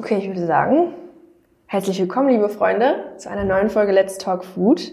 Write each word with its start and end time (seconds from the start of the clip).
Okay, 0.00 0.16
ich 0.16 0.28
würde 0.28 0.46
sagen, 0.46 0.94
herzlich 1.66 2.00
willkommen, 2.00 2.30
liebe 2.30 2.48
Freunde, 2.48 3.04
zu 3.18 3.28
einer 3.28 3.44
neuen 3.44 3.68
Folge 3.68 3.92
Let's 3.92 4.16
Talk 4.16 4.46
Food. 4.46 4.92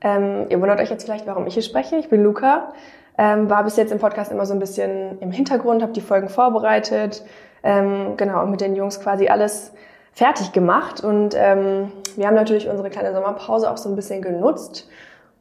Ähm, 0.00 0.46
ihr 0.48 0.58
wundert 0.62 0.80
euch 0.80 0.88
jetzt 0.88 1.04
vielleicht, 1.04 1.26
warum 1.26 1.46
ich 1.46 1.52
hier 1.52 1.62
spreche. 1.62 1.96
Ich 1.96 2.08
bin 2.08 2.22
Luca, 2.22 2.72
ähm, 3.18 3.50
war 3.50 3.64
bis 3.64 3.76
jetzt 3.76 3.92
im 3.92 3.98
Podcast 3.98 4.32
immer 4.32 4.46
so 4.46 4.54
ein 4.54 4.58
bisschen 4.58 5.18
im 5.20 5.30
Hintergrund, 5.30 5.82
habe 5.82 5.92
die 5.92 6.00
Folgen 6.00 6.30
vorbereitet, 6.30 7.22
ähm, 7.62 8.16
genau, 8.16 8.42
und 8.44 8.50
mit 8.50 8.62
den 8.62 8.74
Jungs 8.74 8.98
quasi 8.98 9.28
alles 9.28 9.74
fertig 10.12 10.52
gemacht. 10.52 11.04
Und 11.04 11.34
ähm, 11.36 11.92
wir 12.16 12.26
haben 12.26 12.34
natürlich 12.34 12.66
unsere 12.66 12.88
kleine 12.88 13.12
Sommerpause 13.12 13.70
auch 13.70 13.76
so 13.76 13.90
ein 13.90 13.94
bisschen 13.94 14.22
genutzt, 14.22 14.88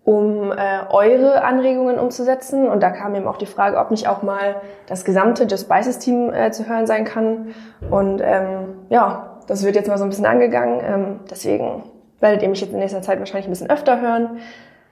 um 0.03 0.51
äh, 0.51 0.81
eure 0.89 1.41
Anregungen 1.45 1.99
umzusetzen. 1.99 2.67
Und 2.67 2.83
da 2.83 2.89
kam 2.89 3.15
eben 3.15 3.29
auch 3.29 3.37
die 3.37 3.45
Frage, 3.45 3.77
ob 3.77 3.91
nicht 3.91 4.09
auch 4.09 4.23
mal 4.23 4.57
das 4.87 5.05
gesamte 5.05 5.45
Just 5.45 5.67
Spices 5.67 5.99
Team 5.99 6.33
äh, 6.33 6.51
zu 6.51 6.67
hören 6.67 6.85
sein 6.85 7.05
kann. 7.05 7.55
Und 7.89 8.21
ähm, 8.21 8.74
ja, 8.89 9.39
das 9.47 9.63
wird 9.63 9.75
jetzt 9.75 9.87
mal 9.87 9.97
so 9.97 10.03
ein 10.03 10.09
bisschen 10.09 10.25
angegangen. 10.25 10.81
Ähm, 10.83 11.19
deswegen 11.29 11.83
werdet 12.19 12.41
ihr 12.41 12.49
mich 12.49 12.61
jetzt 12.61 12.73
in 12.73 12.79
nächster 12.79 13.01
Zeit 13.01 13.19
wahrscheinlich 13.19 13.47
ein 13.47 13.51
bisschen 13.51 13.69
öfter 13.69 14.01
hören. 14.01 14.39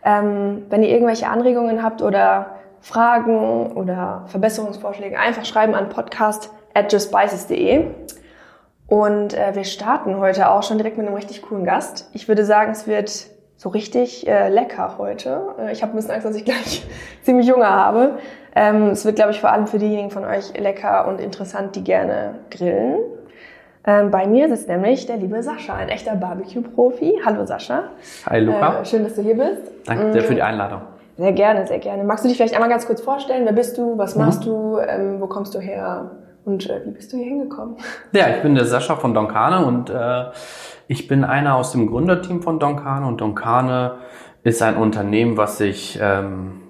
Ähm, 0.03 0.65
wenn 0.69 0.83
ihr 0.83 0.89
irgendwelche 0.89 1.27
Anregungen 1.27 1.81
habt 1.81 2.01
oder 2.01 2.57
Fragen 2.81 3.71
oder 3.73 4.23
Verbesserungsvorschläge, 4.27 5.17
einfach 5.17 5.45
schreiben 5.45 5.73
an 5.73 5.89
podcast 5.89 6.51
at 6.73 6.91
justspices.de. 6.91 7.85
Und 8.87 9.33
äh, 9.33 9.55
wir 9.55 9.63
starten 9.63 10.17
heute 10.19 10.49
auch 10.49 10.63
schon 10.63 10.77
direkt 10.77 10.97
mit 10.97 11.07
einem 11.07 11.15
richtig 11.15 11.41
coolen 11.41 11.63
Gast. 11.63 12.09
Ich 12.13 12.27
würde 12.27 12.43
sagen, 12.43 12.71
es 12.73 12.85
wird 12.85 13.27
so 13.55 13.69
richtig 13.69 14.27
äh, 14.27 14.49
lecker 14.49 14.97
heute. 14.97 15.55
Äh, 15.57 15.71
ich 15.71 15.81
habe 15.81 15.93
ein 15.93 15.95
bisschen 15.95 16.11
Angst, 16.11 16.27
dass 16.27 16.35
ich 16.35 16.43
gleich 16.43 16.85
ziemlich 17.23 17.49
Hunger 17.51 17.69
habe. 17.69 18.17
Ähm, 18.55 18.89
es 18.89 19.05
wird, 19.05 19.15
glaube 19.15 19.31
ich, 19.31 19.39
vor 19.39 19.51
allem 19.51 19.67
für 19.67 19.79
diejenigen 19.79 20.11
von 20.11 20.25
euch 20.25 20.55
lecker 20.59 21.07
und 21.07 21.21
interessant, 21.21 21.75
die 21.75 21.83
gerne 21.83 22.39
grillen. 22.51 22.99
Ähm, 23.85 24.11
bei 24.11 24.25
mir 24.27 24.47
sitzt 24.47 24.69
nämlich 24.69 25.05
der 25.05 25.17
liebe 25.17 25.43
Sascha, 25.43 25.75
ein 25.75 25.89
echter 25.89 26.15
Barbecue-Profi. 26.15 27.19
Hallo 27.25 27.45
Sascha. 27.45 27.83
Hi 28.29 28.39
Luca. 28.39 28.81
Äh, 28.81 28.85
schön, 28.85 29.03
dass 29.03 29.15
du 29.15 29.21
hier 29.21 29.35
bist. 29.35 29.61
Danke 29.85 30.13
sehr 30.13 30.23
für 30.23 30.35
die 30.35 30.41
Einladung. 30.41 30.81
Sehr 31.17 31.33
gerne, 31.33 31.67
sehr 31.67 31.79
gerne. 31.79 32.03
Magst 32.05 32.23
du 32.23 32.29
dich 32.29 32.37
vielleicht 32.37 32.55
einmal 32.55 32.69
ganz 32.69 32.87
kurz 32.87 33.01
vorstellen? 33.01 33.45
Wer 33.45 33.53
bist 33.53 33.77
du? 33.77 33.97
Was 33.97 34.15
machst 34.15 34.41
mhm. 34.41 34.45
du? 34.45 34.77
Ähm, 34.77 35.21
wo 35.21 35.27
kommst 35.27 35.53
du 35.53 35.59
her? 35.59 36.11
Und 36.45 36.69
äh, 36.69 36.81
wie 36.85 36.91
bist 36.91 37.11
du 37.11 37.17
hier 37.17 37.25
hingekommen? 37.25 37.75
Ja, 38.13 38.29
ich 38.29 38.41
bin 38.41 38.55
der 38.55 38.65
Sascha 38.65 38.95
von 38.95 39.13
Donkane 39.13 39.65
und 39.65 39.89
äh, 39.89 40.25
ich 40.87 41.07
bin 41.07 41.25
einer 41.25 41.55
aus 41.55 41.73
dem 41.73 41.87
Gründerteam 41.87 42.41
von 42.41 42.59
Donkane 42.59 43.05
und 43.05 43.19
Donkane 43.19 43.95
ist 44.43 44.61
ein 44.61 44.77
Unternehmen, 44.77 45.37
was 45.37 45.57
sich 45.57 45.99
ähm, 46.01 46.62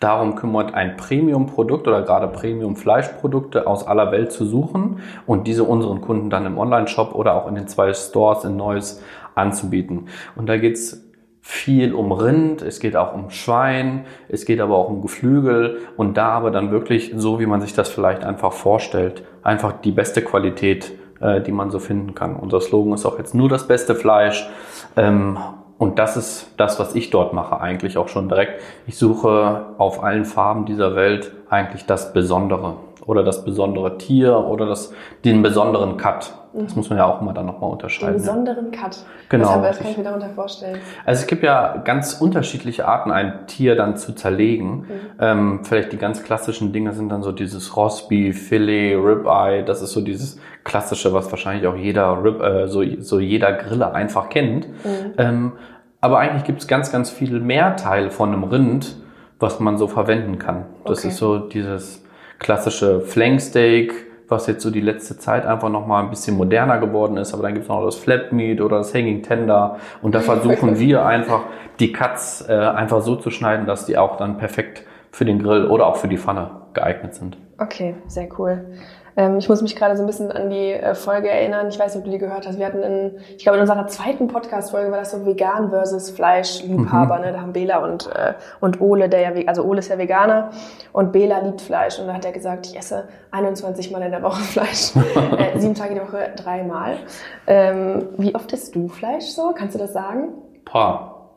darum 0.00 0.34
kümmert, 0.34 0.74
ein 0.74 0.96
Premium-Produkt 0.96 1.88
oder 1.88 2.02
gerade 2.02 2.28
Premium-Fleischprodukte 2.28 3.66
aus 3.66 3.86
aller 3.86 4.12
Welt 4.12 4.32
zu 4.32 4.44
suchen 4.44 5.00
und 5.26 5.46
diese 5.46 5.64
unseren 5.64 6.00
Kunden 6.00 6.28
dann 6.28 6.44
im 6.44 6.58
Online-Shop 6.58 7.14
oder 7.14 7.34
auch 7.34 7.48
in 7.48 7.54
den 7.54 7.66
zwei 7.66 7.92
Stores 7.94 8.44
in 8.44 8.56
Neues 8.56 9.02
anzubieten. 9.34 10.08
Und 10.34 10.48
da 10.48 10.58
geht's 10.58 11.02
viel 11.40 11.94
um 11.94 12.10
Rind, 12.10 12.60
es 12.60 12.80
geht 12.80 12.96
auch 12.96 13.14
um 13.14 13.30
Schwein, 13.30 14.04
es 14.28 14.46
geht 14.46 14.60
aber 14.60 14.76
auch 14.76 14.88
um 14.88 15.00
Geflügel 15.00 15.78
und 15.96 16.16
da 16.16 16.30
aber 16.30 16.50
dann 16.50 16.72
wirklich 16.72 17.12
so, 17.16 17.38
wie 17.38 17.46
man 17.46 17.60
sich 17.60 17.72
das 17.72 17.88
vielleicht 17.88 18.24
einfach 18.24 18.52
vorstellt, 18.52 19.22
einfach 19.42 19.72
die 19.72 19.92
beste 19.92 20.22
Qualität, 20.22 20.92
äh, 21.20 21.40
die 21.40 21.52
man 21.52 21.70
so 21.70 21.78
finden 21.78 22.16
kann. 22.16 22.34
Unser 22.34 22.60
Slogan 22.60 22.94
ist 22.94 23.06
auch 23.06 23.18
jetzt 23.18 23.32
nur 23.32 23.48
das 23.48 23.68
beste 23.68 23.94
Fleisch 23.94 24.48
ähm, 24.96 25.38
und 25.78 25.98
das 25.98 26.16
ist 26.16 26.48
das, 26.56 26.78
was 26.78 26.94
ich 26.94 27.10
dort 27.10 27.32
mache, 27.32 27.60
eigentlich 27.60 27.98
auch 27.98 28.08
schon 28.08 28.28
direkt. 28.28 28.62
Ich 28.86 28.96
suche 28.96 29.66
auf 29.78 30.02
allen 30.02 30.24
Farben 30.24 30.64
dieser 30.64 30.96
Welt 30.96 31.32
eigentlich 31.50 31.84
das 31.84 32.12
Besondere 32.12 32.76
oder 33.06 33.22
das 33.22 33.44
besondere 33.44 33.98
Tier 33.98 34.36
oder 34.36 34.66
das, 34.66 34.92
den 35.24 35.42
besonderen 35.42 35.96
Cut. 35.96 36.32
Das 36.52 36.74
muss 36.74 36.88
man 36.88 36.98
ja 36.98 37.04
auch 37.04 37.20
immer 37.20 37.34
dann 37.34 37.44
nochmal 37.46 37.70
unterscheiden. 37.70 38.14
Den 38.14 38.22
besonderen 38.22 38.70
Cut. 38.70 39.04
Genau. 39.28 39.62
Was 39.62 39.78
kann 39.78 39.90
ich 39.90 39.98
mir 39.98 40.04
darunter 40.04 40.30
vorstellen? 40.30 40.78
Also 41.04 41.20
es 41.20 41.26
gibt 41.26 41.42
ja 41.42 41.76
ganz 41.84 42.14
unterschiedliche 42.14 42.88
Arten, 42.88 43.10
ein 43.10 43.46
Tier 43.46 43.76
dann 43.76 43.96
zu 43.96 44.14
zerlegen. 44.14 44.70
Mhm. 44.70 44.84
Ähm, 45.20 45.60
vielleicht 45.64 45.92
die 45.92 45.98
ganz 45.98 46.22
klassischen 46.22 46.72
Dinge 46.72 46.94
sind 46.94 47.10
dann 47.10 47.22
so 47.22 47.30
dieses 47.30 47.76
Rostbeef, 47.76 48.48
Filet, 48.48 48.94
Ribeye. 48.94 49.64
Das 49.64 49.82
ist 49.82 49.92
so 49.92 50.00
dieses 50.00 50.40
klassische, 50.64 51.12
was 51.12 51.30
wahrscheinlich 51.30 51.66
auch 51.66 51.76
jeder 51.76 52.24
Rib, 52.24 52.40
äh, 52.40 52.68
so, 52.68 52.82
so 53.00 53.20
jeder 53.20 53.52
Griller 53.52 53.94
einfach 53.94 54.30
kennt. 54.30 54.66
Mhm. 54.66 55.12
Ähm, 55.18 55.52
aber 56.00 56.18
eigentlich 56.18 56.44
gibt 56.44 56.62
es 56.62 56.68
ganz, 56.68 56.90
ganz 56.90 57.10
viel 57.10 57.38
mehr 57.40 57.76
Teil 57.76 58.10
von 58.10 58.32
einem 58.32 58.44
Rind, 58.44 58.96
was 59.38 59.60
man 59.60 59.76
so 59.76 59.88
verwenden 59.88 60.38
kann. 60.38 60.64
Das 60.86 61.00
okay. 61.00 61.08
ist 61.08 61.18
so 61.18 61.38
dieses 61.38 62.05
klassische 62.38 63.00
Flanksteak, 63.00 63.92
was 64.28 64.46
jetzt 64.46 64.62
so 64.62 64.70
die 64.70 64.80
letzte 64.80 65.18
Zeit 65.18 65.46
einfach 65.46 65.68
nochmal 65.68 66.02
ein 66.02 66.10
bisschen 66.10 66.36
moderner 66.36 66.78
geworden 66.78 67.16
ist. 67.16 67.32
Aber 67.32 67.42
dann 67.42 67.54
gibt 67.54 67.64
es 67.64 67.68
noch 67.68 67.84
das 67.84 67.96
Flatmeat 67.96 68.60
oder 68.60 68.78
das 68.78 68.92
Hanging 68.92 69.22
Tender. 69.22 69.78
Und 70.02 70.14
da 70.14 70.20
versuchen 70.20 70.78
wir 70.78 71.06
einfach, 71.06 71.42
die 71.78 71.92
Cuts 71.92 72.44
äh, 72.48 72.52
einfach 72.52 73.02
so 73.02 73.16
zu 73.16 73.30
schneiden, 73.30 73.66
dass 73.66 73.86
die 73.86 73.98
auch 73.98 74.16
dann 74.16 74.38
perfekt 74.38 74.84
für 75.12 75.24
den 75.24 75.42
Grill 75.42 75.66
oder 75.66 75.86
auch 75.86 75.96
für 75.96 76.08
die 76.08 76.18
Pfanne 76.18 76.50
geeignet 76.74 77.14
sind. 77.14 77.38
Okay, 77.58 77.94
sehr 78.06 78.28
cool. 78.38 78.66
Ähm, 79.16 79.38
ich 79.38 79.48
muss 79.48 79.62
mich 79.62 79.74
gerade 79.74 79.96
so 79.96 80.02
ein 80.02 80.06
bisschen 80.06 80.30
an 80.30 80.50
die 80.50 80.72
äh, 80.72 80.94
Folge 80.94 81.30
erinnern. 81.30 81.68
Ich 81.68 81.78
weiß 81.78 81.94
nicht, 81.94 82.00
ob 82.00 82.04
du 82.04 82.10
die 82.10 82.18
gehört 82.18 82.46
hast. 82.46 82.58
Wir 82.58 82.66
hatten 82.66 82.82
in, 82.82 83.18
ich 83.36 83.44
glaube, 83.44 83.56
in 83.56 83.62
unserer 83.62 83.86
zweiten 83.86 84.28
Podcast-Folge 84.28 84.90
war 84.90 84.98
das 84.98 85.10
so 85.10 85.24
vegan 85.24 85.70
versus 85.70 86.10
Fleischliebhaber. 86.10 87.16
Mhm. 87.16 87.22
Ne? 87.22 87.32
Da 87.32 87.40
haben 87.40 87.52
Bela 87.52 87.78
und, 87.78 88.08
äh, 88.14 88.34
und 88.60 88.80
Ole, 88.80 89.08
der 89.08 89.20
ja, 89.20 89.46
also 89.46 89.62
Ole 89.62 89.78
ist 89.78 89.88
ja 89.88 89.96
Veganer 89.96 90.50
und 90.92 91.12
Bela 91.12 91.38
liebt 91.38 91.62
Fleisch. 91.62 91.98
Und 91.98 92.08
da 92.08 92.14
hat 92.14 92.24
er 92.24 92.32
gesagt, 92.32 92.66
ich 92.66 92.76
esse 92.76 93.08
21 93.30 93.90
Mal 93.90 94.02
in 94.02 94.10
der 94.10 94.22
Woche 94.22 94.40
Fleisch. 94.42 94.94
äh, 95.38 95.58
sieben 95.58 95.74
Tage 95.74 95.94
die 95.94 96.00
Woche, 96.00 96.32
dreimal. 96.36 96.96
Ähm, 97.46 98.08
wie 98.18 98.34
oft 98.34 98.52
isst 98.52 98.74
du 98.74 98.88
Fleisch 98.88 99.26
so? 99.26 99.54
Kannst 99.56 99.74
du 99.74 99.78
das 99.78 99.92
sagen? 99.94 100.34
Boah. 100.70 101.30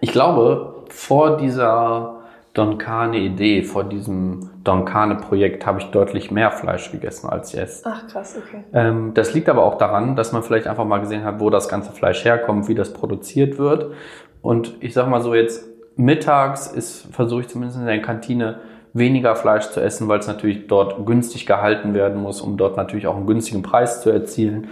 Ich 0.00 0.12
glaube, 0.12 0.84
vor 0.88 1.36
dieser 1.36 2.15
Donkane-Idee, 2.56 3.62
vor 3.64 3.84
diesem 3.84 4.48
Donkane-Projekt 4.64 5.66
habe 5.66 5.78
ich 5.80 5.86
deutlich 5.90 6.30
mehr 6.30 6.50
Fleisch 6.50 6.90
gegessen 6.90 7.28
als 7.28 7.52
jetzt. 7.52 7.86
Ach 7.86 8.06
krass, 8.06 8.34
okay. 8.36 8.64
Ähm, 8.72 9.12
das 9.12 9.34
liegt 9.34 9.50
aber 9.50 9.64
auch 9.64 9.76
daran, 9.76 10.16
dass 10.16 10.32
man 10.32 10.42
vielleicht 10.42 10.66
einfach 10.66 10.86
mal 10.86 10.98
gesehen 10.98 11.22
hat, 11.22 11.38
wo 11.38 11.50
das 11.50 11.68
ganze 11.68 11.92
Fleisch 11.92 12.24
herkommt, 12.24 12.68
wie 12.68 12.74
das 12.74 12.94
produziert 12.94 13.58
wird. 13.58 13.92
Und 14.40 14.74
ich 14.80 14.94
sage 14.94 15.10
mal 15.10 15.20
so 15.20 15.34
jetzt, 15.34 15.66
mittags 15.96 16.66
ist, 16.66 17.12
versuche 17.14 17.42
ich 17.42 17.48
zumindest 17.48 17.78
in 17.78 17.86
der 17.86 18.00
Kantine, 18.00 18.60
weniger 18.94 19.36
Fleisch 19.36 19.68
zu 19.68 19.80
essen, 19.80 20.08
weil 20.08 20.20
es 20.20 20.26
natürlich 20.26 20.66
dort 20.66 21.04
günstig 21.04 21.44
gehalten 21.44 21.92
werden 21.92 22.22
muss, 22.22 22.40
um 22.40 22.56
dort 22.56 22.78
natürlich 22.78 23.06
auch 23.06 23.16
einen 23.16 23.26
günstigen 23.26 23.60
Preis 23.60 24.00
zu 24.00 24.08
erzielen. 24.08 24.68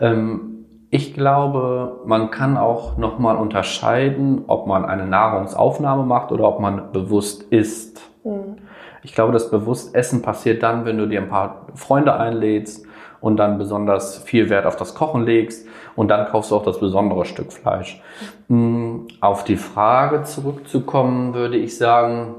Ähm, 0.00 0.57
ich 0.90 1.12
glaube, 1.12 2.00
man 2.06 2.30
kann 2.30 2.56
auch 2.56 2.96
nochmal 2.96 3.36
unterscheiden, 3.36 4.44
ob 4.46 4.66
man 4.66 4.86
eine 4.86 5.06
Nahrungsaufnahme 5.06 6.04
macht 6.04 6.32
oder 6.32 6.48
ob 6.48 6.60
man 6.60 6.92
bewusst 6.92 7.42
isst. 7.50 8.00
Mhm. 8.24 8.56
Ich 9.02 9.14
glaube, 9.14 9.32
das 9.32 9.50
Bewusstessen 9.50 10.22
passiert 10.22 10.62
dann, 10.62 10.84
wenn 10.84 10.98
du 10.98 11.06
dir 11.06 11.20
ein 11.20 11.28
paar 11.28 11.66
Freunde 11.74 12.14
einlädst 12.14 12.86
und 13.20 13.36
dann 13.36 13.58
besonders 13.58 14.18
viel 14.18 14.48
Wert 14.48 14.64
auf 14.64 14.76
das 14.76 14.94
Kochen 14.94 15.24
legst 15.24 15.68
und 15.94 16.08
dann 16.08 16.26
kaufst 16.26 16.50
du 16.50 16.56
auch 16.56 16.64
das 16.64 16.80
besondere 16.80 17.24
Stück 17.26 17.52
Fleisch. 17.52 18.02
Mhm. 18.48 19.08
Auf 19.20 19.44
die 19.44 19.56
Frage 19.56 20.22
zurückzukommen, 20.22 21.34
würde 21.34 21.58
ich 21.58 21.76
sagen, 21.76 22.34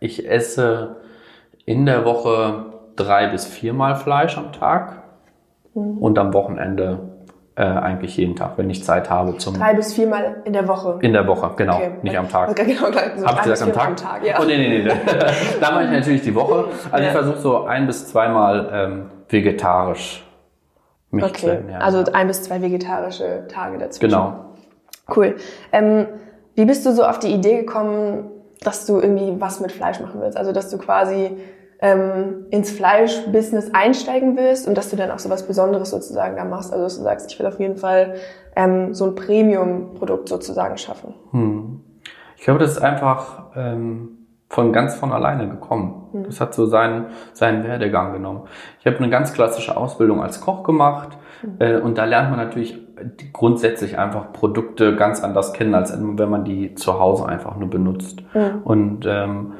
ich 0.00 0.28
esse 0.28 0.96
in 1.66 1.84
der 1.84 2.04
Woche 2.04 2.66
drei 2.96 3.26
bis 3.26 3.44
viermal 3.44 3.96
Fleisch 3.96 4.38
am 4.38 4.52
Tag 4.52 5.02
mhm. 5.74 5.98
und 5.98 6.18
am 6.18 6.32
Wochenende 6.32 7.15
äh, 7.56 7.62
eigentlich 7.62 8.16
jeden 8.18 8.36
Tag, 8.36 8.52
wenn 8.56 8.68
ich 8.68 8.84
Zeit 8.84 9.08
habe 9.08 9.38
zum. 9.38 9.54
Drei 9.54 9.72
bis 9.72 9.94
viermal 9.94 10.42
in 10.44 10.52
der 10.52 10.68
Woche. 10.68 10.98
In 11.00 11.14
der 11.14 11.26
Woche, 11.26 11.52
genau. 11.56 11.76
Okay. 11.76 11.90
Nicht 12.02 12.18
am 12.18 12.28
Tag. 12.28 12.50
Okay, 12.50 12.64
genau, 12.66 12.90
gleich. 12.90 13.12
So 13.16 13.26
Hab 13.26 13.36
ich 13.36 13.42
gesagt 13.42 13.62
am 13.62 13.72
Tag? 13.72 13.88
am 13.88 13.96
Tag? 13.96 14.24
Ja. 14.26 14.36
Oh 14.40 14.44
nee, 14.44 14.58
nee, 14.58 14.82
nee. 14.82 14.92
da 15.60 15.70
mache 15.70 15.84
ich 15.84 15.90
natürlich 15.90 16.22
die 16.22 16.34
Woche. 16.34 16.66
Also 16.92 17.02
ja. 17.02 17.10
ich 17.10 17.16
versuche 17.16 17.38
so 17.38 17.64
ein 17.64 17.86
bis 17.86 18.08
zweimal 18.08 18.68
ähm, 18.72 19.10
vegetarisch 19.28 20.22
mich 21.10 21.24
okay. 21.24 21.34
zu 21.34 21.46
ernähren. 21.48 21.82
Also 21.82 22.04
ein 22.12 22.26
bis 22.26 22.42
zwei 22.42 22.60
vegetarische 22.60 23.46
Tage 23.48 23.78
dazwischen. 23.78 24.10
Genau. 24.10 24.44
Cool. 25.14 25.36
Ähm, 25.72 26.06
wie 26.56 26.66
bist 26.66 26.84
du 26.84 26.92
so 26.92 27.04
auf 27.04 27.18
die 27.18 27.32
Idee 27.32 27.58
gekommen, 27.58 28.30
dass 28.62 28.84
du 28.84 29.00
irgendwie 29.00 29.40
was 29.40 29.60
mit 29.60 29.72
Fleisch 29.72 30.00
machen 30.00 30.20
willst? 30.20 30.36
Also 30.36 30.52
dass 30.52 30.68
du 30.68 30.76
quasi 30.76 31.38
ähm, 31.80 32.46
ins 32.50 32.70
Fleischbusiness 32.70 33.72
einsteigen 33.74 34.36
willst 34.36 34.66
und 34.66 34.76
dass 34.76 34.90
du 34.90 34.96
dann 34.96 35.10
auch 35.10 35.18
so 35.18 35.28
was 35.28 35.46
Besonderes 35.46 35.90
sozusagen 35.90 36.36
da 36.36 36.44
machst. 36.44 36.72
Also 36.72 36.84
dass 36.84 36.96
du 36.96 37.02
sagst, 37.02 37.30
ich 37.30 37.38
will 37.38 37.46
auf 37.46 37.60
jeden 37.60 37.76
Fall 37.76 38.14
ähm, 38.54 38.94
so 38.94 39.06
ein 39.06 39.14
Premium-Produkt 39.14 40.28
sozusagen 40.28 40.78
schaffen. 40.78 41.14
Hm. 41.32 41.80
Ich 42.36 42.44
glaube, 42.44 42.60
das 42.60 42.72
ist 42.72 42.82
einfach 42.82 43.50
ähm, 43.56 44.26
von 44.48 44.72
ganz 44.72 44.94
von 44.94 45.12
alleine 45.12 45.48
gekommen. 45.48 46.08
Hm. 46.12 46.24
Das 46.24 46.40
hat 46.40 46.54
so 46.54 46.66
seinen, 46.66 47.06
seinen 47.32 47.64
Werdegang 47.64 48.12
genommen. 48.12 48.44
Ich 48.80 48.86
habe 48.86 48.96
eine 48.98 49.10
ganz 49.10 49.32
klassische 49.32 49.76
Ausbildung 49.76 50.22
als 50.22 50.40
Koch 50.40 50.62
gemacht 50.62 51.16
hm. 51.42 51.56
äh, 51.58 51.76
und 51.76 51.98
da 51.98 52.04
lernt 52.04 52.30
man 52.30 52.38
natürlich 52.38 52.78
grundsätzlich 53.34 53.98
einfach 53.98 54.32
Produkte 54.32 54.96
ganz 54.96 55.22
anders 55.22 55.52
kennen, 55.52 55.74
als 55.74 55.92
wenn 55.94 56.30
man 56.30 56.44
die 56.44 56.74
zu 56.74 56.98
Hause 56.98 57.26
einfach 57.26 57.56
nur 57.56 57.68
benutzt. 57.68 58.22
Hm. 58.32 58.62
Und 58.64 59.04
ähm, 59.06 59.52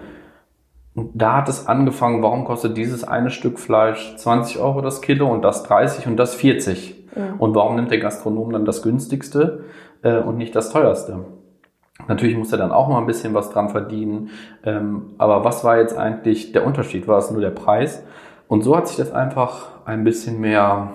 da 0.97 1.37
hat 1.37 1.49
es 1.49 1.67
angefangen, 1.67 2.23
warum 2.23 2.45
kostet 2.45 2.77
dieses 2.77 3.05
eine 3.05 3.31
Stück 3.31 3.59
Fleisch 3.59 4.17
20 4.17 4.59
Euro 4.59 4.81
das 4.81 5.03
Kilo 5.03 5.31
und 5.31 5.43
das 5.43 5.63
30 5.65 6.07
und 6.07 6.17
das 6.17 6.35
40? 6.35 6.97
Ja. 7.15 7.35
Und 7.39 7.55
warum 7.55 7.77
nimmt 7.77 7.91
der 7.91 7.99
Gastronom 7.99 8.53
dann 8.53 8.65
das 8.65 8.83
günstigste 8.83 9.65
äh, 10.03 10.19
und 10.19 10.39
nicht 10.39 10.57
das 10.57 10.71
teuerste? 10.71 11.21
Natürlich 12.09 12.37
muss 12.37 12.53
er 12.53 12.59
dann 12.59 12.73
auch 12.73 12.89
mal 12.89 12.99
ein 12.99 13.07
bisschen 13.07 13.35
was 13.35 13.51
dran 13.51 13.69
verdienen. 13.69 14.31
Ähm, 14.65 15.15
aber 15.19 15.45
was 15.45 15.65
war 15.65 15.79
jetzt 15.79 15.97
eigentlich 15.97 16.53
der 16.53 16.67
Unterschied? 16.67 17.09
War 17.09 17.19
es 17.19 17.31
nur 17.31 17.41
der 17.41 17.51
Preis? 17.51 18.03
Und 18.49 18.63
so 18.63 18.77
hat 18.77 18.89
sich 18.89 18.97
das 18.97 19.13
einfach 19.13 19.69
ein 19.85 20.05
bisschen 20.05 20.41
mehr 20.41 20.91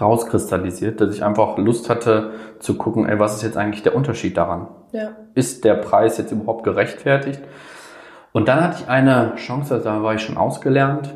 rauskristallisiert, 0.00 1.00
dass 1.00 1.14
ich 1.14 1.24
einfach 1.24 1.56
Lust 1.56 1.88
hatte 1.88 2.32
zu 2.58 2.76
gucken, 2.76 3.08
ey, 3.08 3.18
was 3.18 3.36
ist 3.36 3.42
jetzt 3.42 3.56
eigentlich 3.56 3.82
der 3.82 3.94
Unterschied 3.94 4.36
daran? 4.36 4.68
Ja. 4.92 5.10
Ist 5.34 5.64
der 5.64 5.74
Preis 5.74 6.18
jetzt 6.18 6.32
überhaupt 6.32 6.64
gerechtfertigt? 6.64 7.40
Und 8.32 8.48
dann 8.48 8.62
hatte 8.62 8.82
ich 8.82 8.88
eine 8.88 9.34
Chance, 9.36 9.80
da 9.82 10.02
war 10.02 10.14
ich 10.14 10.22
schon 10.22 10.36
ausgelernt. 10.36 11.14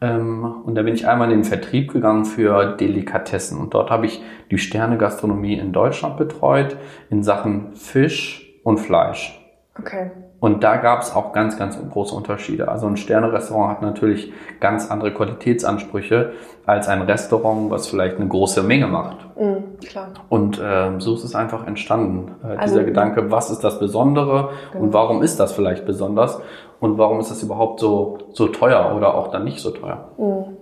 Ähm, 0.00 0.62
und 0.64 0.74
da 0.74 0.82
bin 0.82 0.94
ich 0.94 1.06
einmal 1.08 1.30
in 1.30 1.38
den 1.38 1.44
Vertrieb 1.44 1.92
gegangen 1.92 2.24
für 2.24 2.76
Delikatessen. 2.76 3.58
Und 3.58 3.74
dort 3.74 3.90
habe 3.90 4.06
ich 4.06 4.22
die 4.50 4.58
Sterne-Gastronomie 4.58 5.54
in 5.54 5.72
Deutschland 5.72 6.16
betreut 6.16 6.76
in 7.10 7.22
Sachen 7.22 7.74
Fisch 7.74 8.60
und 8.64 8.78
Fleisch. 8.78 9.40
Okay. 9.78 10.10
Und 10.40 10.62
da 10.62 10.76
gab 10.76 11.02
es 11.02 11.14
auch 11.14 11.32
ganz, 11.32 11.58
ganz 11.58 11.76
große 11.90 12.14
Unterschiede. 12.14 12.68
Also 12.68 12.86
ein 12.86 12.96
Sterne-Restaurant 12.96 13.70
hat 13.70 13.82
natürlich 13.82 14.32
ganz 14.60 14.88
andere 14.88 15.12
Qualitätsansprüche 15.12 16.32
als 16.64 16.88
ein 16.88 17.02
Restaurant, 17.02 17.70
was 17.70 17.88
vielleicht 17.88 18.16
eine 18.16 18.28
große 18.28 18.62
Menge 18.62 18.86
macht. 18.86 19.16
Mhm, 19.36 19.80
klar. 19.80 20.08
Und 20.28 20.60
äh, 20.60 20.90
so 20.98 21.14
ist 21.14 21.24
es 21.24 21.34
einfach 21.34 21.66
entstanden, 21.66 22.36
äh, 22.44 22.56
also, 22.56 22.74
dieser 22.74 22.84
Gedanke, 22.84 23.32
was 23.32 23.50
ist 23.50 23.64
das 23.64 23.80
Besondere 23.80 24.50
genau. 24.72 24.84
und 24.84 24.92
warum 24.92 25.22
ist 25.22 25.40
das 25.40 25.52
vielleicht 25.52 25.86
besonders 25.86 26.40
und 26.78 26.98
warum 26.98 27.18
ist 27.18 27.32
das 27.32 27.42
überhaupt 27.42 27.80
so, 27.80 28.18
so 28.32 28.46
teuer 28.46 28.94
oder 28.96 29.14
auch 29.14 29.28
dann 29.28 29.42
nicht 29.42 29.58
so 29.58 29.70
teuer. 29.70 30.12
Mhm. 30.18 30.56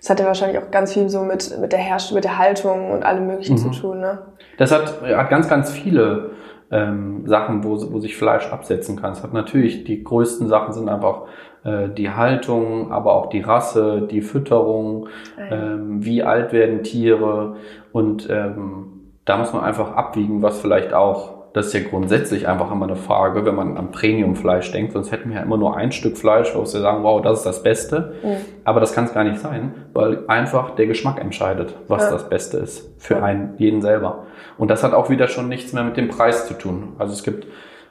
Das 0.00 0.10
hat 0.10 0.20
ja 0.20 0.26
wahrscheinlich 0.26 0.62
auch 0.62 0.70
ganz 0.70 0.92
viel 0.92 1.08
so 1.08 1.22
mit, 1.22 1.58
mit 1.58 1.72
der 1.72 1.78
Herst 1.78 2.12
mit 2.12 2.24
der 2.24 2.38
Haltung 2.38 2.90
und 2.90 3.04
allem 3.04 3.26
Möglichen 3.26 3.54
mhm. 3.54 3.72
zu 3.72 3.80
tun, 3.80 4.00
ne? 4.00 4.18
Das 4.58 4.70
hat, 4.70 5.00
hat 5.02 5.30
ganz, 5.30 5.48
ganz 5.48 5.70
viele 5.70 6.32
ähm, 6.72 7.26
Sachen, 7.26 7.62
wo, 7.62 7.72
wo 7.92 8.00
sich 8.00 8.16
Fleisch 8.16 8.50
absetzen 8.50 9.00
kann. 9.00 9.12
Es 9.12 9.22
hat 9.22 9.32
natürlich, 9.32 9.84
die 9.84 10.02
größten 10.02 10.48
Sachen 10.48 10.72
sind 10.72 10.88
einfach 10.88 11.26
äh, 11.64 11.88
die 11.90 12.10
Haltung, 12.10 12.90
aber 12.90 13.12
auch 13.14 13.28
die 13.28 13.40
Rasse, 13.40 14.08
die 14.10 14.22
Fütterung, 14.22 15.08
ah 15.36 15.54
ähm, 15.54 16.04
wie 16.04 16.22
alt 16.22 16.52
werden 16.52 16.82
Tiere 16.82 17.56
und 17.92 18.28
ähm, 18.30 18.86
da 19.24 19.36
muss 19.36 19.52
man 19.52 19.62
einfach 19.62 19.94
abwiegen, 19.94 20.42
was 20.42 20.60
vielleicht 20.60 20.92
auch 20.94 21.41
das 21.52 21.66
ist 21.66 21.74
ja 21.74 21.80
grundsätzlich 21.80 22.48
einfach 22.48 22.72
immer 22.72 22.86
eine 22.86 22.96
Frage, 22.96 23.44
wenn 23.44 23.54
man 23.54 23.76
an 23.76 23.90
Premiumfleisch 23.90 24.72
denkt. 24.72 24.92
Sonst 24.92 25.12
hätten 25.12 25.28
wir 25.28 25.36
ja 25.36 25.42
immer 25.42 25.58
nur 25.58 25.76
ein 25.76 25.92
Stück 25.92 26.16
Fleisch, 26.16 26.54
wo 26.54 26.60
wir 26.60 26.66
sagen, 26.66 27.02
wow, 27.02 27.20
das 27.20 27.38
ist 27.38 27.46
das 27.46 27.62
Beste. 27.62 28.14
Mhm. 28.22 28.36
Aber 28.64 28.80
das 28.80 28.94
kann 28.94 29.04
es 29.04 29.12
gar 29.12 29.24
nicht 29.24 29.38
sein, 29.38 29.74
weil 29.92 30.24
einfach 30.28 30.74
der 30.76 30.86
Geschmack 30.86 31.20
entscheidet, 31.20 31.74
was 31.88 32.04
ja. 32.04 32.10
das 32.10 32.28
Beste 32.28 32.56
ist 32.58 32.90
für 32.98 33.14
ja. 33.14 33.22
einen, 33.22 33.54
jeden 33.58 33.82
selber. 33.82 34.24
Und 34.56 34.70
das 34.70 34.82
hat 34.82 34.94
auch 34.94 35.10
wieder 35.10 35.28
schon 35.28 35.48
nichts 35.48 35.72
mehr 35.74 35.84
mit 35.84 35.96
dem 35.96 36.08
Preis 36.08 36.46
zu 36.46 36.54
tun. 36.54 36.94
Also 36.98 37.12
es 37.12 37.22
gibt 37.22 37.46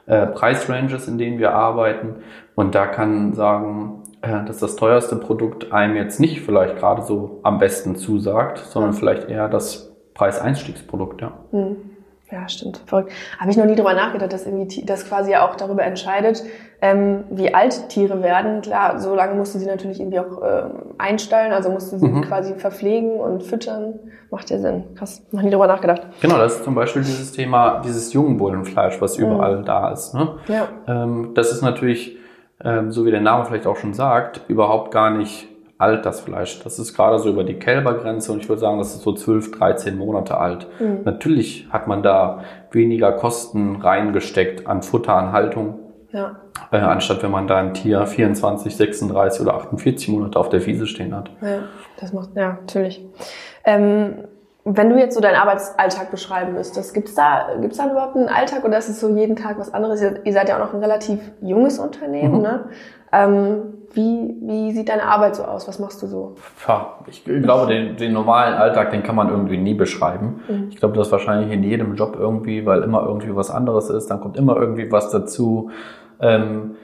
äh, 0.06 0.26
Preisranges, 0.26 1.06
in 1.06 1.18
denen 1.18 1.38
wir 1.38 1.54
arbeiten. 1.54 2.16
Und 2.56 2.74
da 2.74 2.86
kann 2.86 3.34
sagen, 3.34 4.02
äh, 4.22 4.44
dass 4.44 4.58
das 4.58 4.74
teuerste 4.74 5.14
Produkt 5.16 5.72
einem 5.72 5.94
jetzt 5.94 6.18
nicht 6.18 6.40
vielleicht 6.40 6.78
gerade 6.78 7.02
so 7.02 7.38
am 7.44 7.58
besten 7.58 7.94
zusagt, 7.94 8.58
sondern 8.58 8.92
vielleicht 8.92 9.28
eher 9.28 9.48
das 9.48 9.94
Preiseinstiegsprodukt, 10.14 11.20
ja. 11.20 11.32
Mhm. 11.52 11.91
Ja, 12.32 12.48
stimmt. 12.48 12.80
Verrückt. 12.86 13.12
Habe 13.38 13.50
ich 13.50 13.58
noch 13.58 13.66
nie 13.66 13.74
drüber 13.74 13.92
nachgedacht, 13.92 14.32
dass 14.32 14.46
irgendwie 14.46 14.82
das 14.86 15.06
quasi 15.06 15.32
ja 15.32 15.46
auch 15.46 15.54
darüber 15.54 15.82
entscheidet, 15.82 16.42
ähm, 16.80 17.24
wie 17.30 17.54
alt 17.54 17.90
Tiere 17.90 18.22
werden. 18.22 18.62
Klar, 18.62 18.98
so 18.98 19.14
lange 19.14 19.34
mussten 19.34 19.58
sie 19.58 19.66
natürlich 19.66 20.00
irgendwie 20.00 20.18
auch 20.18 20.40
äh, 20.40 20.62
einstallen, 20.96 21.52
also 21.52 21.68
mussten 21.68 21.98
sie 21.98 22.08
mhm. 22.08 22.22
quasi 22.22 22.54
verpflegen 22.54 23.20
und 23.20 23.42
füttern. 23.42 23.98
Macht 24.30 24.48
ja 24.48 24.58
Sinn. 24.58 24.84
Krass. 24.94 25.22
Noch 25.30 25.42
nie 25.42 25.50
drüber 25.50 25.66
nachgedacht. 25.66 26.06
Genau, 26.22 26.38
das 26.38 26.56
ist 26.56 26.64
zum 26.64 26.74
Beispiel 26.74 27.02
dieses 27.02 27.32
Thema, 27.32 27.82
dieses 27.84 28.14
Jungbullenfleisch, 28.14 28.98
was 29.02 29.18
mhm. 29.18 29.26
überall 29.26 29.58
mhm. 29.58 29.64
da 29.66 29.90
ist. 29.92 30.14
Ne? 30.14 30.36
Ja. 30.48 30.68
Ähm, 30.88 31.32
das 31.34 31.52
ist 31.52 31.60
natürlich, 31.60 32.16
ähm, 32.64 32.92
so 32.92 33.04
wie 33.04 33.10
der 33.10 33.20
Name 33.20 33.44
vielleicht 33.44 33.66
auch 33.66 33.76
schon 33.76 33.92
sagt, 33.92 34.40
überhaupt 34.48 34.90
gar 34.90 35.10
nicht 35.10 35.48
alt, 35.82 36.06
das 36.06 36.20
Fleisch. 36.20 36.62
Das 36.62 36.78
ist 36.78 36.94
gerade 36.94 37.18
so 37.18 37.28
über 37.28 37.44
die 37.44 37.58
Kälbergrenze 37.58 38.32
und 38.32 38.38
ich 38.38 38.48
würde 38.48 38.60
sagen, 38.60 38.78
das 38.78 38.94
ist 38.94 39.02
so 39.02 39.12
12, 39.12 39.50
13 39.58 39.98
Monate 39.98 40.38
alt. 40.38 40.68
Mhm. 40.78 41.00
Natürlich 41.04 41.68
hat 41.70 41.88
man 41.88 42.02
da 42.02 42.44
weniger 42.70 43.12
Kosten 43.12 43.76
reingesteckt 43.76 44.66
an 44.66 44.82
Futter, 44.82 45.14
an 45.14 45.32
Haltung. 45.32 45.80
Ja. 46.12 46.36
Äh, 46.70 46.78
anstatt 46.78 47.22
wenn 47.22 47.30
man 47.30 47.46
da 47.46 47.58
ein 47.58 47.74
Tier 47.74 48.06
24, 48.06 48.74
36 48.76 49.42
oder 49.42 49.54
48 49.54 50.08
Monate 50.08 50.38
auf 50.38 50.48
der 50.48 50.64
Wiese 50.64 50.86
stehen 50.86 51.14
hat. 51.14 51.30
Ja, 51.40 51.64
das 51.98 52.12
macht, 52.12 52.30
ja, 52.36 52.58
natürlich. 52.60 53.04
Ähm, 53.64 54.24
wenn 54.64 54.90
du 54.90 54.98
jetzt 54.98 55.14
so 55.14 55.20
deinen 55.20 55.36
Arbeitsalltag 55.36 56.10
beschreiben 56.10 56.52
müsstest, 56.52 56.94
gibt's 56.94 57.14
da, 57.14 57.56
gibt's 57.60 57.78
da 57.78 57.90
überhaupt 57.90 58.14
einen 58.14 58.28
Alltag 58.28 58.64
oder 58.64 58.78
ist 58.78 58.88
es 58.88 59.00
so 59.00 59.08
jeden 59.08 59.34
Tag 59.34 59.58
was 59.58 59.74
anderes? 59.74 60.00
Ihr, 60.00 60.24
ihr 60.24 60.32
seid 60.32 60.48
ja 60.48 60.56
auch 60.56 60.66
noch 60.66 60.74
ein 60.74 60.80
relativ 60.80 61.18
junges 61.40 61.78
Unternehmen, 61.78 62.36
mhm. 62.36 62.42
ne? 62.42 62.64
Ähm, 63.10 63.71
wie, 63.94 64.34
wie 64.40 64.72
sieht 64.72 64.88
deine 64.88 65.04
Arbeit 65.04 65.36
so 65.36 65.44
aus? 65.44 65.68
Was 65.68 65.78
machst 65.78 66.02
du 66.02 66.06
so? 66.06 66.34
Ja, 66.66 66.98
ich 67.06 67.24
glaube, 67.24 67.72
den, 67.72 67.96
den 67.96 68.12
normalen 68.12 68.54
Alltag, 68.54 68.90
den 68.90 69.02
kann 69.02 69.16
man 69.16 69.28
irgendwie 69.28 69.58
nie 69.58 69.74
beschreiben. 69.74 70.40
Mhm. 70.48 70.68
Ich 70.70 70.76
glaube, 70.76 70.96
das 70.96 71.08
ist 71.08 71.12
wahrscheinlich 71.12 71.52
in 71.52 71.62
jedem 71.62 71.94
Job 71.94 72.16
irgendwie, 72.18 72.64
weil 72.64 72.82
immer 72.82 73.02
irgendwie 73.02 73.36
was 73.36 73.50
anderes 73.50 73.90
ist, 73.90 74.08
dann 74.08 74.20
kommt 74.20 74.36
immer 74.36 74.56
irgendwie 74.56 74.90
was 74.90 75.10
dazu. 75.10 75.70
Ähm, 76.20 76.76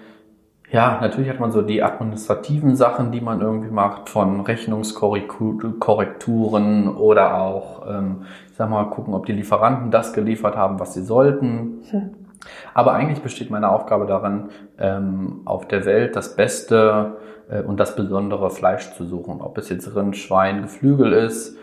ja, 0.71 0.99
natürlich 1.01 1.31
hat 1.31 1.41
man 1.41 1.51
so 1.51 1.63
die 1.63 1.83
administrativen 1.83 2.77
Sachen, 2.77 3.11
die 3.11 3.23
man 3.23 3.41
irgendwie 3.41 3.71
macht, 3.71 4.11
von 4.11 4.43
Rechnungskorrekturen 4.43 6.95
oder 6.95 7.41
auch, 7.41 7.87
ähm, 7.89 8.25
ich 8.51 8.57
sag 8.57 8.69
mal, 8.69 8.85
gucken, 8.91 9.15
ob 9.15 9.25
die 9.25 9.33
Lieferanten 9.33 9.91
das 9.91 10.13
geliefert 10.13 10.57
haben, 10.57 10.79
was 10.79 10.93
sie 10.93 11.03
sollten. 11.03 11.81
Mhm. 11.91 12.28
Aber 12.75 12.93
eigentlich 12.93 13.23
besteht 13.23 13.51
meine 13.51 13.71
Aufgabe 13.71 14.07
darin, 14.07 14.51
ähm, 14.79 15.43
auf 15.45 15.67
der 15.69 15.85
Welt 15.85 16.17
das 16.17 16.37
Beste 16.37 17.17
äh, 17.51 17.63
und 17.63 17.79
das 17.79 17.97
besondere 17.97 18.51
Fleisch 18.51 18.93
zu 18.95 19.05
suchen. 19.05 19.41
Ob 19.41 19.59
es 19.59 19.69
jetzt 19.69 19.95
Rind, 19.95 20.17
Schwein, 20.17 20.63
Geflügel 20.63 21.13
ist, 21.13 21.57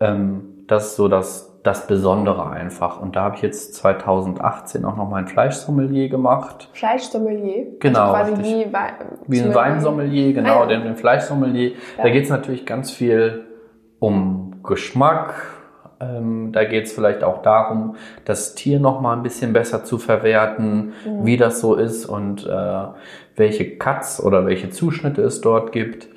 ähm, 0.00 0.64
das 0.66 0.86
ist 0.86 0.96
so 0.96 1.08
das, 1.08 1.60
das 1.62 1.86
Besondere 1.86 2.48
einfach. 2.50 3.00
Und 3.00 3.16
da 3.16 3.22
habe 3.22 3.36
ich 3.36 3.42
jetzt 3.42 3.74
2018 3.74 4.84
auch 4.84 4.96
noch 4.96 5.08
mein 5.10 5.26
Fleischsommelier 5.26 6.08
gemacht. 6.08 6.68
Fleischsommelier? 6.72 7.78
Genau. 7.80 8.12
Also 8.12 8.34
quasi 8.34 8.64
wie, 8.64 8.66
wie 9.26 9.40
ein 9.42 9.54
Weinsommelier, 9.54 10.32
genau, 10.32 10.60
ah, 10.60 10.62
ja. 10.62 10.66
den, 10.66 10.84
den 10.84 10.96
Fleischsommelier. 10.96 11.70
Ja. 11.70 12.04
Da 12.04 12.10
geht 12.10 12.24
es 12.24 12.30
natürlich 12.30 12.64
ganz 12.64 12.90
viel 12.90 13.46
um 13.98 14.62
Geschmack, 14.62 15.34
ähm, 16.00 16.50
da 16.52 16.64
geht 16.64 16.86
es 16.86 16.92
vielleicht 16.92 17.22
auch 17.22 17.42
darum, 17.42 17.96
das 18.24 18.54
Tier 18.54 18.80
noch 18.80 19.00
mal 19.00 19.14
ein 19.14 19.22
bisschen 19.22 19.52
besser 19.52 19.84
zu 19.84 19.98
verwerten, 19.98 20.92
mhm. 21.04 21.26
wie 21.26 21.36
das 21.36 21.60
so 21.60 21.74
ist 21.74 22.06
und 22.06 22.46
äh, 22.46 22.84
welche 23.36 23.76
Cuts 23.76 24.22
oder 24.22 24.46
welche 24.46 24.70
Zuschnitte 24.70 25.22
es 25.22 25.40
dort 25.40 25.72
gibt. 25.72 26.08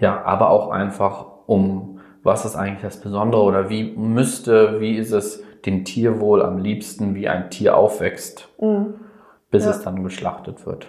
Ja, 0.00 0.22
aber 0.24 0.50
auch 0.50 0.70
einfach 0.70 1.26
um, 1.46 2.00
was 2.22 2.44
ist 2.44 2.56
eigentlich 2.56 2.82
das 2.82 3.00
Besondere 3.00 3.42
oder 3.42 3.68
wie 3.68 3.94
müsste, 3.96 4.80
wie 4.80 4.96
ist 4.96 5.12
es 5.12 5.42
dem 5.66 5.84
Tier 5.84 6.20
wohl 6.20 6.42
am 6.42 6.58
liebsten, 6.58 7.14
wie 7.14 7.28
ein 7.28 7.50
Tier 7.50 7.76
aufwächst, 7.76 8.48
mhm. 8.60 8.94
bis 9.50 9.64
ja. 9.64 9.70
es 9.70 9.82
dann 9.82 10.04
geschlachtet 10.04 10.66
wird. 10.66 10.86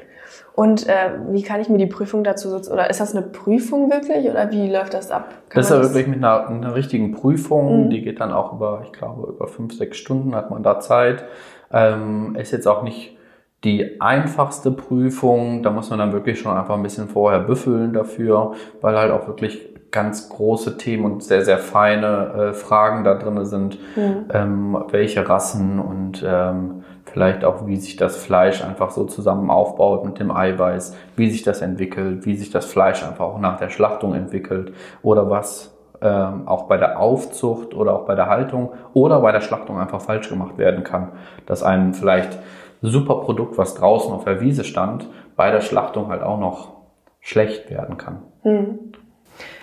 Und 0.54 0.88
äh, 0.88 1.12
wie 1.30 1.42
kann 1.42 1.62
ich 1.62 1.70
mir 1.70 1.78
die 1.78 1.86
Prüfung 1.86 2.24
dazu 2.24 2.50
setzen? 2.50 2.74
Oder 2.74 2.90
ist 2.90 3.00
das 3.00 3.16
eine 3.16 3.26
Prüfung 3.26 3.90
wirklich 3.90 4.30
oder 4.30 4.52
wie 4.52 4.70
läuft 4.70 4.94
das 4.94 5.12
ab? 5.12 5.30
Kann 5.50 5.62
das 5.62 5.72
ist 5.72 5.76
ja 5.76 5.82
wirklich 5.82 6.08
mit 6.08 6.18
einer, 6.18 6.48
einer 6.48 6.76
richtigen 6.76 7.14
Prüfung. 7.14 7.86
Mhm. 7.86 7.90
Die 7.90 8.02
geht 8.02 8.20
dann 8.20 8.32
auch 8.32 8.54
über, 8.54 8.82
ich 8.86 8.92
glaube, 8.92 9.30
über 9.30 9.48
fünf, 9.48 9.74
sechs 9.74 9.98
Stunden 9.98 10.36
hat 10.36 10.52
man 10.52 10.64
da 10.64 10.80
Zeit. 10.80 11.24
Ähm, 11.72 12.36
ist 12.38 12.52
jetzt 12.52 12.68
auch 12.68 12.84
nicht 12.84 13.18
die 13.64 14.02
einfachste 14.02 14.72
Prüfung. 14.72 15.64
Da 15.64 15.72
muss 15.72 15.90
man 15.90 16.00
dann 16.00 16.14
wirklich 16.14 16.40
schon 16.40 16.56
einfach 16.56 16.76
ein 16.76 16.84
bisschen 16.84 17.08
vorher 17.08 17.40
büffeln 17.40 17.94
dafür, 17.94 18.54
weil 18.82 18.98
halt 18.98 19.12
auch 19.12 19.28
wirklich 19.28 19.70
ganz 19.92 20.30
große 20.30 20.78
Themen 20.78 21.06
und 21.06 21.24
sehr, 21.24 21.44
sehr 21.44 21.58
feine 21.58 22.52
äh, 22.52 22.54
Fragen 22.54 23.04
da 23.04 23.16
drin 23.16 23.46
sind. 23.46 23.80
Mhm. 23.96 24.26
Ähm, 24.32 24.84
welche 24.92 25.28
Rassen 25.28 25.80
und 25.80 26.24
ähm, 26.28 26.84
vielleicht 27.10 27.44
auch, 27.44 27.68
wie 27.68 27.78
sich 27.78 27.96
das 27.96 28.18
Fleisch 28.18 28.64
einfach 28.64 28.92
so 28.92 29.06
zusammen 29.06 29.50
aufbaut 29.50 30.06
mit 30.06 30.20
dem 30.20 30.32
Eiweiß, 30.32 30.96
wie 31.16 31.30
sich 31.30 31.44
das 31.44 31.62
entwickelt, 31.62 32.26
wie 32.26 32.36
sich 32.36 32.52
das 32.52 32.66
Fleisch 32.66 33.04
einfach 33.04 33.26
auch 33.26 33.40
nach 33.40 33.58
der 33.58 33.70
Schlachtung 33.70 34.14
entwickelt 34.14 34.74
oder 35.02 35.30
was 35.30 35.76
ähm, 36.02 36.48
auch 36.48 36.64
bei 36.64 36.78
der 36.78 37.00
Aufzucht 37.00 37.74
oder 37.74 37.94
auch 37.94 38.06
bei 38.06 38.16
der 38.16 38.28
Haltung 38.28 38.72
oder 38.94 39.20
bei 39.22 39.32
der 39.32 39.42
Schlachtung 39.42 39.80
einfach 39.80 40.02
falsch 40.02 40.30
gemacht 40.30 40.58
werden 40.58 40.84
kann. 40.84 41.12
Dass 41.46 41.64
ein 41.64 41.94
vielleicht 41.94 42.40
super 42.82 43.16
Produkt, 43.16 43.58
was 43.58 43.76
draußen 43.76 44.14
auf 44.14 44.24
der 44.24 44.40
Wiese 44.42 44.64
stand, 44.64 45.10
bei 45.36 45.52
der 45.52 45.62
Schlachtung 45.62 46.10
halt 46.10 46.24
auch 46.24 46.40
noch 46.40 46.80
schlecht 47.20 47.70
werden 47.70 47.98
kann. 47.98 48.24
Hm. 48.44 48.94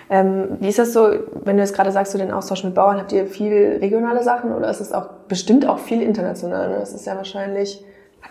Ähm, 0.09 0.57
wie 0.59 0.69
ist 0.69 0.79
das 0.79 0.93
so, 0.93 1.09
wenn 1.43 1.57
du 1.57 1.63
jetzt 1.63 1.75
gerade 1.75 1.91
sagst, 1.91 2.13
du 2.13 2.17
den 2.17 2.31
Austausch 2.31 2.63
mit 2.63 2.73
Bauern, 2.73 2.97
habt 2.97 3.11
ihr 3.11 3.27
viel 3.27 3.77
regionale 3.81 4.23
Sachen 4.23 4.53
oder 4.53 4.69
ist 4.69 4.79
es 4.79 4.93
auch 4.93 5.09
bestimmt 5.27 5.67
auch 5.67 5.79
viel 5.79 6.01
international? 6.01 6.69
Ne? 6.69 6.75
Es 6.81 6.93
ist 6.93 7.05
ja 7.05 7.15
wahrscheinlich 7.15 7.83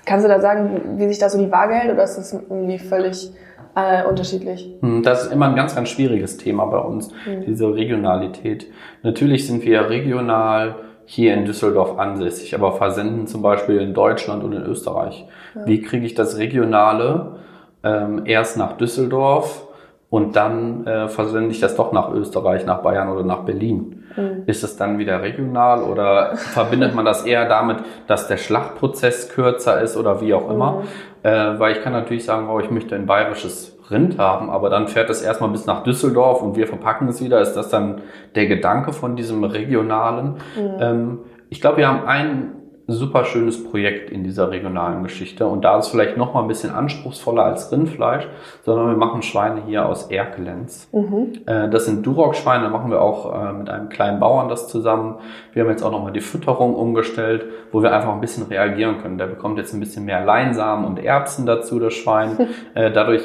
Kannst 0.04 0.24
du 0.24 0.28
da 0.28 0.40
sagen, 0.40 0.98
wie 0.98 1.08
sich 1.08 1.18
da 1.18 1.28
so 1.28 1.38
die 1.38 1.50
Waage 1.50 1.74
hält 1.74 1.92
oder 1.92 2.04
ist 2.04 2.16
das 2.16 2.32
irgendwie 2.32 2.78
völlig 2.78 3.30
äh, 3.74 4.04
unterschiedlich? 4.04 4.74
Hm, 4.80 5.02
das 5.02 5.24
ist 5.24 5.32
immer 5.32 5.48
ein 5.48 5.56
ganz, 5.56 5.74
ganz 5.74 5.88
schwieriges 5.88 6.36
Thema 6.36 6.66
bei 6.66 6.78
uns, 6.78 7.10
mhm. 7.26 7.44
diese 7.44 7.74
Regionalität. 7.74 8.66
Natürlich 9.02 9.46
sind 9.46 9.64
wir 9.64 9.88
regional 9.88 10.76
hier 11.06 11.34
in 11.34 11.44
Düsseldorf 11.44 11.98
ansässig, 11.98 12.54
aber 12.54 12.72
versenden 12.72 13.26
zum 13.26 13.42
Beispiel 13.42 13.78
in 13.78 13.94
Deutschland 13.94 14.42
und 14.42 14.52
in 14.52 14.62
Österreich. 14.62 15.26
Ja. 15.54 15.66
Wie 15.66 15.80
kriege 15.82 16.06
ich 16.06 16.14
das 16.14 16.36
Regionale 16.36 17.38
ähm, 17.82 18.22
erst 18.26 18.56
nach 18.56 18.76
Düsseldorf 18.76 19.65
und 20.08 20.36
dann 20.36 20.86
äh, 20.86 21.08
versende 21.08 21.50
ich 21.50 21.60
das 21.60 21.74
doch 21.74 21.92
nach 21.92 22.12
Österreich, 22.12 22.64
nach 22.64 22.82
Bayern 22.82 23.08
oder 23.08 23.24
nach 23.24 23.40
Berlin. 23.40 24.04
Mhm. 24.16 24.44
Ist 24.46 24.62
es 24.62 24.76
dann 24.76 24.98
wieder 24.98 25.22
regional 25.22 25.82
oder 25.82 26.36
verbindet 26.36 26.94
man 26.94 27.04
das 27.04 27.24
eher 27.24 27.48
damit, 27.48 27.78
dass 28.06 28.28
der 28.28 28.36
Schlachtprozess 28.36 29.30
kürzer 29.30 29.80
ist 29.80 29.96
oder 29.96 30.20
wie 30.20 30.32
auch 30.32 30.48
immer? 30.48 30.72
Mhm. 30.72 30.84
Äh, 31.24 31.58
weil 31.58 31.72
ich 31.72 31.82
kann 31.82 31.92
natürlich 31.92 32.24
sagen, 32.24 32.48
oh, 32.48 32.60
ich 32.60 32.70
möchte 32.70 32.94
ein 32.94 33.06
bayerisches 33.06 33.76
Rind 33.90 34.18
haben, 34.18 34.50
aber 34.50 34.70
dann 34.70 34.88
fährt 34.88 35.10
es 35.10 35.22
erstmal 35.22 35.50
bis 35.50 35.66
nach 35.66 35.82
Düsseldorf 35.82 36.42
und 36.42 36.56
wir 36.56 36.66
verpacken 36.66 37.08
es 37.08 37.22
wieder. 37.22 37.40
Ist 37.40 37.54
das 37.54 37.68
dann 37.68 38.02
der 38.34 38.46
Gedanke 38.46 38.92
von 38.92 39.16
diesem 39.16 39.42
regionalen? 39.42 40.36
Mhm. 40.56 40.80
Ähm, 40.80 41.18
ich 41.48 41.60
glaube, 41.60 41.78
wir 41.78 41.88
haben 41.88 42.06
einen 42.06 42.55
super 42.88 43.24
schönes 43.24 43.64
Projekt 43.64 44.10
in 44.10 44.22
dieser 44.22 44.50
regionalen 44.50 45.02
Geschichte. 45.02 45.46
Und 45.46 45.64
da 45.64 45.78
ist 45.78 45.86
es 45.86 45.90
vielleicht 45.90 46.16
noch 46.16 46.34
mal 46.34 46.42
ein 46.42 46.48
bisschen 46.48 46.70
anspruchsvoller 46.70 47.44
als 47.44 47.72
Rindfleisch, 47.72 48.28
sondern 48.64 48.88
wir 48.88 48.96
machen 48.96 49.22
Schweine 49.22 49.62
hier 49.66 49.86
aus 49.86 50.10
Erkelenz. 50.10 50.88
Mhm. 50.92 51.32
Äh, 51.46 51.68
das 51.68 51.86
sind 51.86 52.06
Duroc-Schweine, 52.06 52.64
da 52.64 52.70
machen 52.70 52.90
wir 52.90 53.02
auch 53.02 53.32
äh, 53.32 53.52
mit 53.52 53.68
einem 53.68 53.88
kleinen 53.88 54.20
Bauern 54.20 54.48
das 54.48 54.68
zusammen. 54.68 55.16
Wir 55.52 55.62
haben 55.62 55.70
jetzt 55.70 55.82
auch 55.82 55.90
noch 55.90 56.02
mal 56.02 56.12
die 56.12 56.20
Fütterung 56.20 56.74
umgestellt, 56.76 57.46
wo 57.72 57.82
wir 57.82 57.92
einfach 57.92 58.12
ein 58.12 58.20
bisschen 58.20 58.44
reagieren 58.46 58.98
können. 58.98 59.18
Der 59.18 59.26
bekommt 59.26 59.58
jetzt 59.58 59.74
ein 59.74 59.80
bisschen 59.80 60.04
mehr 60.04 60.24
Leinsamen 60.24 60.86
und 60.86 61.02
Erbsen 61.02 61.44
dazu, 61.46 61.78
das 61.78 61.94
Schwein. 61.94 62.36
Äh, 62.74 62.90
dadurch 62.90 63.22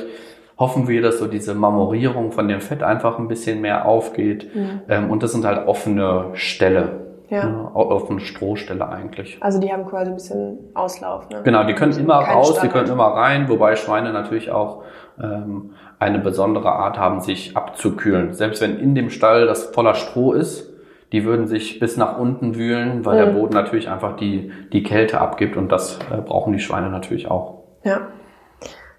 hoffen 0.57 0.87
wir, 0.87 1.01
dass 1.01 1.19
so 1.19 1.27
diese 1.27 1.53
Marmorierung 1.55 2.31
von 2.31 2.47
dem 2.47 2.61
Fett 2.61 2.83
einfach 2.83 3.17
ein 3.17 3.27
bisschen 3.27 3.59
mehr 3.59 3.85
aufgeht. 3.85 4.55
Mhm. 4.55 4.81
Ähm, 4.87 5.09
und 5.09 5.23
das 5.23 5.31
sind 5.31 5.45
halt 5.45 5.67
offene 5.67 6.27
Ställe. 6.33 7.10
Ja. 7.31 7.45
Ne, 7.45 7.71
auf 7.73 8.11
eine 8.11 8.19
Strohstelle 8.19 8.87
eigentlich. 8.89 9.37
Also 9.39 9.57
die 9.57 9.71
haben 9.71 9.85
quasi 9.85 10.11
ein 10.11 10.15
bisschen 10.15 10.59
Auslauf. 10.73 11.29
Ne? 11.29 11.39
Genau, 11.45 11.63
die 11.63 11.73
können 11.73 11.97
immer 11.97 12.21
Kein 12.21 12.35
raus, 12.35 12.49
Standard. 12.49 12.65
die 12.65 12.77
können 12.77 12.91
immer 12.91 13.07
rein, 13.07 13.47
wobei 13.47 13.77
Schweine 13.77 14.11
natürlich 14.11 14.51
auch 14.51 14.83
ähm, 15.17 15.71
eine 15.97 16.19
besondere 16.19 16.73
Art 16.73 16.99
haben, 16.99 17.21
sich 17.21 17.55
abzukühlen. 17.55 18.33
Selbst 18.33 18.61
wenn 18.61 18.77
in 18.77 18.95
dem 18.95 19.09
Stall 19.09 19.45
das 19.45 19.63
voller 19.63 19.93
Stroh 19.93 20.33
ist, 20.33 20.73
die 21.13 21.23
würden 21.23 21.47
sich 21.47 21.79
bis 21.79 21.95
nach 21.95 22.17
unten 22.17 22.55
wühlen, 22.55 23.05
weil 23.05 23.21
mhm. 23.21 23.25
der 23.25 23.39
Boden 23.39 23.53
natürlich 23.53 23.89
einfach 23.89 24.17
die, 24.17 24.51
die 24.73 24.83
Kälte 24.83 25.21
abgibt 25.21 25.55
und 25.55 25.71
das 25.71 25.99
äh, 26.11 26.17
brauchen 26.17 26.51
die 26.51 26.59
Schweine 26.59 26.89
natürlich 26.89 27.31
auch. 27.31 27.63
Ja. 27.83 28.07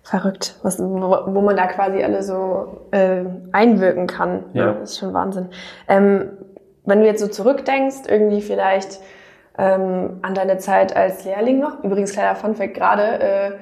Verrückt, 0.03 0.57
was, 0.63 0.79
wo, 0.79 1.19
wo 1.27 1.41
man 1.43 1.55
da 1.55 1.67
quasi 1.67 2.03
alle 2.03 2.23
so 2.23 2.87
äh, 2.93 3.25
einwirken 3.53 4.07
kann. 4.07 4.45
Ja. 4.55 4.73
Das 4.73 4.93
ist 4.93 4.99
schon 4.99 5.13
Wahnsinn. 5.13 5.51
Ähm, 5.87 6.31
wenn 6.85 7.01
du 7.01 7.07
jetzt 7.07 7.21
so 7.21 7.29
zurückdenkst, 7.29 8.09
irgendwie 8.09 8.43
vielleicht 8.43 9.01
ähm, 9.59 10.19
an 10.23 10.35
deine 10.35 10.59
Zeit 10.59 10.97
als 10.97 11.25
Lehrling 11.25 11.61
noch, 11.61 11.83
übrigens 11.85 12.13
kleiner 12.13 12.35
Funfact 12.35 12.75
gerade, 12.75 13.21
äh, 13.21 13.53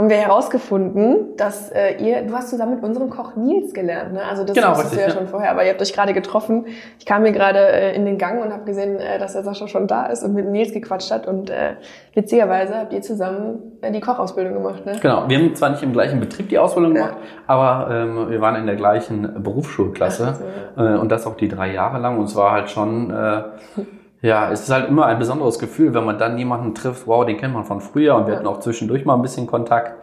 haben 0.00 0.08
wir 0.08 0.16
herausgefunden, 0.16 1.36
dass 1.36 1.70
äh, 1.70 2.02
ihr, 2.02 2.22
du 2.22 2.32
hast 2.32 2.48
zusammen 2.48 2.76
mit 2.76 2.82
unserem 2.82 3.10
Koch 3.10 3.36
Nils 3.36 3.74
gelernt, 3.74 4.14
ne? 4.14 4.24
Also 4.24 4.44
das 4.44 4.56
genau, 4.56 4.70
wusstest 4.70 4.94
du 4.94 4.98
ja, 4.98 5.08
ja, 5.08 5.12
schon 5.12 5.26
vorher, 5.26 5.50
aber 5.50 5.62
ihr 5.62 5.72
habt 5.72 5.82
euch 5.82 5.92
gerade 5.92 6.14
getroffen. 6.14 6.64
Ich 6.98 7.04
kam 7.04 7.22
hier 7.22 7.34
gerade 7.34 7.58
äh, 7.58 7.94
in 7.94 8.06
den 8.06 8.16
Gang 8.16 8.42
und 8.42 8.50
habe 8.50 8.64
gesehen, 8.64 8.98
äh, 8.98 9.18
dass 9.18 9.34
der 9.34 9.42
Sascha 9.42 9.68
schon 9.68 9.86
da 9.86 10.06
ist 10.06 10.22
und 10.22 10.32
mit 10.32 10.46
Nils 10.46 10.72
gequatscht 10.72 11.10
hat 11.10 11.26
und 11.26 11.50
äh, 11.50 11.74
witzigerweise 12.14 12.78
habt 12.78 12.94
ihr 12.94 13.02
zusammen 13.02 13.78
äh, 13.82 13.92
die 13.92 14.00
Kochausbildung 14.00 14.54
gemacht, 14.54 14.86
ne? 14.86 14.96
Genau, 15.02 15.28
wir 15.28 15.36
haben 15.38 15.54
zwar 15.54 15.68
nicht 15.68 15.82
im 15.82 15.92
gleichen 15.92 16.18
Betrieb 16.18 16.48
die 16.48 16.58
Ausbildung 16.58 16.96
ja. 16.96 17.08
gemacht, 17.08 17.18
aber 17.46 17.94
ähm, 17.94 18.30
wir 18.30 18.40
waren 18.40 18.56
in 18.56 18.64
der 18.64 18.76
gleichen 18.76 19.42
Berufsschulklasse 19.42 20.28
Ach, 20.30 20.34
so, 20.76 20.82
ja. 20.82 20.94
äh, 20.94 20.98
und 20.98 21.12
das 21.12 21.26
auch 21.26 21.36
die 21.36 21.48
drei 21.48 21.74
Jahre 21.74 21.98
lang 21.98 22.16
und 22.16 22.24
es 22.24 22.34
war 22.36 22.52
halt 22.52 22.70
schon 22.70 23.10
äh, 23.10 23.42
Ja, 24.22 24.50
es 24.50 24.62
ist 24.62 24.70
halt 24.70 24.88
immer 24.88 25.06
ein 25.06 25.18
besonderes 25.18 25.58
Gefühl, 25.58 25.94
wenn 25.94 26.04
man 26.04 26.18
dann 26.18 26.36
jemanden 26.36 26.74
trifft, 26.74 27.06
wow, 27.06 27.24
den 27.24 27.38
kennt 27.38 27.54
man 27.54 27.64
von 27.64 27.80
früher 27.80 28.14
und 28.16 28.26
wir 28.26 28.36
hatten 28.36 28.46
auch 28.46 28.60
zwischendurch 28.60 29.04
mal 29.04 29.14
ein 29.14 29.22
bisschen 29.22 29.46
Kontakt. 29.46 29.94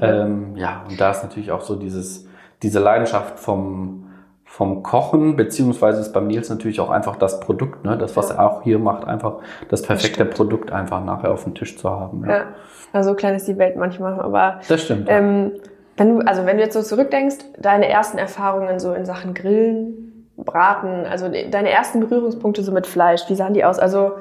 Ähm, 0.00 0.56
ja, 0.56 0.84
und 0.88 1.00
da 1.00 1.10
ist 1.10 1.24
natürlich 1.24 1.50
auch 1.50 1.62
so 1.62 1.74
dieses, 1.74 2.28
diese 2.62 2.78
Leidenschaft 2.78 3.40
vom, 3.40 4.06
vom 4.44 4.84
Kochen, 4.84 5.34
beziehungsweise 5.34 6.00
ist 6.00 6.12
beim 6.12 6.28
Nils 6.28 6.48
natürlich 6.50 6.78
auch 6.78 6.90
einfach 6.90 7.16
das 7.16 7.40
Produkt, 7.40 7.84
ne? 7.84 7.98
das, 7.98 8.16
was 8.16 8.30
er 8.30 8.48
auch 8.48 8.62
hier 8.62 8.78
macht, 8.78 9.08
einfach 9.08 9.38
das 9.68 9.82
perfekte 9.82 10.24
das 10.24 10.36
Produkt 10.36 10.70
einfach 10.70 11.04
nachher 11.04 11.32
auf 11.32 11.42
dem 11.42 11.54
Tisch 11.54 11.76
zu 11.76 11.90
haben. 11.90 12.24
Ja, 12.26 12.36
ja. 12.36 12.44
Also 12.92 13.10
so 13.10 13.16
klein 13.16 13.34
ist 13.34 13.48
die 13.48 13.58
Welt 13.58 13.76
manchmal, 13.76 14.20
aber. 14.20 14.60
Das 14.68 14.82
stimmt. 14.82 15.08
Ähm, 15.10 15.50
wenn 15.96 16.20
du, 16.20 16.26
also 16.26 16.46
wenn 16.46 16.58
du 16.58 16.62
jetzt 16.62 16.74
so 16.74 16.82
zurückdenkst, 16.82 17.38
deine 17.58 17.88
ersten 17.88 18.18
Erfahrungen 18.18 18.78
so 18.78 18.92
in 18.94 19.04
Sachen 19.04 19.34
Grillen, 19.34 20.13
Braten, 20.36 21.06
also 21.06 21.28
deine 21.28 21.70
ersten 21.70 22.00
Berührungspunkte 22.00 22.62
so 22.62 22.72
mit 22.72 22.86
Fleisch, 22.86 23.22
wie 23.28 23.34
sahen 23.34 23.54
die 23.54 23.64
aus? 23.64 23.78
Also 23.78 24.12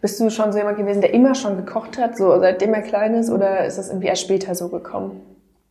bist 0.00 0.20
du 0.20 0.28
schon 0.30 0.52
so 0.52 0.58
jemand 0.58 0.76
gewesen, 0.76 1.00
der 1.00 1.14
immer 1.14 1.34
schon 1.34 1.56
gekocht 1.56 1.98
hat, 1.98 2.16
so 2.18 2.38
seitdem 2.38 2.74
er 2.74 2.82
klein 2.82 3.14
ist, 3.14 3.30
oder 3.30 3.64
ist 3.64 3.78
das 3.78 3.88
irgendwie 3.88 4.08
erst 4.08 4.22
später 4.22 4.54
so 4.54 4.68
gekommen? 4.68 5.22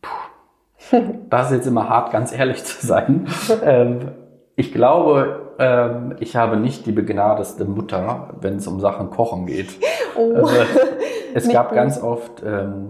Puh. 0.02 1.00
Das 1.30 1.50
ist 1.50 1.58
jetzt 1.58 1.66
immer 1.66 1.88
hart, 1.88 2.10
ganz 2.10 2.36
ehrlich 2.36 2.64
zu 2.64 2.84
sein. 2.84 3.28
ähm, 3.64 4.08
ich 4.56 4.72
glaube, 4.72 5.52
ähm, 5.58 6.16
ich 6.18 6.36
habe 6.36 6.56
nicht 6.56 6.86
die 6.86 6.92
begnadeste 6.92 7.64
Mutter, 7.64 8.34
wenn 8.40 8.56
es 8.56 8.66
um 8.66 8.80
Sachen 8.80 9.10
Kochen 9.10 9.46
geht. 9.46 9.70
Oh. 10.16 10.34
Also, 10.34 10.54
es 11.34 11.48
gab 11.48 11.68
gut. 11.68 11.76
ganz 11.76 12.02
oft 12.02 12.42
ähm, 12.44 12.88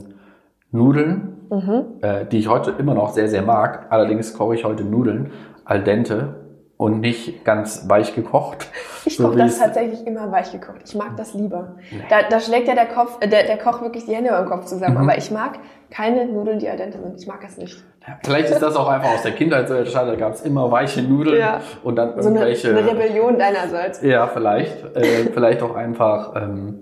Nudeln, 0.70 1.36
mhm. 1.50 1.84
äh, 2.00 2.24
die 2.24 2.38
ich 2.38 2.48
heute 2.48 2.74
immer 2.78 2.94
noch 2.94 3.12
sehr, 3.12 3.28
sehr 3.28 3.42
mag. 3.42 3.86
Allerdings 3.90 4.34
koche 4.34 4.54
ich 4.54 4.64
heute 4.64 4.84
Nudeln 4.84 5.30
al 5.64 5.82
dente 5.82 6.43
und 6.76 7.00
nicht 7.00 7.44
ganz 7.44 7.88
weich 7.88 8.14
gekocht. 8.14 8.68
Ich 9.04 9.16
so 9.16 9.28
koche 9.28 9.38
das 9.38 9.58
tatsächlich 9.58 10.06
immer 10.06 10.32
weich 10.32 10.50
gekocht. 10.50 10.80
Ich 10.84 10.94
mag 10.94 11.16
das 11.16 11.34
lieber. 11.34 11.76
Nee. 11.90 12.02
Da, 12.08 12.22
da 12.28 12.40
schlägt 12.40 12.68
ja 12.68 12.74
der, 12.74 12.86
Kopf, 12.86 13.18
äh, 13.20 13.28
der, 13.28 13.44
der 13.44 13.58
Koch 13.58 13.80
wirklich 13.82 14.06
die 14.06 14.14
Hände 14.14 14.30
beim 14.30 14.48
Kopf 14.48 14.64
zusammen. 14.64 14.94
Mhm. 14.94 15.08
Aber 15.08 15.18
ich 15.18 15.30
mag 15.30 15.58
keine 15.90 16.26
Nudeln, 16.26 16.58
die 16.58 16.68
al 16.68 16.76
dente 16.76 16.98
sind. 16.98 17.20
Ich 17.20 17.26
mag 17.26 17.40
das 17.42 17.56
nicht. 17.58 17.84
Ja, 18.06 18.18
vielleicht 18.24 18.50
ist 18.50 18.60
das 18.60 18.76
auch 18.76 18.88
einfach 18.88 19.14
aus 19.14 19.22
der 19.22 19.32
Kindheit 19.32 19.68
so 19.68 19.74
entstanden. 19.74 20.12
Da 20.12 20.16
gab 20.16 20.34
es 20.34 20.42
immer 20.42 20.70
weiche 20.70 21.02
Nudeln 21.02 21.38
ja. 21.38 21.60
und 21.82 21.96
dann 21.96 22.16
irgendwelche... 22.16 22.72
So 22.72 22.78
eine, 22.78 22.90
eine 22.90 22.90
Rebellion 22.90 23.38
deinerseits. 23.38 24.02
Ja, 24.02 24.26
vielleicht. 24.26 24.96
Äh, 24.96 25.30
vielleicht 25.32 25.62
auch 25.62 25.74
einfach... 25.74 26.34
Ähm, 26.36 26.80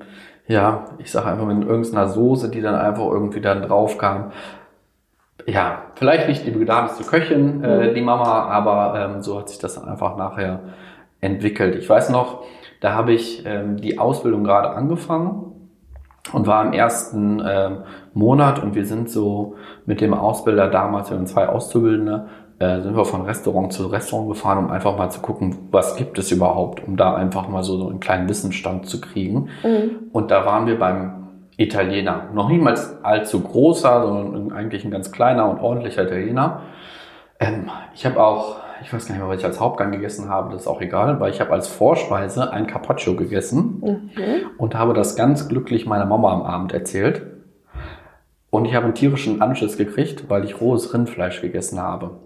ja, 0.48 0.86
ich 0.98 1.10
sage 1.10 1.28
einfach 1.28 1.46
mit 1.46 1.66
irgendeiner 1.66 2.08
Soße, 2.08 2.50
die 2.50 2.60
dann 2.60 2.74
einfach 2.74 3.06
irgendwie 3.06 3.40
dann 3.40 3.62
drauf 3.62 3.96
kam 3.98 4.32
ja, 5.46 5.82
vielleicht 5.94 6.28
nicht 6.28 6.46
die 6.46 6.50
begnadeste 6.50 7.04
Köchin, 7.04 7.62
äh, 7.64 7.90
mhm. 7.90 7.94
die 7.94 8.02
Mama, 8.02 8.44
aber 8.44 8.98
ähm, 8.98 9.22
so 9.22 9.38
hat 9.38 9.48
sich 9.48 9.58
das 9.58 9.74
dann 9.74 9.88
einfach 9.88 10.16
nachher 10.16 10.60
entwickelt. 11.20 11.76
Ich 11.76 11.88
weiß 11.88 12.10
noch, 12.10 12.42
da 12.80 12.94
habe 12.94 13.12
ich 13.12 13.44
ähm, 13.46 13.76
die 13.76 13.98
Ausbildung 13.98 14.44
gerade 14.44 14.70
angefangen 14.70 15.52
und 16.32 16.46
war 16.46 16.64
im 16.64 16.72
ersten 16.72 17.42
ähm, 17.46 17.78
Monat 18.14 18.62
und 18.62 18.74
wir 18.74 18.84
sind 18.84 19.10
so 19.10 19.56
mit 19.86 20.00
dem 20.00 20.14
Ausbilder 20.14 20.68
damals, 20.68 21.10
wir 21.10 21.16
haben 21.16 21.26
zwei 21.26 21.48
Auszubildende, 21.48 22.28
äh, 22.58 22.80
sind 22.80 22.96
wir 22.96 23.04
von 23.04 23.22
Restaurant 23.22 23.72
zu 23.72 23.86
Restaurant 23.86 24.28
gefahren, 24.28 24.58
um 24.58 24.70
einfach 24.70 24.96
mal 24.96 25.10
zu 25.10 25.20
gucken, 25.20 25.68
was 25.70 25.96
gibt 25.96 26.18
es 26.18 26.30
überhaupt, 26.30 26.86
um 26.86 26.96
da 26.96 27.14
einfach 27.14 27.48
mal 27.48 27.62
so, 27.62 27.76
so 27.76 27.88
einen 27.88 28.00
kleinen 28.00 28.28
Wissensstand 28.28 28.86
zu 28.86 29.00
kriegen. 29.00 29.48
Mhm. 29.64 30.10
Und 30.12 30.30
da 30.30 30.46
waren 30.46 30.66
wir 30.66 30.78
beim 30.78 31.21
Italiener. 31.56 32.28
Noch 32.32 32.48
niemals 32.48 33.02
allzu 33.04 33.40
großer, 33.40 34.06
sondern 34.06 34.52
eigentlich 34.52 34.84
ein 34.84 34.90
ganz 34.90 35.12
kleiner 35.12 35.48
und 35.50 35.60
ordentlicher 35.60 36.04
Italiener. 36.04 36.62
Ähm, 37.38 37.70
ich 37.94 38.06
habe 38.06 38.22
auch, 38.22 38.56
ich 38.82 38.92
weiß 38.92 39.06
gar 39.06 39.14
nicht 39.14 39.22
mehr, 39.22 39.30
was 39.30 39.40
ich 39.40 39.44
als 39.44 39.60
Hauptgang 39.60 39.92
gegessen 39.92 40.28
habe, 40.28 40.52
das 40.52 40.62
ist 40.62 40.68
auch 40.68 40.80
egal, 40.80 41.20
weil 41.20 41.30
ich 41.30 41.40
habe 41.40 41.52
als 41.52 41.68
Vorspeise 41.68 42.52
ein 42.52 42.66
Carpaccio 42.66 43.14
gegessen 43.14 43.82
mhm. 43.84 44.50
und 44.58 44.74
habe 44.74 44.94
das 44.94 45.16
ganz 45.16 45.48
glücklich 45.48 45.86
meiner 45.86 46.06
Mama 46.06 46.32
am 46.32 46.42
Abend 46.42 46.72
erzählt. 46.72 47.22
Und 48.50 48.66
ich 48.66 48.74
habe 48.74 48.84
einen 48.84 48.94
tierischen 48.94 49.40
Anschiss 49.40 49.78
gekriegt, 49.78 50.28
weil 50.28 50.44
ich 50.44 50.60
rohes 50.60 50.92
Rindfleisch 50.92 51.40
gegessen 51.40 51.80
habe. 51.80 52.18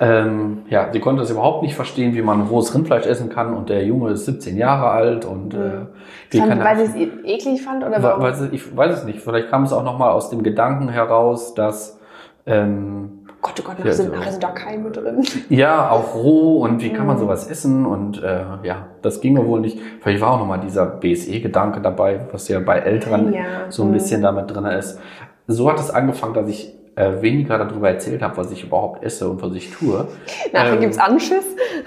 Ähm, 0.00 0.62
ja, 0.68 0.88
sie 0.92 1.00
konnte 1.00 1.22
es 1.22 1.30
überhaupt 1.30 1.62
nicht 1.62 1.74
verstehen, 1.74 2.14
wie 2.14 2.22
man 2.22 2.42
rohes 2.42 2.74
Rindfleisch 2.74 3.06
essen 3.06 3.28
kann 3.28 3.54
und 3.54 3.68
der 3.68 3.84
Junge 3.84 4.10
ist 4.10 4.26
17 4.26 4.56
Jahre 4.56 4.90
alt 4.90 5.24
und 5.24 5.54
äh, 5.54 5.86
wie 6.30 6.38
fand, 6.38 6.50
kann 6.50 6.64
weil 6.64 6.76
sie 6.78 6.84
es 6.84 6.94
e- 6.94 7.34
eklig 7.34 7.62
fand 7.62 7.84
oder 7.84 8.02
warum? 8.02 8.22
Weil 8.22 8.34
sie, 8.34 8.48
ich 8.48 8.76
weiß 8.76 8.98
es 8.98 9.04
nicht. 9.04 9.20
Vielleicht 9.20 9.48
kam 9.48 9.62
es 9.62 9.72
auch 9.72 9.84
noch 9.84 9.98
mal 9.98 10.10
aus 10.10 10.30
dem 10.30 10.42
Gedanken 10.42 10.88
heraus, 10.88 11.54
dass 11.54 12.00
ähm, 12.44 13.26
Gott, 13.40 13.54
oh 13.60 13.68
Gott, 13.68 13.78
nachher 13.78 13.92
sind, 13.92 14.12
nachher 14.12 14.32
sind 14.32 14.42
da 14.42 14.48
Keime 14.48 14.90
drin. 14.90 15.24
Ja, 15.48 15.90
auch 15.90 16.14
roh 16.14 16.64
und 16.64 16.82
wie 16.82 16.90
kann 16.90 17.06
man 17.06 17.16
mhm. 17.16 17.20
sowas 17.20 17.48
essen 17.48 17.86
und 17.86 18.20
äh, 18.22 18.42
ja, 18.64 18.86
das 19.02 19.20
ginge 19.20 19.46
wohl 19.46 19.60
nicht. 19.60 19.78
Vielleicht 20.00 20.20
war 20.20 20.32
auch 20.32 20.40
noch 20.40 20.46
mal 20.46 20.58
dieser 20.58 20.86
BSE-Gedanke 20.86 21.80
dabei, 21.80 22.26
was 22.32 22.48
ja 22.48 22.58
bei 22.58 22.78
Älteren 22.78 23.32
ja. 23.32 23.42
so 23.68 23.84
ein 23.84 23.90
mhm. 23.90 23.94
bisschen 23.94 24.22
damit 24.22 24.52
drin 24.52 24.64
ist. 24.64 24.98
So 25.46 25.70
hat 25.70 25.78
es 25.78 25.90
angefangen, 25.90 26.34
dass 26.34 26.48
ich 26.48 26.74
äh, 26.96 27.22
weniger 27.22 27.58
darüber 27.58 27.90
erzählt 27.90 28.22
habe, 28.22 28.36
was 28.38 28.50
ich 28.50 28.64
überhaupt 28.64 29.04
esse 29.04 29.28
und 29.28 29.42
was 29.42 29.52
ich 29.54 29.70
tue. 29.70 30.08
Nachher 30.52 30.74
Ähm, 30.74 30.80
gibt's 30.80 30.98
Anschiss. 30.98 31.44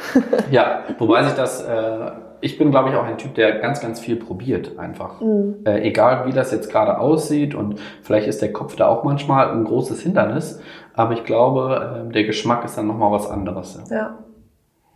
Ja, 0.51 0.83
wobei 0.97 1.23
sich 1.23 1.33
das, 1.33 1.61
äh, 1.63 2.11
ich 2.41 2.57
bin 2.57 2.71
glaube 2.71 2.89
ich 2.89 2.95
auch 2.95 3.03
ein 3.03 3.17
Typ, 3.17 3.35
der 3.35 3.59
ganz, 3.59 3.81
ganz 3.81 3.99
viel 3.99 4.15
probiert 4.15 4.77
einfach. 4.79 5.21
Äh, 5.65 5.81
egal 5.87 6.25
wie 6.25 6.31
das 6.31 6.51
jetzt 6.51 6.71
gerade 6.71 6.99
aussieht 6.99 7.55
und 7.55 7.79
vielleicht 8.01 8.27
ist 8.27 8.41
der 8.41 8.53
Kopf 8.53 8.75
da 8.75 8.87
auch 8.87 9.03
manchmal 9.03 9.51
ein 9.51 9.65
großes 9.65 10.01
Hindernis, 10.01 10.61
aber 10.93 11.13
ich 11.13 11.23
glaube, 11.23 12.05
äh, 12.07 12.13
der 12.13 12.23
Geschmack 12.23 12.63
ist 12.63 12.77
dann 12.77 12.87
nochmal 12.87 13.11
was 13.11 13.29
anderes. 13.29 13.81
Ja. 13.89 13.95
Ja. 13.95 14.17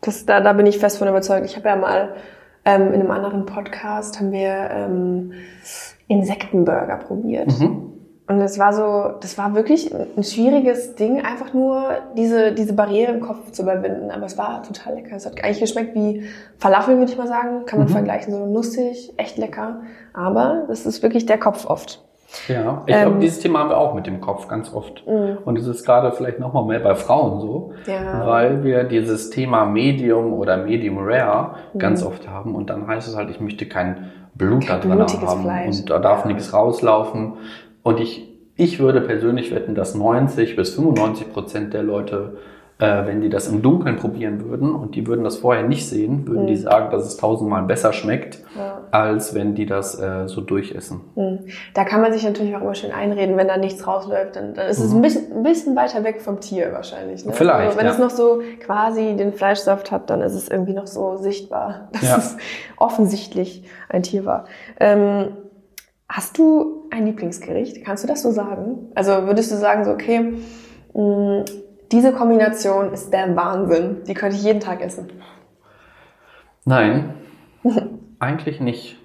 Das, 0.01 0.25
da, 0.25 0.41
da 0.41 0.53
bin 0.53 0.65
ich 0.65 0.77
fest 0.77 1.00
von 1.00 1.08
überzeugt. 1.08 1.46
Ich 1.46 1.55
habe 1.55 1.70
ja 1.70 1.75
mal 1.75 2.10
ähm, 2.65 2.93
in 2.93 3.01
einem 3.01 3.12
anderen 3.12 3.46
Podcast 3.46 4.20
haben 4.20 4.32
wir 4.32 4.70
ähm, 4.72 5.34
Insektenburger 6.08 6.98
probiert. 6.98 7.48
Mhm. 7.60 7.92
Und 8.33 8.41
es 8.41 8.57
war 8.57 8.73
so, 8.73 9.15
das 9.21 9.37
war 9.37 9.53
wirklich 9.55 9.93
ein 9.93 10.23
schwieriges 10.23 10.95
Ding, 10.95 11.21
einfach 11.23 11.53
nur 11.53 11.83
diese, 12.17 12.51
diese 12.51 12.73
Barriere 12.73 13.11
im 13.11 13.21
Kopf 13.21 13.51
zu 13.51 13.61
überwinden. 13.63 14.09
Aber 14.11 14.25
es 14.25 14.37
war 14.37 14.63
total 14.63 14.95
lecker. 14.95 15.15
Es 15.15 15.25
hat 15.25 15.33
eigentlich 15.43 15.59
geschmeckt 15.59 15.93
wie 15.95 16.23
Falafel, 16.57 16.97
würde 16.97 17.11
ich 17.11 17.17
mal 17.17 17.27
sagen. 17.27 17.65
Kann 17.65 17.79
man 17.79 17.87
Mhm. 17.87 17.91
vergleichen, 17.91 18.33
so 18.33 18.45
nussig, 18.45 19.13
echt 19.17 19.37
lecker. 19.37 19.81
Aber 20.13 20.63
das 20.67 20.85
ist 20.85 21.03
wirklich 21.03 21.25
der 21.25 21.37
Kopf 21.37 21.65
oft. 21.65 22.01
Ja, 22.47 22.81
ich 22.87 22.95
Ähm, 22.95 23.01
glaube, 23.03 23.19
dieses 23.19 23.39
Thema 23.41 23.59
haben 23.59 23.69
wir 23.69 23.77
auch 23.77 23.93
mit 23.93 24.07
dem 24.07 24.19
Kopf 24.19 24.47
ganz 24.47 24.73
oft. 24.73 25.05
Mhm. 25.07 25.37
Und 25.45 25.57
es 25.59 25.67
ist 25.67 25.85
gerade 25.85 26.11
vielleicht 26.11 26.39
nochmal 26.39 26.65
mehr 26.65 26.79
bei 26.79 26.95
Frauen 26.95 27.39
so, 27.39 27.73
Ja. 27.85 28.25
weil 28.25 28.63
wir 28.63 28.85
dieses 28.85 29.29
Thema 29.29 29.65
Medium 29.65 30.33
oder 30.33 30.57
Medium 30.57 30.97
Rare 30.99 31.51
Mhm. 31.73 31.79
ganz 31.79 32.03
oft 32.03 32.27
haben. 32.27 32.55
Und 32.55 32.71
dann 32.71 32.87
heißt 32.87 33.07
es 33.07 33.15
halt, 33.15 33.29
ich 33.29 33.39
möchte 33.39 33.67
kein 33.67 34.11
Blut 34.35 34.67
da 34.67 34.79
drin 34.79 34.99
haben 34.99 35.43
Fleisch. 35.43 35.67
und 35.81 35.89
da 35.91 35.99
darf 35.99 36.21
Ja. 36.25 36.31
nichts 36.31 36.51
rauslaufen. 36.53 37.33
Und 37.83 37.99
ich, 37.99 38.27
ich 38.55 38.79
würde 38.79 39.01
persönlich 39.01 39.53
wetten, 39.53 39.75
dass 39.75 39.93
90 39.95 40.55
bis 40.55 40.71
95 40.75 41.33
Prozent 41.33 41.73
der 41.73 41.83
Leute, 41.83 42.37
äh, 42.79 43.05
wenn 43.05 43.21
die 43.21 43.29
das 43.29 43.47
im 43.49 43.61
Dunkeln 43.61 43.97
probieren 43.97 44.45
würden 44.49 44.73
und 44.73 44.95
die 44.95 45.05
würden 45.05 45.23
das 45.23 45.37
vorher 45.37 45.63
nicht 45.63 45.87
sehen, 45.87 46.25
würden 46.27 46.47
die 46.47 46.55
sagen, 46.55 46.89
dass 46.91 47.05
es 47.05 47.17
tausendmal 47.17 47.63
besser 47.63 47.93
schmeckt, 47.93 48.39
Mhm. 48.55 48.59
Ja. 48.59 48.81
als 48.91 49.33
wenn 49.35 49.53
die 49.55 49.65
das 49.65 49.99
äh, 49.99 50.27
so 50.27 50.41
durchessen. 50.41 51.01
Hm. 51.15 51.39
Da 51.73 51.83
kann 51.85 52.01
man 52.01 52.13
sich 52.13 52.23
natürlich 52.23 52.55
auch 52.55 52.61
immer 52.61 52.75
schön 52.75 52.91
einreden, 52.91 53.35
wenn 53.37 53.47
da 53.47 53.57
nichts 53.57 53.85
rausläuft, 53.87 54.35
dann, 54.35 54.53
dann 54.53 54.67
ist 54.69 54.79
es 54.79 54.91
Mhm. 54.91 54.97
ein 54.97 55.01
bisschen, 55.01 55.31
ein 55.37 55.43
bisschen 55.43 55.75
weiter 55.75 56.03
weg 56.03 56.21
vom 56.21 56.39
Tier 56.39 56.71
wahrscheinlich. 56.71 57.25
Ne? 57.25 57.33
Vielleicht, 57.33 57.65
Also 57.67 57.77
wenn 57.79 57.85
ja. 57.85 57.91
es 57.91 57.99
noch 57.99 58.11
so 58.11 58.41
quasi 58.65 59.15
den 59.15 59.33
Fleischsaft 59.33 59.91
hat, 59.91 60.09
dann 60.09 60.21
ist 60.21 60.33
es 60.35 60.47
irgendwie 60.49 60.73
noch 60.73 60.87
so 60.87 61.17
sichtbar, 61.17 61.89
dass 61.93 62.01
Ja. 62.09 62.17
es 62.17 62.37
offensichtlich 62.77 63.63
ein 63.89 64.03
Tier 64.03 64.25
war. 64.25 64.45
Ähm, 64.79 65.27
hast 66.10 66.38
du 66.38 66.88
ein 66.91 67.05
Lieblingsgericht? 67.05 67.83
Kannst 67.83 68.03
du 68.03 68.07
das 68.07 68.22
so 68.22 68.31
sagen? 68.31 68.89
Also 68.95 69.25
würdest 69.25 69.51
du 69.51 69.55
sagen 69.55 69.83
so, 69.83 69.91
okay, 69.91 70.33
mh, 70.93 71.45
diese 71.91 72.12
Kombination 72.12 72.91
ist 72.91 73.12
der 73.12 73.36
Wahnsinn. 73.36 74.03
Die 74.07 74.13
könnte 74.13 74.36
ich 74.36 74.43
jeden 74.43 74.60
Tag 74.60 74.81
essen. 74.81 75.12
Nein, 76.65 77.13
eigentlich 78.19 78.60
nicht. 78.60 78.98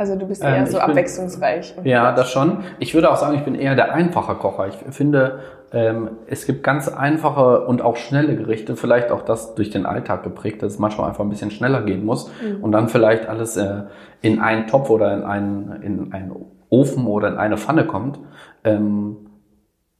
Also 0.00 0.16
du 0.16 0.24
bist 0.26 0.42
Ähm, 0.42 0.54
eher 0.54 0.66
so 0.66 0.78
ich 0.78 0.82
bin- 0.82 0.90
abwechslungsreich. 0.92 1.74
Ja, 1.84 2.12
das 2.12 2.30
schon. 2.30 2.64
Ich 2.78 2.94
würde 2.94 3.10
auch 3.10 3.16
sagen, 3.16 3.36
ich 3.36 3.44
bin 3.44 3.54
eher 3.54 3.74
der 3.74 3.92
einfache 3.92 4.34
Kocher. 4.34 4.66
Ich 4.68 4.76
finde, 4.94 5.40
ähm, 5.72 6.12
es 6.26 6.46
gibt 6.46 6.62
ganz 6.62 6.88
einfache 6.88 7.66
und 7.66 7.82
auch 7.82 7.96
schnelle 7.96 8.34
Gerichte, 8.34 8.76
vielleicht 8.76 9.10
auch 9.10 9.20
das 9.20 9.54
durch 9.56 9.68
den 9.68 9.84
Alltag 9.84 10.22
geprägt, 10.22 10.62
dass 10.62 10.72
es 10.72 10.78
manchmal 10.78 11.06
einfach 11.08 11.22
ein 11.22 11.28
bisschen 11.28 11.50
schneller 11.50 11.82
gehen 11.82 12.06
muss 12.06 12.30
und 12.62 12.72
dann 12.72 12.88
vielleicht 12.88 13.28
alles 13.28 13.58
äh, 13.58 13.82
in 14.22 14.40
einen 14.40 14.66
Topf 14.68 14.88
oder 14.88 15.12
in 15.12 15.22
einen, 15.22 15.82
in 15.82 16.12
einen 16.14 16.32
Ofen 16.70 17.06
oder 17.06 17.28
in 17.28 17.36
eine 17.36 17.58
Pfanne 17.58 17.84
kommt. 17.84 18.18
Ähm, 18.64 19.16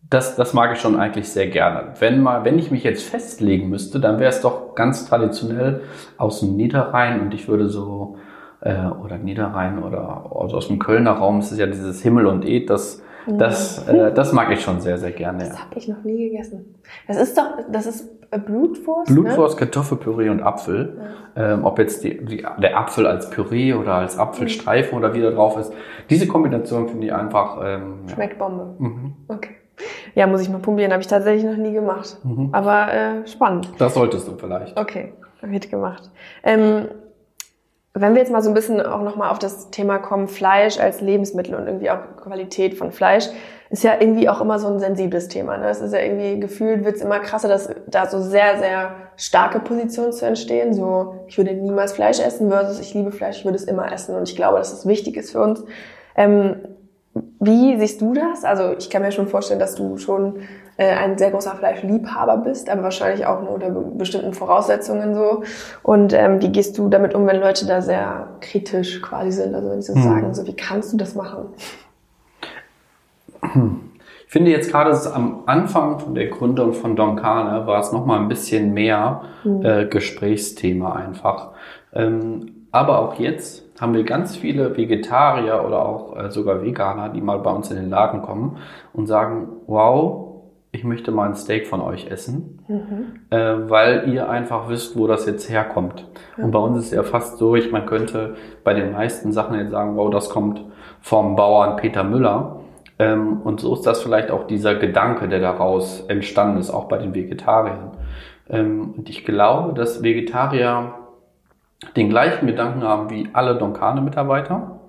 das, 0.09 0.35
das 0.35 0.55
mag 0.55 0.73
ich 0.73 0.81
schon 0.81 0.99
eigentlich 0.99 1.29
sehr 1.29 1.49
gerne. 1.49 1.89
Wenn 1.99 2.23
mal, 2.23 2.45
wenn 2.47 2.59
ich 2.59 2.71
mich 2.71 2.85
jetzt 2.85 3.03
festlegen 3.05 3.69
müsste, 3.69 4.01
dann 4.01 4.19
wäre 4.19 4.31
es 4.31 4.41
doch 4.41 4.75
ganz 4.75 5.07
traditionell 5.07 5.83
aus 6.17 6.41
dem 6.41 6.57
Niederrhein 6.57 7.21
und 7.21 7.35
ich 7.35 7.49
würde 7.49 7.69
so 7.69 8.17
äh, 8.63 8.87
oder 8.87 9.19
Niederrhein 9.19 9.83
oder 9.83 10.31
also 10.35 10.57
aus 10.57 10.69
dem 10.69 10.79
Kölner 10.79 11.13
Raum, 11.13 11.39
es 11.39 11.53
ist 11.53 11.59
ja 11.59 11.67
dieses 11.67 12.03
Himmel 12.03 12.27
und 12.27 12.45
Ed, 12.45 12.71
das, 12.71 13.03
das, 13.27 13.87
äh, 13.89 14.13
das 14.13 14.33
mag 14.33 14.51
ich 14.51 14.61
schon 14.61 14.81
sehr, 14.81 14.99
sehr 14.99 15.13
gerne. 15.13 15.45
Ja. 15.45 15.49
Das 15.51 15.61
habe 15.61 15.77
ich 15.77 15.89
noch 15.89 16.03
nie 16.05 16.31
gegessen. 16.31 16.75
Das 17.07 17.17
ist 17.17 17.37
doch, 17.37 17.45
das 17.71 17.87
ist 17.87 18.09
äh, 18.31 18.39
Blutwurst. 18.39 19.13
Blutwurst, 19.13 19.57
Kartoffelpüree 19.59 20.29
und 20.31 20.43
Apfel. 20.43 20.99
Ähm, 21.37 21.65
ob 21.65 21.79
jetzt 21.79 22.03
die, 22.03 22.25
die, 22.25 22.45
der 22.59 22.79
Apfel 22.79 23.07
als 23.07 23.31
Püree 23.31 23.73
oder 23.75 23.95
als 23.95 24.19
Apfelstreifen 24.19 24.99
oder 24.99 25.15
wie 25.15 25.21
da 25.21 25.31
drauf 25.31 25.57
ist. 25.59 25.73
Diese 26.09 26.27
Kombination 26.27 26.89
finde 26.89 27.07
ich 27.07 27.13
einfach. 27.13 27.59
Ähm, 27.63 27.81
Ne? 27.81 28.09
ja. 28.09 28.15
Schmeckt 28.15 28.39
Bombe. 28.39 28.75
Mhm. 28.79 29.13
Okay. 29.29 29.51
Ja, 30.15 30.27
muss 30.27 30.43
ich 30.43 30.49
mal 30.51 30.59
probieren. 30.59 30.93
Habe 30.93 31.01
ich 31.03 31.07
tatsächlich 31.07 31.45
noch 31.45 31.57
nie 31.57 31.73
gemacht. 31.73 32.19
Mhm. 32.25 32.51
Aber 32.53 32.93
äh, 32.93 33.27
spannend. 33.27 33.71
Das 33.79 33.95
solltest 33.95 34.29
du 34.29 34.37
vielleicht. 34.37 34.79
Okay, 34.79 35.13
wird 35.43 35.71
gemacht. 35.71 36.11
Ähm, 36.43 36.89
wenn 38.01 38.15
wir 38.15 38.21
jetzt 38.21 38.33
mal 38.33 38.43
so 38.43 38.51
ein 38.51 38.55
bisschen 38.55 38.81
auch 38.81 39.03
nochmal 39.03 39.31
auf 39.31 39.39
das 39.39 39.71
Thema 39.71 39.99
kommen, 39.99 40.29
Fleisch 40.29 40.79
als 40.79 41.01
Lebensmittel 41.01 41.55
und 41.55 41.67
irgendwie 41.67 41.91
auch 41.91 41.99
Qualität 42.17 42.75
von 42.75 42.93
Fleisch, 42.93 43.29
ist 43.71 43.85
ja 43.85 43.95
irgendwie 44.01 44.29
auch 44.29 44.41
immer 44.41 44.59
so 44.59 44.67
ein 44.67 44.81
sensibles 44.81 45.29
Thema. 45.29 45.57
Ne? 45.57 45.69
Es 45.69 45.81
ist 45.81 45.93
ja 45.93 46.01
irgendwie 46.01 46.41
gefühlt, 46.41 46.85
wird 46.85 46.97
es 46.97 47.03
immer 47.03 47.21
krasser, 47.21 47.49
dass 47.49 47.69
da 47.87 48.07
so 48.07 48.21
sehr, 48.21 48.59
sehr 48.59 48.97
starke 49.17 49.61
Positionen 49.61 50.13
zu 50.13 50.27
entstehen. 50.27 50.75
So, 50.75 51.25
ich 51.29 51.39
würde 51.39 51.53
niemals 51.53 51.93
Fleisch 51.93 52.19
essen 52.19 52.51
versus 52.51 52.81
ich 52.81 52.95
liebe 52.95 53.13
Fleisch, 53.13 53.39
ich 53.39 53.45
würde 53.45 53.57
es 53.57 53.65
immer 53.65 53.93
essen. 53.93 54.17
Und 54.17 54.29
ich 54.29 54.35
glaube, 54.35 54.59
dass 54.59 54.73
es 54.73 54.87
wichtig 54.87 55.17
ist 55.17 55.31
für 55.31 55.41
uns. 55.41 55.63
Ähm, 56.17 56.57
wie 57.41 57.79
siehst 57.79 58.01
du 58.01 58.13
das? 58.15 58.45
Also 58.45 58.75
ich 58.79 58.91
kann 58.91 59.03
mir 59.03 59.13
schon 59.13 59.27
vorstellen, 59.27 59.59
dass 59.61 59.75
du 59.75 59.97
schon 59.97 60.41
äh, 60.77 60.91
ein 60.91 61.17
sehr 61.19 61.31
großer 61.31 61.53
Fleischliebhaber 61.53 62.37
bist, 62.39 62.69
aber 62.69 62.83
wahrscheinlich 62.83 63.27
auch 63.27 63.41
nur 63.43 63.53
unter 63.53 63.71
be 63.71 63.81
bestimmten 63.81 64.35
Voraussetzungen 64.35 65.15
so. 65.15 65.43
Und 65.83 66.13
ähm, 66.13 66.41
wie 66.43 66.51
gehst 66.51 66.77
du 66.79 66.89
damit 66.89 67.15
um, 67.15 67.27
wenn 67.27 67.41
Leute 67.41 67.67
da 67.67 67.81
sehr 67.81 68.29
kritisch 68.41 69.01
quasi 69.01 69.33
sind? 69.33 69.55
Also 69.55 69.71
wenn 69.71 69.81
sie 69.83 69.93
so 69.93 69.99
Hm. 69.99 70.03
sagen, 70.03 70.35
so 70.35 70.47
wie 70.47 70.55
kannst 70.55 70.93
du 70.93 70.97
das 70.99 71.15
machen? 71.15 71.47
Ich 73.43 74.33
finde 74.33 74.51
jetzt 74.51 74.71
gerade 74.71 74.97
am 75.13 75.43
Anfang 75.47 75.99
von 75.99 76.15
der 76.15 76.29
Gründung 76.29 76.73
von 76.75 76.95
Don 76.95 77.17
Carne 77.17 77.67
war 77.67 77.81
es 77.81 77.91
noch 77.91 78.07
mal 78.07 78.19
ein 78.21 78.29
bisschen 78.29 78.73
mehr 78.75 79.23
äh, 79.63 79.87
Gesprächsthema 79.87 80.93
einfach. 80.95 81.49
Ähm, 81.93 82.67
aber 82.71 83.01
auch 83.01 83.15
jetzt 83.19 83.65
haben 83.81 83.95
wir 83.95 84.05
ganz 84.05 84.37
viele 84.37 84.77
Vegetarier 84.77 85.65
oder 85.67 85.87
auch 85.87 86.17
äh, 86.17 86.31
sogar 86.31 86.63
Veganer, 86.63 87.09
die 87.09 87.23
mal 87.23 87.39
bei 87.39 87.51
uns 87.51 87.71
in 87.71 87.77
den 87.77 87.89
Laden 87.89 88.21
kommen 88.21 88.59
und 88.93 89.07
sagen, 89.07 89.49
wow, 89.67 90.27
ich 90.73 90.85
möchte 90.85 91.11
mal 91.11 91.29
ein 91.29 91.35
Steak 91.35 91.67
von 91.67 91.81
euch 91.81 92.07
essen, 92.09 92.61
äh, 93.31 93.37
weil 93.69 94.09
ihr 94.13 94.29
einfach 94.29 94.69
wisst, 94.69 94.97
wo 94.97 95.07
das 95.07 95.27
jetzt 95.27 95.51
herkommt. 95.51 96.07
Und 96.37 96.53
bei 96.53 96.61
uns 96.61 96.79
ist 96.79 96.85
es 96.87 96.93
ja 96.93 97.03
fast 97.03 97.39
so, 97.39 97.57
ich 97.57 97.73
man 97.73 97.87
könnte 97.87 98.37
bei 98.63 98.75
den 98.75 98.93
meisten 98.93 99.33
Sachen 99.33 99.59
jetzt 99.59 99.71
sagen, 99.71 99.97
wow, 99.97 100.11
das 100.11 100.31
kommt 100.31 100.65
vom 101.01 101.35
Bauern 101.35 101.77
Peter 101.77 102.05
Müller. 102.05 102.61
Ähm, 103.01 103.41
und 103.43 103.61
so 103.61 103.75
ist 103.75 103.83
das 103.87 104.03
vielleicht 104.03 104.31
auch 104.31 104.47
dieser 104.47 104.77
Gedanke, 104.77 105.27
der 105.27 105.41
daraus 105.41 106.03
entstanden 106.03 106.59
ist, 106.59 106.71
auch 106.71 106.85
bei 106.85 106.99
den 106.99 107.15
Vegetariern. 107.15 107.93
Ähm, 108.49 108.95
und 108.97 109.09
ich 109.09 109.25
glaube, 109.25 109.73
dass 109.75 110.03
Vegetarier 110.05 110.95
den 111.97 112.09
gleichen 112.09 112.47
Gedanken 112.47 112.83
haben 112.83 113.11
wie 113.11 113.29
alle 113.33 113.57
Donkane-Mitarbeiter. 113.57 114.81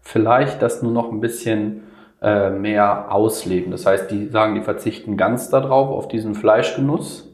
Vielleicht 0.00 0.62
das 0.62 0.82
nur 0.82 0.92
noch 0.92 1.10
ein 1.10 1.20
bisschen 1.20 1.82
äh, 2.22 2.50
mehr 2.50 3.12
ausleben. 3.12 3.70
Das 3.70 3.86
heißt, 3.86 4.10
die 4.10 4.26
sagen, 4.26 4.54
die 4.54 4.62
verzichten 4.62 5.16
ganz 5.16 5.50
darauf, 5.50 5.88
auf 5.90 6.08
diesen 6.08 6.34
Fleischgenuss 6.34 7.32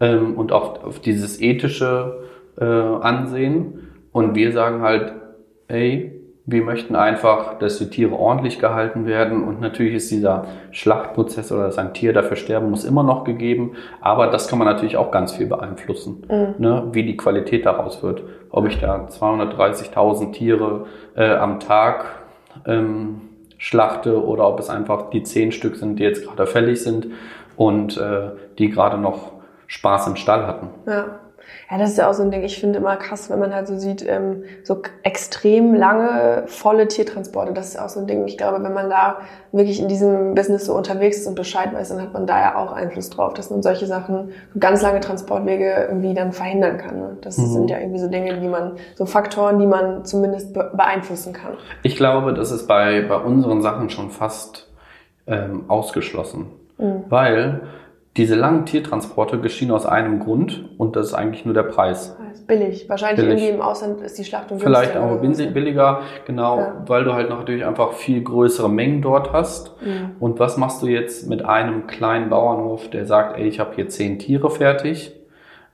ähm, 0.00 0.36
und 0.36 0.52
auch 0.52 0.82
auf 0.84 1.00
dieses 1.00 1.40
ethische 1.40 2.24
äh, 2.58 2.64
Ansehen. 2.64 3.88
Und 4.12 4.34
wir 4.34 4.52
sagen 4.52 4.82
halt, 4.82 5.12
ey, 5.68 6.17
wir 6.50 6.62
möchten 6.62 6.96
einfach, 6.96 7.58
dass 7.58 7.76
die 7.76 7.90
Tiere 7.90 8.14
ordentlich 8.14 8.58
gehalten 8.58 9.04
werden. 9.04 9.44
Und 9.44 9.60
natürlich 9.60 9.94
ist 9.94 10.10
dieser 10.10 10.46
Schlachtprozess 10.70 11.52
oder 11.52 11.64
dass 11.64 11.76
ein 11.76 11.92
Tier 11.92 12.14
dafür 12.14 12.38
sterben 12.38 12.70
muss 12.70 12.86
immer 12.86 13.02
noch 13.02 13.24
gegeben. 13.24 13.72
Aber 14.00 14.28
das 14.28 14.48
kann 14.48 14.58
man 14.58 14.66
natürlich 14.66 14.96
auch 14.96 15.10
ganz 15.10 15.32
viel 15.32 15.46
beeinflussen, 15.46 16.22
ne? 16.58 16.88
wie 16.92 17.04
die 17.04 17.18
Qualität 17.18 17.66
daraus 17.66 18.02
wird. 18.02 18.22
Ob 18.48 18.66
ich 18.66 18.80
da 18.80 19.08
230.000 19.08 20.32
Tiere 20.32 20.86
äh, 21.14 21.34
am 21.34 21.60
Tag 21.60 22.06
ähm, 22.64 23.20
schlachte 23.58 24.24
oder 24.24 24.48
ob 24.48 24.58
es 24.58 24.70
einfach 24.70 25.10
die 25.10 25.24
zehn 25.24 25.52
Stück 25.52 25.76
sind, 25.76 25.98
die 25.98 26.04
jetzt 26.04 26.24
gerade 26.24 26.46
fällig 26.46 26.82
sind 26.82 27.08
und 27.56 27.98
äh, 27.98 28.30
die 28.58 28.70
gerade 28.70 28.96
noch 28.96 29.32
Spaß 29.66 30.06
im 30.06 30.16
Stall 30.16 30.46
hatten. 30.46 30.68
Ja. 30.86 31.18
Ja, 31.70 31.78
das 31.78 31.90
ist 31.90 31.98
ja 31.98 32.08
auch 32.08 32.14
so 32.14 32.22
ein 32.22 32.30
Ding. 32.30 32.42
Ich 32.42 32.60
finde 32.60 32.78
immer 32.78 32.96
krass, 32.96 33.30
wenn 33.30 33.38
man 33.38 33.54
halt 33.54 33.66
so 33.66 33.76
sieht, 33.76 34.04
ähm, 34.06 34.44
so 34.64 34.82
extrem 35.02 35.74
lange, 35.74 36.44
volle 36.46 36.88
Tiertransporte. 36.88 37.52
Das 37.52 37.68
ist 37.68 37.80
auch 37.80 37.88
so 37.88 38.00
ein 38.00 38.06
Ding. 38.06 38.26
Ich 38.26 38.38
glaube, 38.38 38.62
wenn 38.62 38.72
man 38.72 38.90
da 38.90 39.18
wirklich 39.52 39.80
in 39.80 39.88
diesem 39.88 40.34
Business 40.34 40.66
so 40.66 40.74
unterwegs 40.74 41.18
ist 41.18 41.26
und 41.26 41.34
Bescheid 41.34 41.72
weiß, 41.72 41.90
dann 41.90 42.02
hat 42.02 42.12
man 42.12 42.26
da 42.26 42.38
ja 42.38 42.56
auch 42.56 42.72
Einfluss 42.72 43.10
drauf, 43.10 43.34
dass 43.34 43.50
man 43.50 43.62
solche 43.62 43.86
Sachen, 43.86 44.32
so 44.52 44.60
ganz 44.60 44.82
lange 44.82 45.00
Transportwege 45.00 45.86
irgendwie 45.88 46.14
dann 46.14 46.32
verhindern 46.32 46.78
kann. 46.78 46.98
Ne? 46.98 47.16
Das 47.20 47.36
sind 47.36 47.70
ja 47.70 47.78
irgendwie 47.78 47.98
so 47.98 48.08
Dinge, 48.08 48.38
die 48.38 48.48
man, 48.48 48.76
so 48.94 49.06
Faktoren, 49.06 49.58
die 49.58 49.66
man 49.66 50.04
zumindest 50.04 50.54
be 50.54 50.70
beeinflussen 50.74 51.32
kann. 51.32 51.54
Ich 51.82 51.96
glaube, 51.96 52.34
das 52.34 52.50
ist 52.50 52.66
bei, 52.66 53.02
bei 53.02 53.16
unseren 53.16 53.62
Sachen 53.62 53.90
schon 53.90 54.10
fast 54.10 54.68
ähm, 55.26 55.64
ausgeschlossen. 55.68 56.46
Mhm. 56.78 57.04
Weil 57.08 57.60
diese 58.18 58.34
langen 58.34 58.66
Tiertransporte 58.66 59.38
geschehen 59.38 59.70
aus 59.70 59.86
einem 59.86 60.18
Grund 60.18 60.68
und 60.76 60.96
das 60.96 61.06
ist 61.06 61.14
eigentlich 61.14 61.44
nur 61.44 61.54
der 61.54 61.62
Preis. 61.62 62.16
Billig. 62.48 62.88
Wahrscheinlich 62.88 63.24
billig. 63.24 63.42
irgendwie 63.42 63.54
im 63.56 63.62
Ausland 63.62 64.00
ist 64.00 64.18
die 64.18 64.24
Schlachtung 64.24 64.58
Vielleicht 64.58 64.96
auch 64.96 65.20
billiger, 65.20 66.00
genau, 66.26 66.58
ja. 66.58 66.82
weil 66.86 67.04
du 67.04 67.12
halt 67.12 67.28
natürlich 67.28 67.64
einfach 67.64 67.92
viel 67.92 68.22
größere 68.22 68.68
Mengen 68.68 69.02
dort 69.02 69.32
hast. 69.32 69.74
Ja. 69.84 70.10
Und 70.18 70.40
was 70.40 70.56
machst 70.56 70.82
du 70.82 70.86
jetzt 70.86 71.28
mit 71.28 71.44
einem 71.44 71.86
kleinen 71.86 72.30
Bauernhof, 72.30 72.88
der 72.90 73.06
sagt, 73.06 73.38
ey, 73.38 73.46
ich 73.46 73.60
habe 73.60 73.74
hier 73.74 73.88
zehn 73.88 74.18
Tiere 74.18 74.50
fertig, 74.50 75.12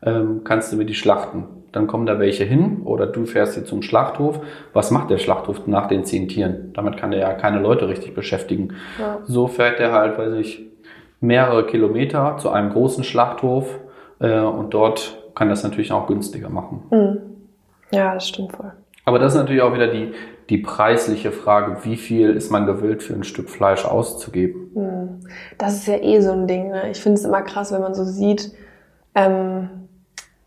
ähm, 0.02 0.42
kannst 0.44 0.72
du 0.72 0.76
mir 0.76 0.84
die 0.84 0.94
schlachten? 0.94 1.46
Dann 1.72 1.86
kommen 1.86 2.06
da 2.06 2.18
welche 2.18 2.44
hin 2.44 2.82
oder 2.84 3.06
du 3.06 3.24
fährst 3.24 3.54
hier 3.54 3.64
zum 3.64 3.82
Schlachthof. 3.82 4.40
Was 4.72 4.90
macht 4.90 5.10
der 5.10 5.18
Schlachthof 5.18 5.66
nach 5.66 5.86
den 5.88 6.04
zehn 6.04 6.28
Tieren? 6.28 6.72
Damit 6.74 6.96
kann 6.96 7.12
er 7.12 7.20
ja 7.20 7.32
keine 7.32 7.60
Leute 7.60 7.88
richtig 7.88 8.14
beschäftigen. 8.14 8.74
Ja. 8.98 9.20
So 9.24 9.46
fährt 9.46 9.80
er 9.80 9.92
halt, 9.92 10.18
weiß 10.18 10.34
ich, 10.34 10.73
mehrere 11.24 11.66
Kilometer 11.66 12.36
zu 12.38 12.50
einem 12.50 12.70
großen 12.70 13.04
Schlachthof 13.04 13.80
äh, 14.20 14.40
und 14.40 14.74
dort 14.74 15.18
kann 15.34 15.48
das 15.48 15.62
natürlich 15.62 15.92
auch 15.92 16.06
günstiger 16.06 16.48
machen. 16.48 16.82
Mhm. 16.90 17.18
Ja, 17.90 18.14
das 18.14 18.28
stimmt 18.28 18.52
voll. 18.52 18.72
Aber 19.04 19.18
das 19.18 19.34
ist 19.34 19.38
natürlich 19.38 19.62
auch 19.62 19.74
wieder 19.74 19.88
die, 19.88 20.12
die 20.48 20.58
preisliche 20.58 21.30
Frage, 21.30 21.84
wie 21.84 21.96
viel 21.96 22.30
ist 22.30 22.50
man 22.50 22.66
gewillt 22.66 23.02
für 23.02 23.14
ein 23.14 23.24
Stück 23.24 23.50
Fleisch 23.50 23.84
auszugeben? 23.84 24.70
Mhm. 24.74 25.20
Das 25.58 25.74
ist 25.74 25.86
ja 25.86 25.96
eh 25.96 26.20
so 26.20 26.32
ein 26.32 26.46
Ding. 26.46 26.70
Ne? 26.70 26.90
Ich 26.90 27.00
finde 27.00 27.18
es 27.18 27.24
immer 27.24 27.42
krass, 27.42 27.72
wenn 27.72 27.82
man 27.82 27.94
so 27.94 28.04
sieht, 28.04 28.52
ähm, 29.14 29.68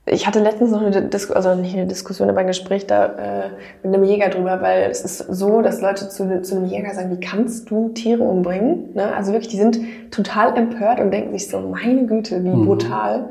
ich 0.09 0.25
hatte 0.25 0.39
letztens 0.39 0.71
noch 0.71 0.81
eine 0.81 1.01
Diskussion, 1.01 1.35
also 1.35 1.55
nicht 1.55 1.75
eine 1.75 1.85
Diskussion, 1.85 2.29
aber 2.29 2.39
ein 2.39 2.47
Gespräch 2.47 2.87
da 2.87 3.05
äh, 3.05 3.49
mit 3.83 3.93
einem 3.93 4.05
Jäger 4.05 4.29
drüber, 4.29 4.61
weil 4.61 4.89
es 4.89 5.01
ist 5.01 5.17
so, 5.17 5.61
dass 5.61 5.81
Leute 5.81 6.07
zu, 6.07 6.41
zu 6.41 6.55
einem 6.55 6.65
Jäger 6.65 6.93
sagen, 6.93 7.11
wie 7.11 7.19
kannst 7.19 7.69
du 7.69 7.89
Tiere 7.89 8.23
umbringen? 8.23 8.93
Ne? 8.93 9.13
Also 9.15 9.33
wirklich, 9.33 9.49
die 9.49 9.57
sind 9.57 9.79
total 10.11 10.57
empört 10.57 10.99
und 11.01 11.11
denken 11.11 11.37
sich 11.37 11.49
so, 11.49 11.59
meine 11.59 12.05
Güte, 12.05 12.43
wie 12.43 12.49
mhm. 12.49 12.65
brutal. 12.65 13.29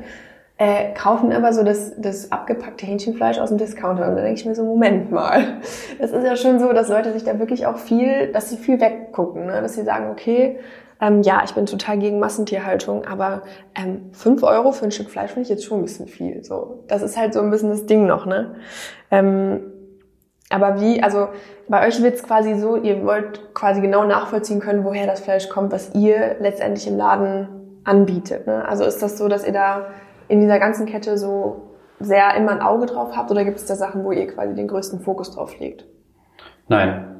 Äh, 0.58 0.94
kaufen 0.94 1.32
aber 1.32 1.52
so 1.52 1.62
das, 1.62 1.92
das 1.98 2.32
abgepackte 2.32 2.86
Hähnchenfleisch 2.86 3.38
aus 3.38 3.50
dem 3.50 3.58
Discounter. 3.58 4.08
Und 4.08 4.16
da 4.16 4.22
denke 4.22 4.40
ich 4.40 4.46
mir 4.46 4.54
so, 4.54 4.64
Moment 4.64 5.10
mal. 5.10 5.58
Das 5.98 6.12
ist 6.12 6.24
ja 6.24 6.36
schon 6.36 6.58
so, 6.58 6.72
dass 6.72 6.88
Leute 6.88 7.12
sich 7.12 7.24
da 7.24 7.38
wirklich 7.38 7.66
auch 7.66 7.76
viel, 7.76 8.32
dass 8.32 8.48
sie 8.48 8.56
viel 8.56 8.80
weggucken. 8.80 9.46
Ne? 9.46 9.60
Dass 9.60 9.74
sie 9.74 9.84
sagen, 9.84 10.10
okay, 10.10 10.58
ähm, 11.00 11.22
ja, 11.22 11.42
ich 11.44 11.54
bin 11.54 11.66
total 11.66 11.98
gegen 11.98 12.18
Massentierhaltung, 12.18 13.04
aber 13.06 13.42
ähm, 13.74 14.10
5 14.12 14.42
Euro 14.42 14.72
für 14.72 14.86
ein 14.86 14.92
Stück 14.92 15.10
Fleisch 15.10 15.30
finde 15.30 15.42
ich 15.42 15.48
jetzt 15.48 15.64
schon 15.64 15.80
ein 15.80 15.82
bisschen 15.82 16.06
viel. 16.06 16.42
So, 16.42 16.84
das 16.88 17.02
ist 17.02 17.16
halt 17.16 17.34
so 17.34 17.40
ein 17.40 17.50
bisschen 17.50 17.70
das 17.70 17.86
Ding 17.86 18.06
noch, 18.06 18.26
ne? 18.26 18.54
Ähm, 19.10 19.60
aber 20.48 20.80
wie, 20.80 21.02
also 21.02 21.28
bei 21.68 21.86
euch 21.86 22.00
wird 22.02 22.14
es 22.14 22.22
quasi 22.22 22.54
so, 22.54 22.76
ihr 22.76 23.04
wollt 23.04 23.54
quasi 23.54 23.80
genau 23.80 24.04
nachvollziehen 24.04 24.60
können, 24.60 24.84
woher 24.84 25.06
das 25.06 25.20
Fleisch 25.20 25.48
kommt, 25.48 25.72
was 25.72 25.94
ihr 25.94 26.36
letztendlich 26.38 26.86
im 26.86 26.96
Laden 26.96 27.80
anbietet. 27.84 28.46
Ne? 28.46 28.66
Also 28.66 28.84
ist 28.84 29.02
das 29.02 29.18
so, 29.18 29.28
dass 29.28 29.44
ihr 29.44 29.52
da 29.52 29.86
in 30.28 30.40
dieser 30.40 30.58
ganzen 30.58 30.86
Kette 30.86 31.18
so 31.18 31.62
sehr 31.98 32.34
immer 32.36 32.52
ein 32.52 32.60
Auge 32.60 32.86
drauf 32.86 33.16
habt 33.16 33.30
oder 33.30 33.44
gibt 33.44 33.56
es 33.56 33.66
da 33.66 33.74
Sachen, 33.74 34.04
wo 34.04 34.12
ihr 34.12 34.26
quasi 34.28 34.54
den 34.54 34.68
größten 34.68 35.00
Fokus 35.00 35.32
drauf 35.32 35.58
legt? 35.58 35.84
Nein. 36.68 37.12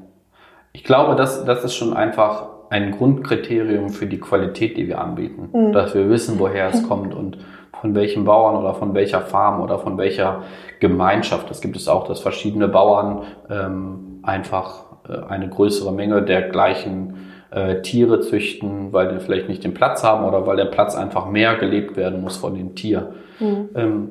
Ich 0.72 0.84
glaube, 0.84 1.16
das, 1.16 1.44
das 1.44 1.64
ist 1.64 1.74
schon 1.74 1.96
einfach 1.96 2.55
ein 2.70 2.92
Grundkriterium 2.92 3.90
für 3.90 4.06
die 4.06 4.18
Qualität, 4.18 4.76
die 4.76 4.88
wir 4.88 5.00
anbieten. 5.00 5.50
Mhm. 5.52 5.72
Dass 5.72 5.94
wir 5.94 6.08
wissen, 6.08 6.38
woher 6.38 6.68
es 6.68 6.86
kommt 6.86 7.14
und 7.14 7.38
von 7.80 7.94
welchem 7.94 8.24
Bauern 8.24 8.56
oder 8.56 8.74
von 8.74 8.94
welcher 8.94 9.20
Farm 9.20 9.60
oder 9.60 9.78
von 9.78 9.98
welcher 9.98 10.42
Gemeinschaft. 10.80 11.50
Das 11.50 11.60
gibt 11.60 11.76
es 11.76 11.88
auch, 11.88 12.06
dass 12.08 12.20
verschiedene 12.20 12.68
Bauern 12.68 13.22
ähm, 13.50 14.20
einfach 14.22 14.84
äh, 15.08 15.28
eine 15.28 15.48
größere 15.48 15.92
Menge 15.92 16.22
der 16.22 16.48
gleichen 16.48 17.28
äh, 17.50 17.82
Tiere 17.82 18.20
züchten, 18.20 18.92
weil 18.92 19.08
die 19.08 19.20
vielleicht 19.20 19.48
nicht 19.48 19.62
den 19.62 19.74
Platz 19.74 20.02
haben 20.02 20.24
oder 20.24 20.46
weil 20.46 20.56
der 20.56 20.66
Platz 20.66 20.96
einfach 20.96 21.28
mehr 21.28 21.56
gelebt 21.56 21.96
werden 21.96 22.22
muss 22.22 22.36
von 22.36 22.54
dem 22.54 22.74
Tier. 22.74 23.12
Mhm. 23.38 23.68
Ähm, 23.74 24.10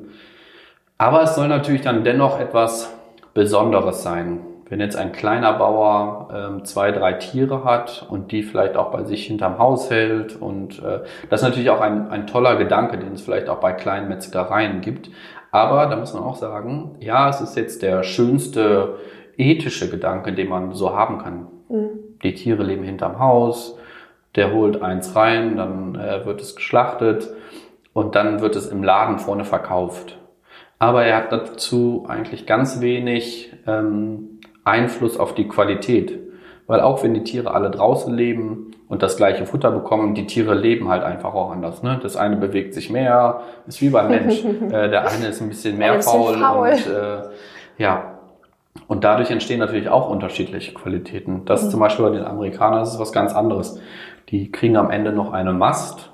aber 0.98 1.22
es 1.22 1.34
soll 1.34 1.48
natürlich 1.48 1.82
dann 1.82 2.04
dennoch 2.04 2.40
etwas 2.40 2.94
Besonderes 3.34 4.02
sein. 4.02 4.40
Wenn 4.68 4.80
jetzt 4.80 4.96
ein 4.96 5.12
kleiner 5.12 5.52
Bauer 5.52 6.28
ähm, 6.34 6.64
zwei, 6.64 6.90
drei 6.90 7.12
Tiere 7.12 7.62
hat 7.62 8.04
und 8.08 8.32
die 8.32 8.42
vielleicht 8.42 8.76
auch 8.76 8.90
bei 8.90 9.04
sich 9.04 9.26
hinterm 9.26 9.58
Haus 9.58 9.90
hält 9.90 10.34
und 10.34 10.82
äh, 10.82 11.00
das 11.30 11.40
ist 11.42 11.48
natürlich 11.48 11.70
auch 11.70 11.80
ein, 11.80 12.10
ein 12.10 12.26
toller 12.26 12.56
Gedanke, 12.56 12.98
den 12.98 13.12
es 13.12 13.22
vielleicht 13.22 13.48
auch 13.48 13.60
bei 13.60 13.72
kleinen 13.72 14.08
Metzgereien 14.08 14.80
gibt. 14.80 15.10
Aber 15.52 15.86
da 15.86 15.96
muss 15.96 16.14
man 16.14 16.24
auch 16.24 16.34
sagen, 16.34 16.96
ja, 16.98 17.28
es 17.28 17.40
ist 17.40 17.56
jetzt 17.56 17.82
der 17.82 18.02
schönste 18.02 18.96
ethische 19.36 19.88
Gedanke, 19.88 20.32
den 20.32 20.48
man 20.48 20.72
so 20.72 20.96
haben 20.96 21.18
kann. 21.18 21.46
Mhm. 21.68 21.90
Die 22.22 22.34
Tiere 22.34 22.64
leben 22.64 22.82
hinterm 22.82 23.20
Haus, 23.20 23.78
der 24.34 24.52
holt 24.52 24.82
eins 24.82 25.14
rein, 25.14 25.56
dann 25.56 25.94
äh, 25.94 26.26
wird 26.26 26.40
es 26.40 26.56
geschlachtet 26.56 27.28
und 27.92 28.16
dann 28.16 28.40
wird 28.40 28.56
es 28.56 28.66
im 28.66 28.82
Laden 28.82 29.18
vorne 29.20 29.44
verkauft. 29.44 30.18
Aber 30.78 31.04
er 31.04 31.16
hat 31.16 31.32
dazu 31.32 32.04
eigentlich 32.08 32.46
ganz 32.46 32.80
wenig 32.80 33.52
ähm, 33.66 34.35
Einfluss 34.66 35.18
auf 35.18 35.34
die 35.34 35.48
Qualität. 35.48 36.18
Weil 36.66 36.80
auch 36.80 37.02
wenn 37.02 37.14
die 37.14 37.22
Tiere 37.22 37.54
alle 37.54 37.70
draußen 37.70 38.12
leben 38.12 38.72
und 38.88 39.02
das 39.02 39.16
gleiche 39.16 39.46
Futter 39.46 39.70
bekommen, 39.70 40.14
die 40.14 40.26
Tiere 40.26 40.54
leben 40.54 40.88
halt 40.88 41.04
einfach 41.04 41.32
auch 41.34 41.52
anders. 41.52 41.82
Ne? 41.82 41.98
Das 42.02 42.16
eine 42.16 42.36
bewegt 42.36 42.74
sich 42.74 42.90
mehr, 42.90 43.42
ist 43.66 43.80
wie 43.80 43.90
beim 43.90 44.08
Mensch. 44.08 44.44
äh, 44.72 44.90
der 44.90 45.08
eine 45.08 45.28
ist 45.28 45.40
ein 45.40 45.48
bisschen 45.48 45.78
mehr 45.78 46.02
faul, 46.02 46.36
faul, 46.38 46.70
und 46.70 46.86
äh, 46.86 47.22
ja. 47.78 48.12
Und 48.88 49.04
dadurch 49.04 49.30
entstehen 49.30 49.60
natürlich 49.60 49.88
auch 49.88 50.10
unterschiedliche 50.10 50.74
Qualitäten. 50.74 51.44
Das 51.44 51.64
mhm. 51.64 51.70
zum 51.70 51.80
Beispiel 51.80 52.04
bei 52.04 52.16
den 52.16 52.24
Amerikanern 52.24 52.80
das 52.80 52.94
ist 52.94 53.00
was 53.00 53.12
ganz 53.12 53.32
anderes. 53.32 53.80
Die 54.28 54.50
kriegen 54.50 54.76
am 54.76 54.90
Ende 54.90 55.12
noch 55.12 55.32
eine 55.32 55.52
Mast 55.52 56.10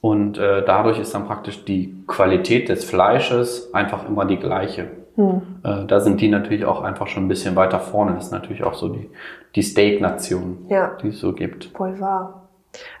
und 0.00 0.38
äh, 0.38 0.64
dadurch 0.64 0.98
ist 0.98 1.14
dann 1.14 1.26
praktisch 1.26 1.64
die 1.64 2.02
Qualität 2.06 2.70
des 2.70 2.84
Fleisches 2.84 3.72
einfach 3.74 4.08
immer 4.08 4.24
die 4.24 4.38
gleiche. 4.38 4.88
Hm. 5.16 5.42
Äh, 5.64 5.86
da 5.86 6.00
sind 6.00 6.20
die 6.20 6.28
natürlich 6.28 6.64
auch 6.64 6.82
einfach 6.82 7.06
schon 7.06 7.24
ein 7.24 7.28
bisschen 7.28 7.56
weiter 7.56 7.80
vorne. 7.80 8.14
Das 8.14 8.26
ist 8.26 8.32
natürlich 8.32 8.62
auch 8.62 8.74
so 8.74 8.88
die, 8.88 9.10
die 9.54 9.62
Steak-Nation, 9.62 10.66
ja. 10.68 10.96
die 11.02 11.08
es 11.08 11.20
so 11.20 11.32
gibt. 11.32 11.70
Voll 11.76 12.00
wahr. 12.00 12.48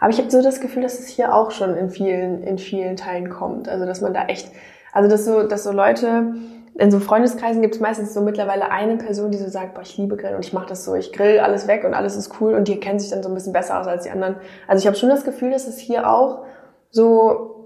Aber 0.00 0.10
ich 0.10 0.18
habe 0.18 0.30
so 0.30 0.42
das 0.42 0.60
Gefühl, 0.60 0.82
dass 0.82 0.98
es 0.98 1.06
hier 1.06 1.34
auch 1.34 1.50
schon 1.50 1.76
in 1.76 1.90
vielen, 1.90 2.42
in 2.42 2.58
vielen 2.58 2.96
Teilen 2.96 3.30
kommt. 3.30 3.68
Also 3.68 3.86
dass 3.86 4.00
man 4.00 4.12
da 4.12 4.24
echt, 4.26 4.50
also 4.92 5.08
dass 5.08 5.24
so, 5.24 5.46
dass 5.46 5.64
so 5.64 5.72
Leute, 5.72 6.34
in 6.74 6.90
so 6.90 6.98
Freundeskreisen 6.98 7.62
gibt 7.62 7.74
es 7.74 7.80
meistens 7.80 8.14
so 8.14 8.20
mittlerweile 8.20 8.70
eine 8.70 8.96
Person, 8.96 9.30
die 9.30 9.38
so 9.38 9.48
sagt, 9.48 9.74
boah, 9.74 9.82
ich 9.82 9.96
liebe 9.98 10.16
Grillen 10.16 10.36
und 10.36 10.44
ich 10.44 10.52
mache 10.52 10.68
das 10.68 10.84
so, 10.84 10.94
ich 10.94 11.12
grill 11.12 11.38
alles 11.38 11.68
weg 11.68 11.84
und 11.84 11.94
alles 11.94 12.16
ist 12.16 12.40
cool 12.40 12.54
und 12.54 12.68
die 12.68 12.80
kennen 12.80 12.98
sich 12.98 13.10
dann 13.10 13.22
so 13.22 13.28
ein 13.28 13.34
bisschen 13.34 13.52
besser 13.52 13.78
aus 13.78 13.86
als 13.86 14.04
die 14.04 14.10
anderen. 14.10 14.36
Also 14.66 14.80
ich 14.80 14.86
habe 14.86 14.96
schon 14.96 15.08
das 15.08 15.24
Gefühl, 15.24 15.50
dass 15.50 15.66
es 15.66 15.78
hier 15.78 16.10
auch 16.10 16.44
so 16.90 17.59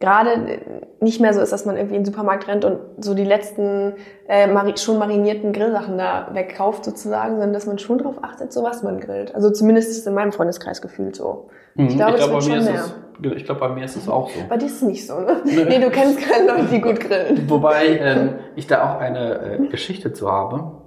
gerade 0.00 0.60
nicht 1.00 1.20
mehr 1.20 1.34
so 1.34 1.40
ist, 1.40 1.52
dass 1.52 1.66
man 1.66 1.76
irgendwie 1.76 1.96
in 1.96 2.02
den 2.02 2.06
Supermarkt 2.06 2.48
rennt 2.48 2.64
und 2.64 2.78
so 2.98 3.14
die 3.14 3.24
letzten 3.24 3.94
äh, 4.28 4.46
mari 4.46 4.76
schon 4.78 4.98
marinierten 4.98 5.52
Grillsachen 5.52 5.98
da 5.98 6.30
wegkauft 6.32 6.86
sozusagen, 6.86 7.32
sondern 7.32 7.52
dass 7.52 7.66
man 7.66 7.78
schon 7.78 7.98
darauf 7.98 8.16
achtet, 8.24 8.52
so 8.52 8.62
was 8.62 8.82
man 8.82 8.98
grillt. 8.98 9.34
Also 9.34 9.50
zumindest 9.50 9.90
ist 9.90 9.98
es 9.98 10.06
in 10.06 10.14
meinem 10.14 10.32
Freundeskreis 10.32 10.80
gefühlt 10.80 11.16
so. 11.16 11.50
Mhm. 11.74 11.88
Ich 11.88 11.96
glaube, 11.96 12.12
ich 12.12 12.16
glaub, 12.16 12.34
das 12.34 12.46
wird 12.46 12.62
schon 12.64 12.72
mehr. 12.72 12.84
Es, 12.84 13.36
ich 13.36 13.44
glaube, 13.44 13.60
bei 13.60 13.68
mir 13.68 13.84
ist 13.84 13.96
es 13.96 14.08
auch 14.08 14.30
so. 14.30 14.40
Bei 14.48 14.56
dir 14.56 14.66
ist 14.66 14.76
es 14.76 14.82
nicht 14.82 15.06
so, 15.06 15.20
ne? 15.20 15.36
nee, 15.44 15.78
du 15.78 15.90
kennst 15.90 16.18
keine 16.18 16.46
Leute, 16.46 16.64
die 16.72 16.80
gut 16.80 16.98
grillen. 16.98 17.48
Wobei 17.48 17.98
ähm, 17.98 18.34
ich 18.56 18.66
da 18.66 18.90
auch 18.90 19.00
eine 19.00 19.58
äh, 19.58 19.66
Geschichte 19.68 20.14
zu 20.14 20.32
habe. 20.32 20.79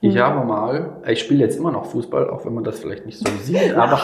Ich 0.00 0.14
mhm. 0.14 0.20
habe 0.20 0.46
mal, 0.46 0.90
ich 1.08 1.18
spiele 1.18 1.40
jetzt 1.40 1.58
immer 1.58 1.72
noch 1.72 1.86
Fußball, 1.86 2.30
auch 2.30 2.44
wenn 2.44 2.54
man 2.54 2.62
das 2.62 2.78
vielleicht 2.78 3.04
nicht 3.04 3.18
so 3.18 3.26
sieht, 3.42 3.74
aber 3.76 4.00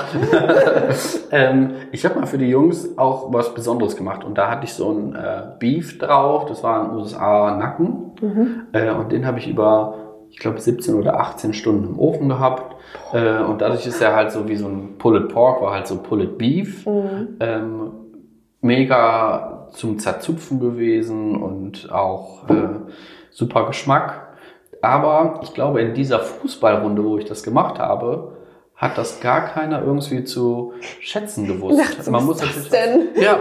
ähm, 1.31 1.71
ich 1.93 2.05
habe 2.05 2.19
mal 2.19 2.27
für 2.27 2.39
die 2.39 2.49
Jungs 2.49 2.99
auch 2.99 3.33
was 3.33 3.55
Besonderes 3.55 3.97
gemacht 3.97 4.25
und 4.25 4.37
da 4.37 4.51
hatte 4.51 4.65
ich 4.65 4.73
so 4.73 4.91
ein 4.91 5.15
äh, 5.15 5.43
Beef 5.61 5.99
drauf, 5.99 6.47
das 6.47 6.65
war 6.65 6.83
ein 6.83 6.97
USA-Nacken 6.97 8.13
mhm. 8.21 8.63
äh, 8.73 8.91
und 8.91 9.13
den 9.13 9.25
habe 9.25 9.39
ich 9.39 9.49
über, 9.49 9.95
ich 10.31 10.39
glaube, 10.39 10.61
17 10.61 10.97
oder 10.97 11.21
18 11.21 11.55
Stunden 11.55 11.85
im 11.85 11.99
Ofen 11.99 12.29
gehabt 12.29 12.75
äh, 13.13 13.39
und 13.39 13.61
dadurch 13.61 13.87
ist 13.87 14.03
er 14.03 14.17
halt 14.17 14.33
so 14.33 14.49
wie 14.49 14.57
so 14.57 14.67
ein 14.67 14.99
Pulled 14.99 15.29
Pork, 15.29 15.63
war 15.63 15.75
halt 15.75 15.87
so 15.87 15.99
Pulled 15.99 16.39
Beef, 16.39 16.87
mhm. 16.87 17.37
ähm, 17.39 17.93
mega 18.61 19.69
zum 19.71 20.01
Zerzupfen 20.01 20.59
gewesen 20.59 21.37
und 21.37 21.93
auch 21.93 22.49
äh, 22.49 22.81
super 23.31 23.67
Geschmack. 23.67 24.24
Aber 24.85 25.41
ich 25.43 25.55
glaube, 25.55 25.81
in 25.81 25.95
dieser 25.95 26.21
Fußballrunde, 26.21 27.05
wo 27.05 27.19
ich 27.19 27.25
das 27.25 27.43
gemacht 27.43 27.79
habe, 27.79 28.33
hat 28.77 28.99
das 28.99 29.21
gar 29.21 29.47
keiner 29.47 29.83
irgendwie 29.83 30.25
zu 30.25 30.75
schätzen 31.01 31.47
gewusst. 31.47 31.81
Dachte, 31.81 32.11
Man 32.11 32.27
muss 32.27 32.39
das 32.39 32.69
denn? 32.69 33.09
Ja, 33.15 33.39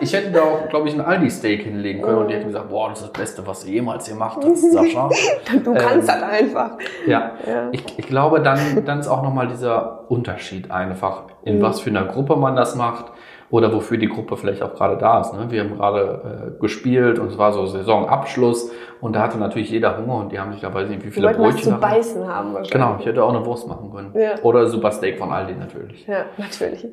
ich 0.00 0.12
hätte 0.12 0.32
da 0.32 0.42
auch, 0.42 0.68
glaube 0.68 0.88
ich, 0.88 0.94
ein 0.94 1.00
Aldi-Steak 1.00 1.62
hinlegen 1.62 2.02
können 2.02 2.18
und 2.18 2.28
die 2.28 2.34
hätten 2.34 2.48
gesagt, 2.48 2.68
boah, 2.68 2.90
das 2.90 3.00
ist 3.00 3.06
das 3.08 3.12
Beste, 3.14 3.46
was 3.46 3.64
du 3.64 3.70
jemals 3.70 4.06
gemacht 4.06 4.38
hast, 4.44 4.72
Sascha. 4.72 5.08
du 5.64 5.74
kannst 5.74 6.08
ähm, 6.08 6.20
das 6.20 6.22
einfach. 6.22 6.72
Ja, 7.06 7.32
ja. 7.46 7.68
Ich, 7.72 7.84
ich 7.98 8.06
glaube, 8.06 8.42
dann, 8.42 8.84
dann 8.84 9.00
ist 9.00 9.08
auch 9.08 9.22
nochmal 9.22 9.48
dieser 9.48 10.10
Unterschied 10.10 10.70
einfach, 10.70 11.22
in 11.42 11.58
mhm. 11.58 11.62
was 11.62 11.80
für 11.80 11.90
einer 11.90 12.04
Gruppe 12.04 12.36
man 12.36 12.54
das 12.54 12.76
macht 12.76 13.06
oder 13.50 13.72
wofür 13.72 13.98
die 13.98 14.08
Gruppe 14.08 14.36
vielleicht 14.36 14.62
auch 14.62 14.74
gerade 14.74 14.96
da 14.96 15.20
ist. 15.20 15.32
Ne? 15.32 15.46
Wir 15.50 15.62
haben 15.62 15.76
gerade 15.76 16.54
äh, 16.56 16.60
gespielt 16.60 17.18
und 17.18 17.28
es 17.28 17.38
war 17.38 17.52
so 17.52 17.66
Saisonabschluss 17.66 18.72
und 19.00 19.14
da 19.14 19.22
hatte 19.22 19.38
natürlich 19.38 19.70
jeder 19.70 19.96
Hunger 19.96 20.16
und 20.16 20.32
die 20.32 20.38
haben 20.38 20.52
sich 20.52 20.60
da 20.62 20.72
weiß 20.72 20.88
nicht 20.88 21.04
wie 21.04 21.10
viele 21.10 21.32
Brötchen 21.32 21.74
zu 21.74 21.78
beißen 21.78 22.26
haben 22.26 22.54
wahrscheinlich. 22.54 22.70
Genau, 22.70 22.96
ich 22.98 23.06
hätte 23.06 23.22
auch 23.22 23.34
eine 23.34 23.44
Wurst 23.44 23.68
machen 23.68 23.92
können. 23.92 24.12
Ja. 24.14 24.42
Oder 24.42 24.66
Super 24.66 24.90
Steak 24.90 25.18
von 25.18 25.30
Aldi 25.30 25.54
natürlich. 25.54 26.06
Ja, 26.06 26.24
natürlich. 26.38 26.86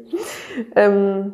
ähm, 0.76 1.34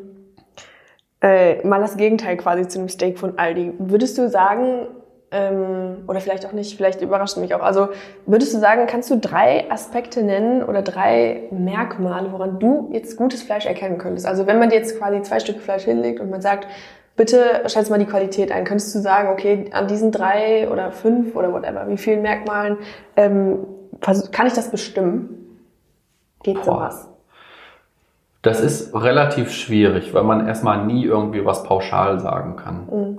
äh, 1.22 1.66
mal 1.68 1.82
das 1.82 1.98
Gegenteil 1.98 2.38
quasi 2.38 2.68
zu 2.68 2.80
einem 2.80 2.90
Steak 2.90 3.20
von 3.20 3.38
Aldi. 3.38 3.74
Würdest 3.78 4.18
du 4.18 4.30
sagen, 4.30 4.88
ähm, 5.32 6.04
oder 6.08 6.20
vielleicht 6.20 6.46
auch 6.46 6.52
nicht, 6.52 6.76
vielleicht 6.76 7.02
überrascht 7.02 7.38
mich 7.38 7.54
auch, 7.54 7.62
also 7.62 7.90
würdest 8.26 8.54
du 8.54 8.60
sagen, 8.60 8.88
kannst 8.88 9.10
du 9.12 9.18
drei 9.18 9.70
Aspekte 9.70 10.24
nennen 10.24 10.64
oder 10.64 10.82
drei 10.82 11.44
Merkmale, 11.52 12.32
woran 12.32 12.60
du 12.60 12.90
jetzt 12.92 13.18
gutes 13.18 13.44
Fleisch 13.44 13.66
erkennen 13.66 13.98
könntest? 13.98 14.26
Also 14.26 14.48
wenn 14.48 14.60
man 14.60 14.70
dir 14.70 14.76
jetzt 14.76 14.98
quasi 14.98 15.22
zwei 15.22 15.40
Stücke 15.40 15.60
Fleisch 15.60 15.84
hinlegt 15.84 16.20
und 16.20 16.30
man 16.30 16.42
sagt, 16.42 16.68
bitte 17.16 17.64
schätze 17.68 17.92
mal 17.92 18.00
die 18.00 18.06
Qualität 18.06 18.52
ein, 18.52 18.64
könntest 18.64 18.96
du 18.96 19.00
sagen, 19.00 19.30
okay, 19.30 19.66
an 19.72 19.88
diesen 19.88 20.12
drei 20.12 20.70
oder 20.70 20.92
fünf 20.92 21.36
oder 21.36 21.54
whatever, 21.54 21.88
wie 21.88 21.98
vielen 21.98 22.22
Merkmalen 22.22 22.78
ähm, 23.16 23.66
kann 24.00 24.48
ich 24.48 24.54
das 24.54 24.72
bestimmen? 24.72 25.60
Geht 26.42 26.64
sowas? 26.64 27.10
Das 28.42 28.62
ist 28.62 28.96
relativ 28.96 29.52
schwierig, 29.52 30.14
weil 30.14 30.24
man 30.24 30.48
erstmal 30.48 30.86
nie 30.86 31.04
irgendwie 31.04 31.46
was 31.46 31.64
pauschal 31.64 32.20
sagen 32.20 32.56
kann. 32.56 32.88
Mhm. 32.90 33.18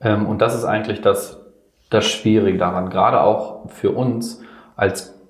Ähm, 0.00 0.26
und 0.26 0.40
das 0.40 0.54
ist 0.54 0.64
eigentlich 0.64 1.00
das, 1.00 1.39
das 1.90 2.06
Schwierige 2.06 2.58
daran, 2.58 2.88
gerade 2.88 3.20
auch 3.20 3.68
für 3.68 3.90
uns 3.90 4.42
als 4.76 5.20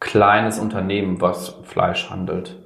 kleines 0.00 0.58
Unternehmen, 0.58 1.20
was 1.20 1.56
Fleisch 1.64 2.10
handelt. 2.10 2.56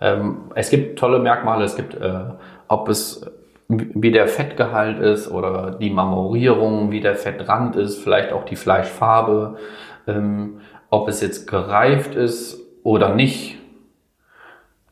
Ähm, 0.00 0.50
es 0.54 0.70
gibt 0.70 0.98
tolle 0.98 1.18
Merkmale, 1.18 1.64
es 1.64 1.76
gibt, 1.76 1.94
äh, 1.94 2.24
ob 2.68 2.88
es 2.88 3.30
wie 3.68 4.12
der 4.12 4.28
Fettgehalt 4.28 5.00
ist 5.00 5.28
oder 5.28 5.72
die 5.72 5.90
Marmorierung, 5.90 6.92
wie 6.92 7.00
der 7.00 7.16
Fettrand 7.16 7.74
ist, 7.74 7.98
vielleicht 7.98 8.32
auch 8.32 8.44
die 8.44 8.54
Fleischfarbe, 8.54 9.56
ähm, 10.06 10.60
ob 10.88 11.08
es 11.08 11.20
jetzt 11.20 11.48
gereift 11.48 12.14
ist 12.14 12.60
oder 12.84 13.14
nicht. 13.14 13.58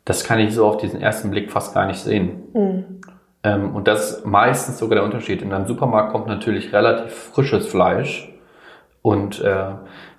Das 0.04 0.24
kann 0.24 0.40
ich 0.40 0.54
so 0.54 0.66
auf 0.66 0.76
diesen 0.78 1.00
ersten 1.00 1.30
Blick 1.30 1.52
fast 1.52 1.72
gar 1.72 1.86
nicht 1.86 2.00
sehen. 2.00 2.42
Mhm. 2.52 3.00
Ähm, 3.44 3.76
und 3.76 3.86
das 3.86 4.10
ist 4.10 4.26
meistens 4.26 4.78
sogar 4.78 4.96
der 4.96 5.04
Unterschied. 5.04 5.42
In 5.42 5.52
einem 5.52 5.66
Supermarkt 5.66 6.12
kommt 6.12 6.26
natürlich 6.26 6.72
relativ 6.72 7.12
frisches 7.12 7.68
Fleisch. 7.68 8.32
Und 9.02 9.40
äh, 9.42 9.66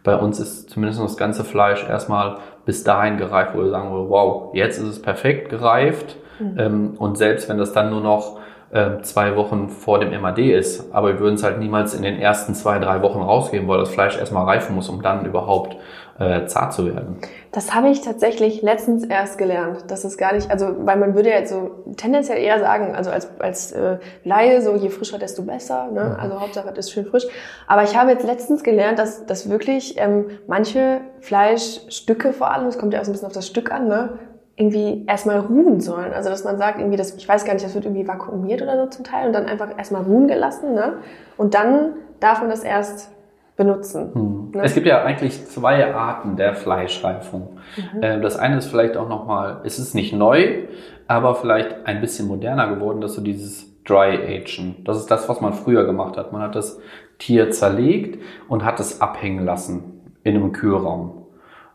bei 0.04 0.16
uns 0.16 0.40
ist 0.40 0.70
zumindest 0.70 1.02
das 1.02 1.18
ganze 1.18 1.44
Fleisch 1.44 1.84
erstmal 1.84 2.38
bis 2.66 2.84
dahin 2.84 3.18
gereift, 3.18 3.56
wo 3.56 3.60
wir 3.60 3.70
sagen, 3.72 3.90
wow, 3.92 4.54
jetzt 4.54 4.78
ist 4.78 4.88
es 4.88 5.02
perfekt 5.02 5.50
gereift. 5.50 6.16
Ähm, 6.58 6.94
und 6.98 7.18
selbst 7.18 7.50
wenn 7.50 7.58
das 7.58 7.74
dann 7.74 7.90
nur 7.90 8.02
noch 8.02 8.40
äh, 8.72 9.02
zwei 9.02 9.36
Wochen 9.36 9.70
vor 9.70 10.00
dem 10.00 10.20
MAD 10.22 10.40
ist, 10.40 10.94
aber 10.94 11.14
wir 11.14 11.20
würden 11.20 11.36
es 11.36 11.44
halt 11.44 11.60
niemals 11.60 11.94
in 11.94 12.04
den 12.04 12.20
ersten 12.20 12.54
zwei, 12.54 12.78
drei 12.80 13.02
Wochen 13.02 13.20
rausgeben, 13.20 13.68
weil 13.68 13.80
das 13.80 13.90
Fleisch 13.90 14.18
erstmal 14.18 14.46
reifen 14.46 14.76
muss, 14.76 14.90
um 14.90 15.02
dann 15.02 15.26
überhaupt 15.26 15.78
äh, 16.20 16.46
zart 16.46 16.74
zu 16.74 16.86
werden. 16.86 17.18
Das 17.52 17.76
habe 17.76 17.90
ich 17.90 18.02
tatsächlich 18.02 18.62
letztens 18.62 19.04
erst 19.04 19.38
gelernt. 19.38 19.86
Das 19.88 20.06
ist 20.06 20.18
gar 20.18 20.34
nicht, 20.34 20.50
also 20.50 20.68
weil 20.80 20.98
man 20.98 21.16
würde 21.16 21.30
ja 21.30 21.40
jetzt 21.40 21.52
so 21.52 21.72
tendenziell 21.98 22.38
eher 22.38 22.60
sagen, 22.60 22.96
also 22.96 23.12
als 23.12 23.30
als 23.40 23.72
äh, 23.74 23.98
Laie 24.24 24.62
so 24.62 24.76
je 24.76 24.90
frischer 24.90 25.18
desto 25.18 25.44
besser. 25.44 25.90
Ne? 25.92 26.18
Also 26.20 26.40
Hauptsache 26.40 26.70
es 26.72 26.88
ist 26.88 26.92
schön 26.92 27.06
frisch. 27.06 27.26
Aber 27.68 27.84
ich 27.84 27.98
habe 27.98 28.12
jetzt 28.12 28.26
letztens 28.26 28.64
gelernt, 28.64 28.98
dass 29.00 29.26
dass 29.26 29.50
wirklich 29.50 29.96
ähm, 29.98 30.28
manche 30.48 31.02
Fleischstücke 31.20 32.34
vor 32.34 32.52
allem, 32.52 32.68
es 32.68 32.78
kommt 32.78 32.94
ja 32.94 33.02
auch 33.02 33.06
so 33.06 33.12
ein 33.12 33.14
bisschen 33.14 33.28
auf 33.28 33.34
das 33.34 33.48
Stück 33.48 33.72
an, 33.72 33.88
ne? 33.88 34.20
irgendwie 34.58 35.04
erstmal 35.06 35.40
ruhen 35.40 35.82
sollen. 35.82 36.14
Also 36.14 36.30
dass 36.30 36.46
man 36.46 36.58
sagt, 36.58 36.80
irgendwie 36.80 36.98
das, 36.98 37.16
ich 37.16 37.28
weiß 37.28 37.44
gar 37.44 37.54
nicht, 37.54 37.66
das 37.66 37.76
wird 37.76 37.86
irgendwie 37.86 38.08
vakuumiert 38.08 38.62
oder 38.62 38.78
so 38.78 38.90
zum 38.90 39.04
Teil 39.04 39.28
und 39.28 39.34
dann 39.34 39.48
einfach 39.48 39.78
erstmal 39.78 40.04
ruhen 40.04 40.28
gelassen, 40.28 40.74
ne? 40.74 40.94
Und 41.36 41.54
dann 41.54 41.96
darf 42.22 42.40
man 42.40 42.50
das 42.50 42.64
erst 42.64 43.10
benutzen. 43.56 44.52
Ne? 44.54 44.62
Es 44.64 44.74
gibt 44.74 44.86
ja 44.86 45.04
eigentlich 45.04 45.46
zwei 45.46 45.94
Arten 45.94 46.36
der 46.36 46.56
Fleischreifung. 46.56 47.58
Mhm. 47.94 48.04
Äh, 48.04 48.22
Das 48.22 48.38
eine 48.38 48.58
ist 48.58 48.68
vielleicht 48.68 48.98
auch 48.98 49.08
nochmal, 49.08 49.62
es 49.64 49.80
ist 49.80 49.96
nicht 49.96 50.14
neu, 50.14 50.64
aber 51.08 51.36
vielleicht 51.36 51.86
ein 51.86 52.02
bisschen 52.02 52.28
moderner 52.28 52.74
geworden, 52.74 53.02
dass 53.02 53.14
so 53.14 53.22
dieses 53.22 53.84
Dry 53.86 54.18
Agen. 54.18 54.78
Das 54.84 54.98
ist 54.98 55.12
das, 55.12 55.30
was 55.30 55.42
man 55.42 55.54
früher 55.54 55.86
gemacht 55.86 56.18
hat. 56.18 56.34
Man 56.34 56.42
hat 56.42 56.56
das 56.56 56.80
Tier 57.20 57.52
zerlegt 57.52 58.22
und 58.50 58.66
hat 58.66 58.80
es 58.80 59.00
abhängen 59.00 59.46
lassen 59.46 60.02
in 60.24 60.36
einem 60.36 60.52
Kühlraum. 60.52 61.28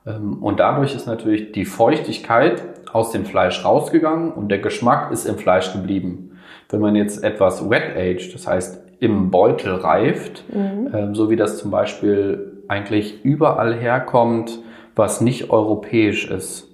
Ähm, 0.06 0.42
Und 0.42 0.60
dadurch 0.60 0.94
ist 0.94 1.06
natürlich 1.06 1.52
die 1.52 1.64
Feuchtigkeit 1.64 2.62
aus 2.92 3.12
dem 3.12 3.24
Fleisch 3.24 3.64
rausgegangen 3.64 4.32
und 4.32 4.48
der 4.48 4.58
Geschmack 4.58 5.12
ist 5.12 5.24
im 5.26 5.38
Fleisch 5.38 5.72
geblieben. 5.72 6.38
Wenn 6.68 6.80
man 6.80 6.96
jetzt 6.96 7.22
etwas 7.22 7.70
wet 7.70 7.96
aged, 7.96 8.34
das 8.34 8.46
heißt 8.46 8.82
im 9.00 9.30
Beutel 9.30 9.74
reift, 9.74 10.44
ähm, 10.54 11.14
so 11.14 11.30
wie 11.30 11.36
das 11.36 11.58
zum 11.58 11.70
Beispiel 11.70 12.62
eigentlich 12.68 13.24
überall 13.24 13.74
herkommt, 13.74 14.58
was 14.94 15.20
nicht 15.20 15.50
europäisch 15.50 16.30
ist. 16.30 16.68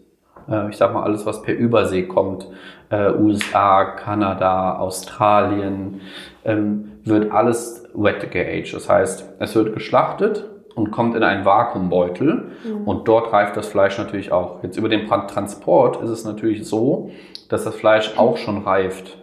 Äh, 0.48 0.68
ich 0.70 0.76
sag 0.76 0.92
mal 0.92 1.04
alles, 1.04 1.24
was 1.24 1.42
per 1.42 1.54
Übersee 1.56 2.02
kommt, 2.02 2.48
äh, 2.90 3.12
USA, 3.12 3.84
Kanada, 3.84 4.78
Australien, 4.78 6.00
ähm, 6.44 6.92
wird 7.04 7.32
alles 7.32 7.88
wet 7.94 8.30
geaged. 8.32 8.74
Das 8.74 8.88
heißt, 8.88 9.34
es 9.38 9.54
wird 9.54 9.74
geschlachtet 9.74 10.44
und 10.74 10.90
kommt 10.90 11.14
in 11.16 11.22
einen 11.22 11.44
Vakuumbeutel 11.44 12.50
und 12.84 13.08
dort 13.08 13.32
reift 13.32 13.56
das 13.56 13.68
Fleisch 13.68 13.96
natürlich 13.96 14.30
auch. 14.32 14.62
Jetzt 14.62 14.76
über 14.76 14.88
den 14.88 15.08
Tra- 15.08 15.26
Transport 15.26 16.02
ist 16.02 16.10
es 16.10 16.24
natürlich 16.24 16.68
so, 16.68 17.10
dass 17.48 17.64
das 17.64 17.74
Fleisch 17.76 18.18
auch 18.18 18.36
schon 18.36 18.58
reift. 18.64 19.16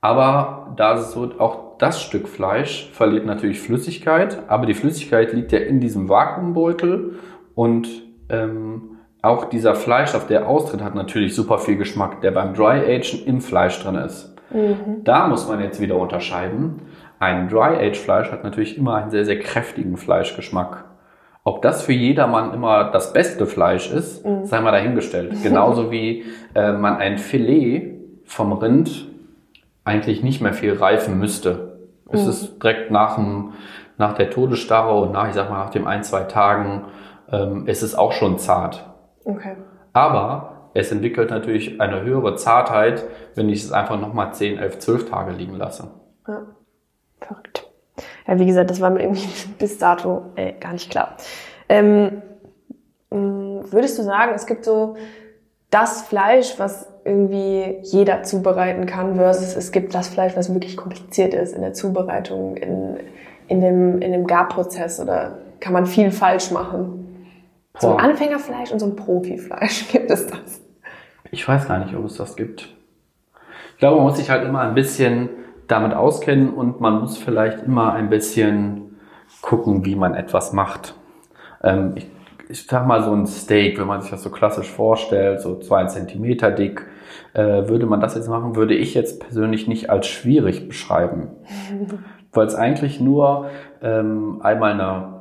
Aber 0.00 0.74
da 0.76 0.94
es 0.94 1.12
so, 1.12 1.30
auch 1.38 1.65
das 1.78 2.02
Stück 2.02 2.28
Fleisch 2.28 2.90
verliert 2.92 3.26
natürlich 3.26 3.60
Flüssigkeit, 3.60 4.38
aber 4.48 4.66
die 4.66 4.74
Flüssigkeit 4.74 5.32
liegt 5.32 5.52
ja 5.52 5.58
in 5.58 5.80
diesem 5.80 6.08
Vakuumbeutel 6.08 7.18
und 7.54 7.88
ähm, 8.28 8.98
auch 9.22 9.46
dieser 9.46 9.74
Fleischstoff, 9.74 10.26
der 10.26 10.48
austritt, 10.48 10.82
hat 10.82 10.94
natürlich 10.94 11.34
super 11.34 11.58
viel 11.58 11.76
Geschmack, 11.76 12.20
der 12.20 12.30
beim 12.30 12.54
Dry 12.54 12.94
Agen 12.94 13.24
im 13.26 13.40
Fleisch 13.40 13.82
drin 13.82 13.96
ist. 13.96 14.36
Da 15.02 15.26
muss 15.26 15.48
man 15.48 15.60
jetzt 15.60 15.80
wieder 15.80 15.96
unterscheiden. 15.96 16.82
Ein 17.18 17.48
Dry 17.48 17.76
Age 17.76 17.98
Fleisch 17.98 18.30
hat 18.30 18.44
natürlich 18.44 18.78
immer 18.78 18.94
einen 18.94 19.10
sehr, 19.10 19.24
sehr 19.24 19.38
kräftigen 19.38 19.96
Fleischgeschmack. 19.96 20.84
Ob 21.42 21.62
das 21.62 21.82
für 21.82 21.92
jedermann 21.92 22.52
immer 22.54 22.90
das 22.90 23.12
beste 23.12 23.46
Fleisch 23.46 23.90
ist, 23.90 24.24
sei 24.44 24.60
mal 24.60 24.72
dahingestellt. 24.72 25.42
Genauso 25.42 25.90
wie 25.90 26.24
äh, 26.54 26.72
man 26.72 26.96
ein 26.96 27.18
Filet 27.18 27.94
vom 28.24 28.52
Rind 28.52 29.08
eigentlich 29.84 30.22
nicht 30.22 30.40
mehr 30.40 30.52
viel 30.52 30.74
reifen 30.74 31.18
müsste. 31.18 31.65
Es 32.10 32.26
ist 32.26 32.62
direkt 32.62 32.90
nach, 32.90 33.16
dem, 33.16 33.54
nach 33.98 34.14
der 34.14 34.30
Todesstarre 34.30 34.98
und 35.00 35.12
nach, 35.12 35.28
ich 35.28 35.34
sag 35.34 35.50
mal, 35.50 35.64
nach 35.64 35.70
dem 35.70 35.86
ein, 35.86 36.04
zwei 36.04 36.22
Tagen, 36.22 36.84
ähm, 37.30 37.66
ist 37.66 37.82
es 37.82 37.94
auch 37.94 38.12
schon 38.12 38.38
zart. 38.38 38.84
Okay. 39.24 39.56
Aber 39.92 40.70
es 40.74 40.92
entwickelt 40.92 41.30
natürlich 41.30 41.80
eine 41.80 42.02
höhere 42.02 42.36
Zartheit, 42.36 43.04
wenn 43.34 43.48
ich 43.48 43.64
es 43.64 43.72
einfach 43.72 43.98
nochmal 43.98 44.32
10, 44.34 44.58
11, 44.58 44.78
12 44.78 45.10
Tage 45.10 45.32
liegen 45.32 45.56
lasse. 45.56 45.88
Ja. 46.28 46.42
Verrückt. 47.20 47.66
Ja, 48.26 48.38
wie 48.38 48.46
gesagt, 48.46 48.70
das 48.70 48.80
war 48.80 48.90
mir 48.90 49.02
irgendwie 49.02 49.26
bis 49.58 49.78
dato 49.78 50.26
äh, 50.36 50.52
gar 50.52 50.72
nicht 50.72 50.90
klar. 50.90 51.16
Ähm, 51.68 52.22
mh, 53.10 53.72
würdest 53.72 53.98
du 53.98 54.02
sagen, 54.02 54.32
es 54.34 54.46
gibt 54.46 54.64
so 54.64 54.96
das 55.76 56.02
Fleisch, 56.02 56.54
was 56.56 56.88
irgendwie 57.04 57.76
jeder 57.82 58.22
zubereiten 58.22 58.86
kann, 58.86 59.16
versus 59.16 59.54
es 59.54 59.72
gibt 59.72 59.94
das 59.94 60.08
Fleisch, 60.08 60.34
was 60.34 60.52
wirklich 60.52 60.76
kompliziert 60.76 61.34
ist 61.34 61.54
in 61.54 61.60
der 61.60 61.74
Zubereitung, 61.74 62.56
in, 62.56 62.96
in, 63.46 63.60
dem, 63.60 64.00
in 64.00 64.12
dem 64.12 64.26
Garprozess 64.26 64.98
oder 65.00 65.36
kann 65.60 65.74
man 65.74 65.84
viel 65.84 66.10
falsch 66.10 66.50
machen? 66.50 67.28
So 67.78 67.88
ein 67.88 67.96
Boah. 67.96 68.02
Anfängerfleisch 68.02 68.72
und 68.72 68.78
so 68.78 68.86
ein 68.86 68.96
Profifleisch, 68.96 69.88
gibt 69.92 70.10
es 70.10 70.26
das? 70.26 70.62
Ich 71.30 71.46
weiß 71.46 71.68
gar 71.68 71.78
nicht, 71.84 71.94
ob 71.94 72.06
es 72.06 72.16
das 72.16 72.36
gibt. 72.36 72.74
Ich 73.72 73.78
glaube, 73.78 73.96
man 73.96 74.06
muss 74.06 74.16
sich 74.16 74.30
halt 74.30 74.46
immer 74.48 74.60
ein 74.60 74.74
bisschen 74.74 75.28
damit 75.68 75.92
auskennen 75.92 76.54
und 76.54 76.80
man 76.80 77.00
muss 77.00 77.18
vielleicht 77.18 77.64
immer 77.64 77.92
ein 77.92 78.08
bisschen 78.08 78.96
gucken, 79.42 79.84
wie 79.84 79.94
man 79.94 80.14
etwas 80.14 80.54
macht. 80.54 80.94
Ähm, 81.62 81.92
ich, 81.96 82.08
ich 82.48 82.66
sag 82.66 82.86
mal 82.86 83.02
so 83.02 83.12
ein 83.12 83.26
Steak, 83.26 83.78
wenn 83.78 83.86
man 83.86 84.00
sich 84.00 84.10
das 84.10 84.22
so 84.22 84.30
klassisch 84.30 84.70
vorstellt, 84.70 85.40
so 85.40 85.58
zwei 85.58 85.84
Zentimeter 85.86 86.50
dick, 86.50 86.86
äh, 87.34 87.68
würde 87.68 87.86
man 87.86 88.00
das 88.00 88.14
jetzt 88.14 88.28
machen, 88.28 88.56
würde 88.56 88.74
ich 88.74 88.94
jetzt 88.94 89.20
persönlich 89.20 89.68
nicht 89.68 89.90
als 89.90 90.06
schwierig 90.06 90.68
beschreiben. 90.68 91.28
Weil 92.32 92.46
es 92.46 92.54
eigentlich 92.54 93.00
nur 93.00 93.46
ähm, 93.82 94.40
einmal 94.42 94.72
eine 94.72 95.16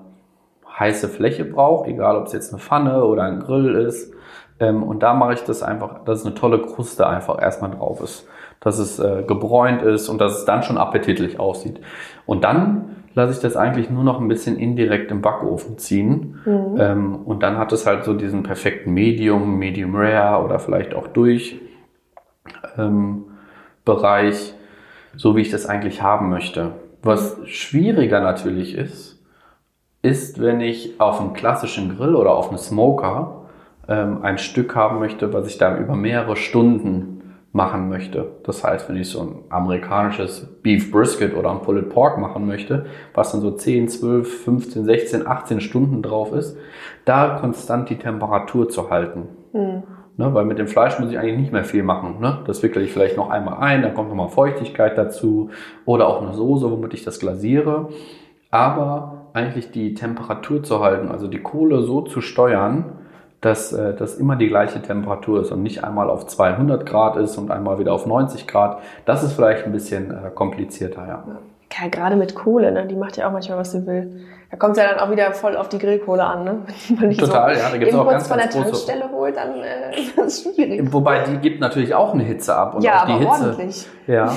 heiße 0.78 1.08
Fläche 1.08 1.46
braucht, 1.46 1.88
egal 1.88 2.18
ob 2.18 2.28
es 2.28 2.34
jetzt 2.34 2.52
eine 2.52 2.62
Pfanne 2.62 3.06
oder 3.06 3.24
ein 3.24 3.40
Grill 3.40 3.76
ist. 3.76 4.14
Ähm, 4.60 4.84
und 4.84 5.02
da 5.02 5.14
mache 5.14 5.34
ich 5.34 5.44
das 5.44 5.64
einfach, 5.64 6.04
dass 6.04 6.20
es 6.20 6.26
eine 6.26 6.36
tolle 6.36 6.62
Kruste 6.62 7.08
einfach 7.08 7.42
erstmal 7.42 7.72
drauf 7.72 8.02
ist. 8.02 8.28
Dass 8.60 8.80
es 8.80 9.00
äh, 9.00 9.24
gebräunt 9.26 9.82
ist 9.82 10.10
und 10.10 10.20
dass 10.20 10.40
es 10.40 10.46
dann 10.46 10.64
schon 10.64 10.78
appetitlich 10.78 11.40
aussieht. 11.40 11.80
Und 12.26 12.44
dann 12.44 12.96
lasse 13.16 13.32
ich 13.32 13.40
das 13.40 13.56
eigentlich 13.56 13.90
nur 13.90 14.04
noch 14.04 14.20
ein 14.20 14.28
bisschen 14.28 14.58
indirekt 14.58 15.10
im 15.10 15.22
Backofen 15.22 15.78
ziehen. 15.78 16.40
Ähm, 16.78 17.16
und 17.16 17.42
dann 17.42 17.58
hat 17.58 17.72
es 17.72 17.88
halt 17.88 18.04
so 18.04 18.14
diesen 18.14 18.44
perfekten 18.44 18.94
Medium, 18.94 19.58
Medium 19.58 19.96
Rare 19.96 20.44
oder 20.44 20.60
vielleicht 20.60 20.94
auch 20.94 21.08
durch. 21.08 21.60
Ähm, 22.78 23.24
Bereich, 23.86 24.54
so 25.16 25.36
wie 25.36 25.42
ich 25.42 25.52
das 25.52 25.68
eigentlich 25.68 26.02
haben 26.02 26.30
möchte. 26.30 26.74
Was 27.04 27.38
schwieriger 27.46 28.20
natürlich 28.20 28.76
ist, 28.76 29.24
ist, 30.02 30.42
wenn 30.42 30.60
ich 30.60 31.00
auf 31.00 31.22
einem 31.22 31.34
klassischen 31.34 31.96
Grill 31.96 32.16
oder 32.16 32.32
auf 32.32 32.50
einem 32.50 32.58
Smoker 32.58 33.46
ähm, 33.88 34.24
ein 34.24 34.40
Stück 34.40 34.76
haben 34.76 35.00
möchte, 35.00 35.32
was 35.34 35.48
ich 35.48 35.58
dann 35.58 35.78
über 35.78 35.96
mehrere 35.96 36.36
Stunden 36.36 37.15
machen 37.56 37.88
möchte. 37.88 38.34
Das 38.44 38.66
heißt, 38.66 38.90
wenn 38.90 38.98
ich 38.98 39.08
so 39.08 39.22
ein 39.22 39.36
amerikanisches 39.48 40.46
Beef 40.62 40.92
Brisket 40.92 41.34
oder 41.38 41.52
ein 41.52 41.62
Pulled 41.62 41.90
Pork 41.90 42.18
machen 42.18 42.46
möchte, 42.46 42.86
was 43.14 43.32
dann 43.32 43.40
so 43.40 43.50
10, 43.50 43.88
12, 43.88 44.44
15, 44.44 44.84
16, 44.84 45.26
18 45.26 45.62
Stunden 45.62 46.02
drauf 46.02 46.34
ist, 46.34 46.58
da 47.06 47.38
konstant 47.40 47.90
die 47.90 47.98
Temperatur 47.98 48.68
zu 48.68 48.90
halten. 48.90 49.30
Mhm. 49.54 49.84
Ne, 50.18 50.34
weil 50.34 50.44
mit 50.46 50.60
dem 50.60 50.68
Fleisch 50.68 51.00
muss 51.00 51.12
ich 51.12 51.18
eigentlich 51.18 51.40
nicht 51.40 51.54
mehr 51.54 51.64
viel 51.64 51.84
machen. 51.84 52.20
Ne? 52.20 52.40
Das 52.46 52.62
wickle 52.62 52.82
ich 52.82 52.92
vielleicht 52.92 53.16
noch 53.16 53.30
einmal 53.30 53.60
ein, 53.60 53.82
dann 53.82 53.94
kommt 53.94 54.10
nochmal 54.10 54.30
Feuchtigkeit 54.30 54.98
dazu 54.98 55.50
oder 55.86 56.08
auch 56.08 56.22
eine 56.22 56.34
Soße, 56.34 56.70
womit 56.70 56.94
ich 56.94 57.06
das 57.06 57.20
glasiere. 57.20 57.90
Aber 58.52 59.30
eigentlich 59.34 59.72
die 59.72 59.94
Temperatur 59.94 60.62
zu 60.64 60.82
halten, 60.82 61.10
also 61.10 61.28
die 61.28 61.42
Kohle 61.42 61.84
so 61.84 62.02
zu 62.02 62.20
steuern, 62.20 62.95
dass 63.46 63.72
äh, 63.72 63.94
das 63.94 64.16
immer 64.16 64.36
die 64.36 64.48
gleiche 64.48 64.82
Temperatur 64.82 65.42
ist 65.42 65.52
und 65.52 65.62
nicht 65.62 65.84
einmal 65.84 66.10
auf 66.10 66.26
200 66.26 66.84
Grad 66.84 67.16
ist 67.16 67.38
und 67.38 67.52
einmal 67.52 67.78
wieder 67.78 67.94
auf 67.94 68.08
90 68.08 68.48
Grad. 68.48 68.80
Das 69.06 69.22
ist 69.24 69.34
vielleicht 69.34 69.66
ein 69.66 69.72
bisschen 69.72 70.10
äh, 70.10 70.32
komplizierter, 70.34 71.08
ja. 71.08 71.24
Ja, 71.72 71.88
gerade 71.90 72.16
mit 72.16 72.34
Kohle, 72.34 72.72
ne? 72.72 72.88
die 72.88 72.96
macht 72.96 73.18
ja 73.18 73.28
auch 73.28 73.32
manchmal, 73.32 73.60
was 73.60 73.72
sie 73.72 73.86
will. 73.86 74.26
Da 74.50 74.58
kommt 74.58 74.78
es 74.78 74.84
ja 74.84 74.90
dann 74.90 75.00
auch 75.00 75.12
wieder 75.12 75.32
voll 75.34 75.58
auf 75.58 75.70
die 75.70 75.78
Grillkohle 75.78 76.24
an. 76.24 76.44
Ne? 76.44 76.58
Wenn 76.90 77.10
man 77.10 77.18
Total, 77.18 77.54
so 77.54 77.62
ja. 77.62 77.70
Da 77.70 77.78
gibt's 77.78 77.94
auch 77.94 78.10
ganz, 78.10 78.28
von 78.28 78.38
der 78.38 78.48
ganz 78.48 78.60
Tankstelle 78.60 79.12
holt, 79.12 79.36
dann 79.36 79.60
äh, 79.60 80.00
ist 80.00 80.18
das 80.18 80.42
schwierig. 80.42 80.92
Wobei 80.92 81.24
die 81.26 81.38
gibt 81.38 81.60
natürlich 81.60 81.94
auch 81.94 82.16
eine 82.16 82.24
Hitze 82.24 82.56
ab. 82.56 82.74
Und 82.74 82.84
ja, 82.84 83.04
auch 83.04 83.06
die 83.06 83.12
aber 83.12 83.20
Hitze, 83.20 83.44
ordentlich. 83.44 83.88
Ja, 84.08 84.36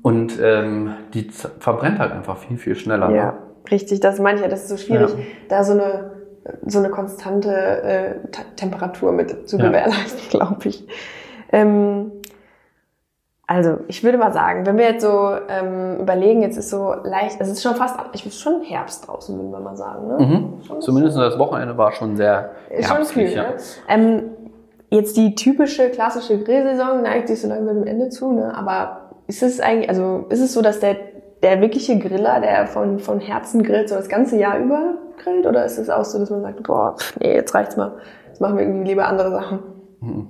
und 0.00 0.40
ähm, 0.40 0.94
die 1.12 1.28
verbrennt 1.58 1.98
halt 1.98 2.12
einfach 2.12 2.38
viel, 2.38 2.56
viel 2.56 2.76
schneller. 2.76 3.10
Ja, 3.10 3.24
ne? 3.32 3.32
richtig. 3.70 4.00
Das 4.00 4.18
meine 4.18 4.36
ich 4.38 4.42
ja, 4.42 4.48
das 4.48 4.62
ist 4.62 4.68
so 4.68 4.76
schwierig, 4.78 5.10
ja. 5.10 5.24
da 5.48 5.62
so 5.62 5.72
eine 5.72 6.15
so 6.66 6.78
eine 6.78 6.90
konstante 6.90 7.50
äh, 7.52 8.14
Temperatur 8.56 9.12
mit 9.12 9.48
zu 9.48 9.58
gewährleisten, 9.58 10.20
ja. 10.30 10.38
glaube 10.38 10.68
ich. 10.68 10.86
Ähm, 11.52 12.12
also, 13.48 13.78
ich 13.86 14.02
würde 14.02 14.18
mal 14.18 14.32
sagen, 14.32 14.66
wenn 14.66 14.76
wir 14.76 14.86
jetzt 14.90 15.02
so 15.02 15.30
ähm, 15.48 16.00
überlegen, 16.00 16.42
jetzt 16.42 16.56
ist 16.56 16.68
so 16.68 16.94
leicht, 17.04 17.40
es 17.40 17.48
ist 17.48 17.62
schon 17.62 17.76
fast, 17.76 17.96
ich 18.12 18.24
bin 18.24 18.32
schon 18.32 18.62
Herbst 18.62 19.06
draußen, 19.06 19.36
würden 19.36 19.52
wir 19.52 19.60
mal 19.60 19.76
sagen. 19.76 20.08
Ne? 20.08 20.18
Mhm. 20.18 20.80
Zumindest 20.80 21.16
das 21.16 21.38
Wochenende 21.38 21.78
war 21.78 21.92
schon 21.92 22.16
sehr 22.16 22.50
herbstlich. 22.68 22.86
Schon 22.86 23.04
kühl, 23.06 23.34
ne? 23.36 23.54
ähm, 23.88 24.22
jetzt 24.90 25.16
die 25.16 25.36
typische 25.36 25.90
klassische 25.90 26.42
Grillsaison 26.42 27.02
neigt 27.02 27.28
sich 27.28 27.40
so 27.40 27.48
langsam 27.48 27.76
dem 27.76 27.86
Ende 27.86 28.08
zu, 28.08 28.32
ne? 28.32 28.52
aber 28.52 29.12
ist 29.28 29.44
es 29.44 29.60
eigentlich, 29.60 29.88
also 29.88 30.26
ist 30.28 30.40
es 30.40 30.52
so, 30.52 30.60
dass 30.60 30.80
der 30.80 30.96
der 31.42 31.60
wirkliche 31.60 31.98
Griller, 31.98 32.40
der 32.40 32.66
von, 32.66 32.98
von 32.98 33.20
Herzen 33.20 33.62
grillt, 33.62 33.88
so 33.88 33.94
das 33.94 34.08
ganze 34.08 34.38
Jahr 34.38 34.58
über 34.58 34.94
grillt? 35.22 35.46
Oder 35.46 35.64
ist 35.64 35.78
es 35.78 35.90
auch 35.90 36.04
so, 36.04 36.18
dass 36.18 36.30
man 36.30 36.42
sagt, 36.42 36.62
boah, 36.62 36.96
nee, 37.20 37.34
jetzt 37.34 37.54
reicht's 37.54 37.76
mal. 37.76 37.92
Jetzt 38.28 38.40
machen 38.40 38.56
wir 38.56 38.64
irgendwie 38.64 38.88
lieber 38.88 39.06
andere 39.06 39.30
Sachen? 39.30 39.58
Mhm. 40.00 40.28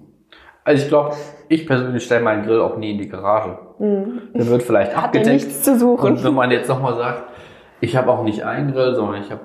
Also 0.65 0.83
ich 0.83 0.89
glaube, 0.89 1.15
ich 1.49 1.67
persönlich 1.67 2.05
stelle 2.05 2.25
meinen 2.25 2.45
Grill 2.45 2.61
auch 2.61 2.77
nie 2.77 2.91
in 2.93 2.99
die 2.99 3.09
Garage. 3.09 3.57
Mhm. 3.79 4.31
Der 4.35 4.47
wird 4.49 4.63
vielleicht 4.65 4.97
Hat 4.97 5.05
abgedeckt. 5.05 5.33
nichts 5.33 5.63
zu 5.63 5.79
suchen. 5.79 6.05
Und 6.05 6.25
wenn 6.25 6.35
man 6.35 6.51
jetzt 6.51 6.69
nochmal 6.69 6.97
sagt, 6.97 7.23
ich 7.81 7.97
habe 7.97 8.11
auch 8.11 8.25
nicht 8.25 8.45
einen 8.45 8.73
Grill, 8.73 8.95
sondern 8.95 9.23
ich 9.23 9.31
habe 9.31 9.43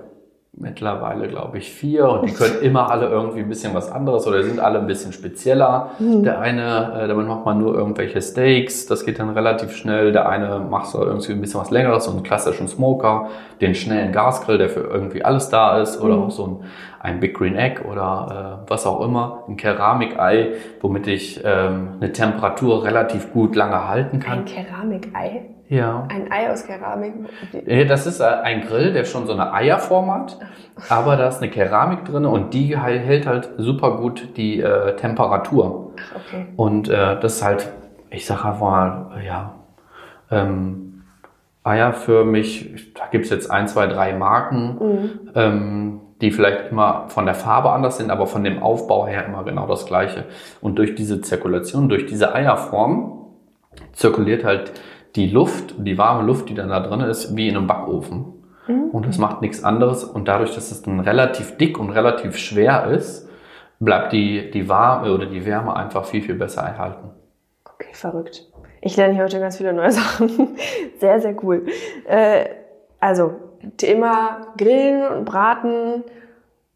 mittlerweile, 0.54 1.30
glaube 1.30 1.60
ich, 1.60 1.72
vier 1.72 2.10
und 2.10 2.30
die 2.30 2.34
können 2.34 2.58
immer 2.62 2.92
alle 2.92 3.08
irgendwie 3.08 3.40
ein 3.40 3.48
bisschen 3.48 3.74
was 3.74 3.92
anderes 3.92 4.28
oder 4.28 4.44
sind 4.44 4.60
alle 4.60 4.80
ein 4.80 4.88
bisschen 4.88 5.14
spezieller. 5.14 5.92
Mhm. 6.00 6.24
Der 6.24 6.42
eine, 6.42 7.02
äh, 7.02 7.08
damit 7.08 7.28
macht 7.28 7.46
man 7.46 7.60
nur 7.60 7.74
irgendwelche 7.74 8.22
Steaks, 8.22 8.86
das 8.86 9.06
geht 9.06 9.20
dann 9.20 9.30
relativ 9.30 9.76
schnell. 9.76 10.12
Der 10.12 10.28
eine 10.28 10.60
macht 10.60 10.88
so 10.88 11.04
irgendwie 11.04 11.32
ein 11.32 11.42
bisschen 11.42 11.62
was 11.62 11.72
längeres, 11.72 12.06
so 12.06 12.12
einen 12.12 12.24
klassischen 12.24 12.68
Smoker, 12.68 13.30
den 13.62 13.76
schnellen 13.76 14.12
Gasgrill, 14.12 14.58
der 14.58 14.70
für 14.70 14.82
irgendwie 14.82 15.24
alles 15.24 15.50
da 15.50 15.80
ist 15.82 16.02
oder 16.02 16.18
mhm. 16.18 16.24
auch 16.24 16.32
so 16.32 16.46
ein, 16.46 16.58
ein 17.04 17.20
Big 17.20 17.36
Green 17.36 17.56
Egg 17.56 17.82
oder 17.82 18.62
äh, 18.66 18.70
was 18.70 18.86
auch 18.86 19.02
immer, 19.02 19.44
ein 19.48 19.58
Keramikei, 19.58 20.54
womit 20.82 21.08
ich 21.08 21.42
ähm, 21.44 21.94
eine 22.00 22.12
Temperatur 22.12 22.84
relativ 22.84 23.34
gut 23.34 23.56
lange 23.56 23.88
halten 23.88 24.20
kann. 24.20 24.40
Ein 24.40 24.46
Keramikei? 24.46 25.46
Ja. 25.68 26.06
Ein 26.10 26.32
Ei 26.32 26.52
aus 26.52 26.66
Keramik? 26.66 27.14
Das 27.88 28.06
ist 28.06 28.20
äh, 28.20 28.26
ein 28.26 28.62
Grill, 28.62 28.94
der 28.94 29.06
schon 29.06 29.26
so 29.26 29.34
eine 29.34 29.54
Eierform 29.54 30.14
hat, 30.14 30.38
aber 30.90 31.16
da 31.16 31.28
ist 31.30 31.42
eine 31.42 31.50
Keramik 31.50 32.06
drin 32.06 32.26
und 32.26 32.54
die 32.54 32.78
hält 32.78 33.26
halt 33.26 33.50
super 33.58 33.98
gut 33.98 34.38
die 34.38 34.60
äh, 34.60 34.96
Temperatur. 34.98 35.94
Ach, 35.98 36.18
okay. 36.18 36.48
Und 36.56 36.90
äh, 36.90 37.20
das 37.20 37.38
ist 37.38 37.44
halt, 37.44 37.72
ich 38.10 38.26
sag 38.26 38.46
einfach 38.46 38.60
mal, 38.60 39.22
ja, 39.26 39.56
ähm, 40.30 41.04
Eier 41.64 41.94
für 41.94 42.26
mich, 42.26 42.94
da 42.94 43.04
gibt's 43.10 43.30
jetzt 43.30 43.50
ein, 43.50 43.68
zwei, 43.68 43.88
drei 43.88 44.14
Marken, 44.14 44.78
mhm. 44.80 45.10
ähm, 45.36 46.02
die 46.22 46.32
vielleicht 46.32 46.72
immer 46.72 47.06
von 47.08 47.26
der 47.26 47.36
Farbe 47.36 47.72
anders 47.72 47.98
sind, 47.98 48.12
aber 48.12 48.28
von 48.28 48.44
dem 48.44 48.62
Aufbau 48.62 49.08
her 49.08 49.26
immer 49.26 49.44
genau 49.44 49.68
das 49.68 49.86
gleiche. 49.86 50.26
Und 50.62 50.78
durch 50.78 50.96
diese 50.96 51.22
Zirkulation, 51.22 51.90
durch 51.90 52.06
diese 52.06 52.34
Eierform, 52.34 53.26
zirkuliert 53.94 54.44
halt 54.44 54.72
die 55.16 55.28
Luft, 55.28 55.76
die 55.78 55.98
warme 55.98 56.26
Luft, 56.26 56.50
die 56.50 56.54
dann 56.54 56.70
da 56.70 56.80
drin 56.80 57.02
ist, 57.02 57.36
wie 57.36 57.48
in 57.48 57.58
einem 57.58 57.68
Backofen. 57.68 58.34
Mhm. 58.68 58.90
Und 58.92 59.08
das 59.08 59.18
macht 59.18 59.42
nichts 59.42 59.64
anderes. 59.64 60.04
Und 60.04 60.28
dadurch, 60.28 60.54
dass 60.54 60.72
es 60.72 60.82
dann 60.82 61.00
relativ 61.00 61.58
dick 61.58 61.80
und 61.80 61.90
relativ 61.90 62.38
schwer 62.38 62.86
ist, 62.86 63.28
bleibt 63.80 64.14
die, 64.14 64.52
die 64.52 64.70
Warme 64.70 65.14
oder 65.14 65.26
die 65.26 65.46
Wärme 65.46 65.76
einfach 65.76 66.06
viel, 66.06 66.22
viel 66.22 66.36
besser 66.36 66.62
erhalten. 66.62 67.10
Okay, 67.66 67.90
verrückt. 67.94 68.48
Ich 68.82 68.96
lerne 68.96 69.16
hier 69.16 69.24
heute 69.24 69.40
ganz 69.40 69.58
viele 69.58 69.74
neue 69.74 69.92
Sachen. 69.92 70.30
Sehr, 71.00 71.20
sehr 71.20 71.44
cool. 71.44 71.66
Äh, 72.08 72.46
also, 73.00 73.34
Thema 73.78 74.48
Grillen 74.58 75.08
und 75.08 75.26
Braten, 75.26 76.04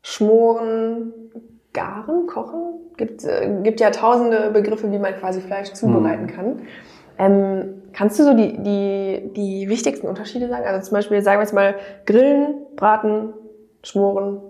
Schmoren, 0.01 1.13
Garen, 1.73 2.27
Kochen. 2.27 2.79
Gibt, 2.97 3.25
äh, 3.25 3.59
gibt 3.63 3.79
ja 3.81 3.91
tausende 3.91 4.51
Begriffe, 4.51 4.91
wie 4.91 4.99
man 4.99 5.15
quasi 5.15 5.41
Fleisch 5.41 5.73
zubereiten 5.73 6.23
mhm. 6.23 6.27
kann. 6.27 6.59
Ähm, 7.17 7.83
kannst 7.93 8.19
du 8.19 8.23
so 8.23 8.33
die, 8.33 8.57
die, 8.61 9.33
die 9.35 9.69
wichtigsten 9.69 10.07
Unterschiede 10.07 10.47
sagen? 10.47 10.65
Also 10.65 10.87
zum 10.87 10.95
Beispiel, 10.95 11.21
sagen 11.21 11.39
wir 11.39 11.43
jetzt 11.43 11.53
mal, 11.53 11.75
Grillen, 12.05 12.55
Braten, 12.75 13.33
Schmoren. 13.83 14.41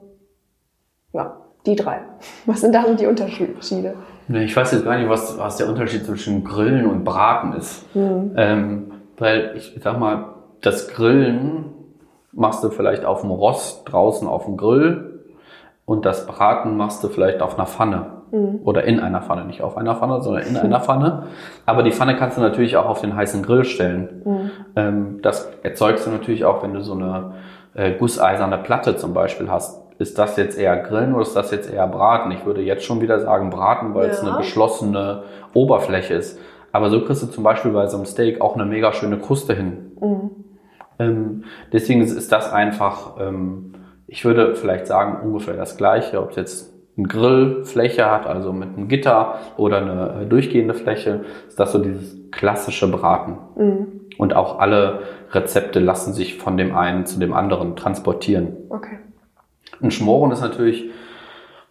Ja, 1.13 1.41
die 1.65 1.75
drei. 1.75 2.01
Was 2.45 2.61
sind 2.61 2.73
da 2.73 2.83
die 2.83 3.07
Unterschiede? 3.07 3.95
Ich 4.27 4.55
weiß 4.55 4.71
jetzt 4.71 4.85
gar 4.85 4.97
nicht, 4.97 5.07
was, 5.07 5.37
was 5.37 5.57
der 5.57 5.69
Unterschied 5.69 6.03
zwischen 6.03 6.43
Grillen 6.43 6.87
und 6.87 7.03
Braten 7.03 7.53
ist. 7.53 7.95
Mhm. 7.95 8.33
Ähm, 8.35 8.91
weil 9.17 9.53
ich 9.55 9.79
sag 9.83 9.99
mal, 9.99 10.33
das 10.61 10.87
Grillen 10.87 11.74
machst 12.35 12.63
du 12.63 12.69
vielleicht 12.69 13.05
auf 13.05 13.21
dem 13.21 13.31
Rost 13.31 13.83
draußen 13.85 14.27
auf 14.27 14.45
dem 14.45 14.57
Grill 14.57 15.23
und 15.85 16.05
das 16.05 16.25
Braten 16.25 16.77
machst 16.77 17.03
du 17.03 17.07
vielleicht 17.07 17.41
auf 17.41 17.57
einer 17.57 17.67
Pfanne. 17.67 18.07
Mhm. 18.31 18.61
Oder 18.63 18.83
in 18.83 18.99
einer 18.99 19.21
Pfanne, 19.21 19.45
nicht 19.45 19.61
auf 19.61 19.77
einer 19.77 19.95
Pfanne, 19.95 20.21
sondern 20.21 20.43
in 20.43 20.57
einer 20.57 20.79
Pfanne. 20.79 21.27
Aber 21.65 21.83
die 21.83 21.91
Pfanne 21.91 22.15
kannst 22.15 22.37
du 22.37 22.41
natürlich 22.41 22.75
auch 22.75 22.87
auf 22.87 23.01
den 23.01 23.15
heißen 23.15 23.43
Grill 23.43 23.63
stellen. 23.63 24.21
Mhm. 24.25 24.51
Ähm, 24.75 25.19
das 25.21 25.49
erzeugst 25.63 26.05
du 26.05 26.11
natürlich 26.11 26.43
auch, 26.43 26.63
wenn 26.63 26.73
du 26.73 26.81
so 26.81 26.93
eine 26.93 27.33
äh, 27.75 27.91
gusseiserne 27.91 28.57
Platte 28.57 28.95
zum 28.95 29.13
Beispiel 29.13 29.49
hast. 29.49 29.83
Ist 29.97 30.17
das 30.19 30.35
jetzt 30.35 30.57
eher 30.57 30.75
Grillen 30.77 31.13
oder 31.13 31.21
ist 31.21 31.35
das 31.35 31.51
jetzt 31.51 31.71
eher 31.71 31.87
Braten? 31.87 32.31
Ich 32.31 32.45
würde 32.45 32.61
jetzt 32.61 32.83
schon 32.83 32.99
wieder 32.99 33.19
sagen 33.21 33.49
Braten, 33.49 33.93
weil 33.93 34.07
ja. 34.07 34.11
es 34.11 34.21
eine 34.21 34.37
geschlossene 34.37 35.23
Oberfläche 35.53 36.15
ist. 36.15 36.39
Aber 36.73 36.89
so 36.89 37.01
kriegst 37.05 37.23
du 37.23 37.27
zum 37.27 37.43
Beispiel 37.43 37.71
bei 37.71 37.87
so 37.87 37.95
einem 37.95 38.05
Steak 38.05 38.41
auch 38.41 38.55
eine 38.55 38.65
mega 38.65 38.91
schöne 38.91 39.17
Kruste 39.17 39.53
hin. 39.53 39.91
Mhm. 40.01 40.44
Ähm, 40.99 41.43
deswegen 41.71 42.01
ist 42.01 42.31
das 42.31 42.51
einfach, 42.51 43.17
ähm, 43.19 43.73
ich 44.07 44.25
würde 44.25 44.55
vielleicht 44.55 44.87
sagen, 44.87 45.25
ungefähr 45.25 45.55
das 45.55 45.77
Gleiche, 45.77 46.21
ob 46.21 46.31
es 46.31 46.35
jetzt 46.35 46.73
eine 46.97 47.07
Grillfläche 47.07 48.09
hat, 48.09 48.25
also 48.25 48.53
mit 48.53 48.69
einem 48.69 48.87
Gitter 48.87 49.39
oder 49.57 49.77
eine 49.77 50.21
äh, 50.21 50.25
durchgehende 50.25 50.73
Fläche, 50.73 51.25
ist 51.47 51.59
das 51.59 51.71
so 51.71 51.79
dieses 51.79 52.15
klassische 52.31 52.89
Braten. 52.89 53.37
Mhm. 53.55 53.87
Und 54.17 54.33
auch 54.33 54.59
alle 54.59 54.99
Rezepte 55.31 55.79
lassen 55.79 56.13
sich 56.13 56.37
von 56.37 56.57
dem 56.57 56.75
einen 56.75 57.05
zu 57.05 57.19
dem 57.19 57.33
anderen 57.33 57.75
transportieren. 57.75 58.55
Okay. 58.69 58.99
Ein 59.81 59.91
Schmoren 59.91 60.31
ist 60.31 60.41
natürlich 60.41 60.89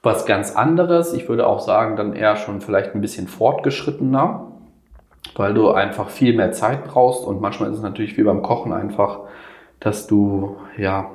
was 0.03 0.27
ganz 0.27 0.55
anderes. 0.55 1.15
Ich 1.15 1.29
würde 1.29 1.47
auch 1.47 1.61
sagen, 1.61 1.97
dann 1.97 2.13
eher 2.13 2.37
schon 2.37 2.61
vielleicht 2.61 2.95
ein 2.95 3.01
bisschen 3.01 3.27
fortgeschrittener, 3.27 4.53
weil 5.35 5.55
du 5.55 5.71
einfach 5.71 6.09
viel 6.09 6.35
mehr 6.35 6.53
Zeit 6.53 6.85
brauchst 6.85 7.25
und 7.25 7.41
manchmal 7.41 7.71
ist 7.71 7.77
es 7.77 7.83
natürlich 7.83 8.17
wie 8.17 8.23
beim 8.23 8.43
Kochen 8.43 8.73
einfach, 8.73 9.21
dass 9.81 10.07
du 10.07 10.57
ja 10.77 11.11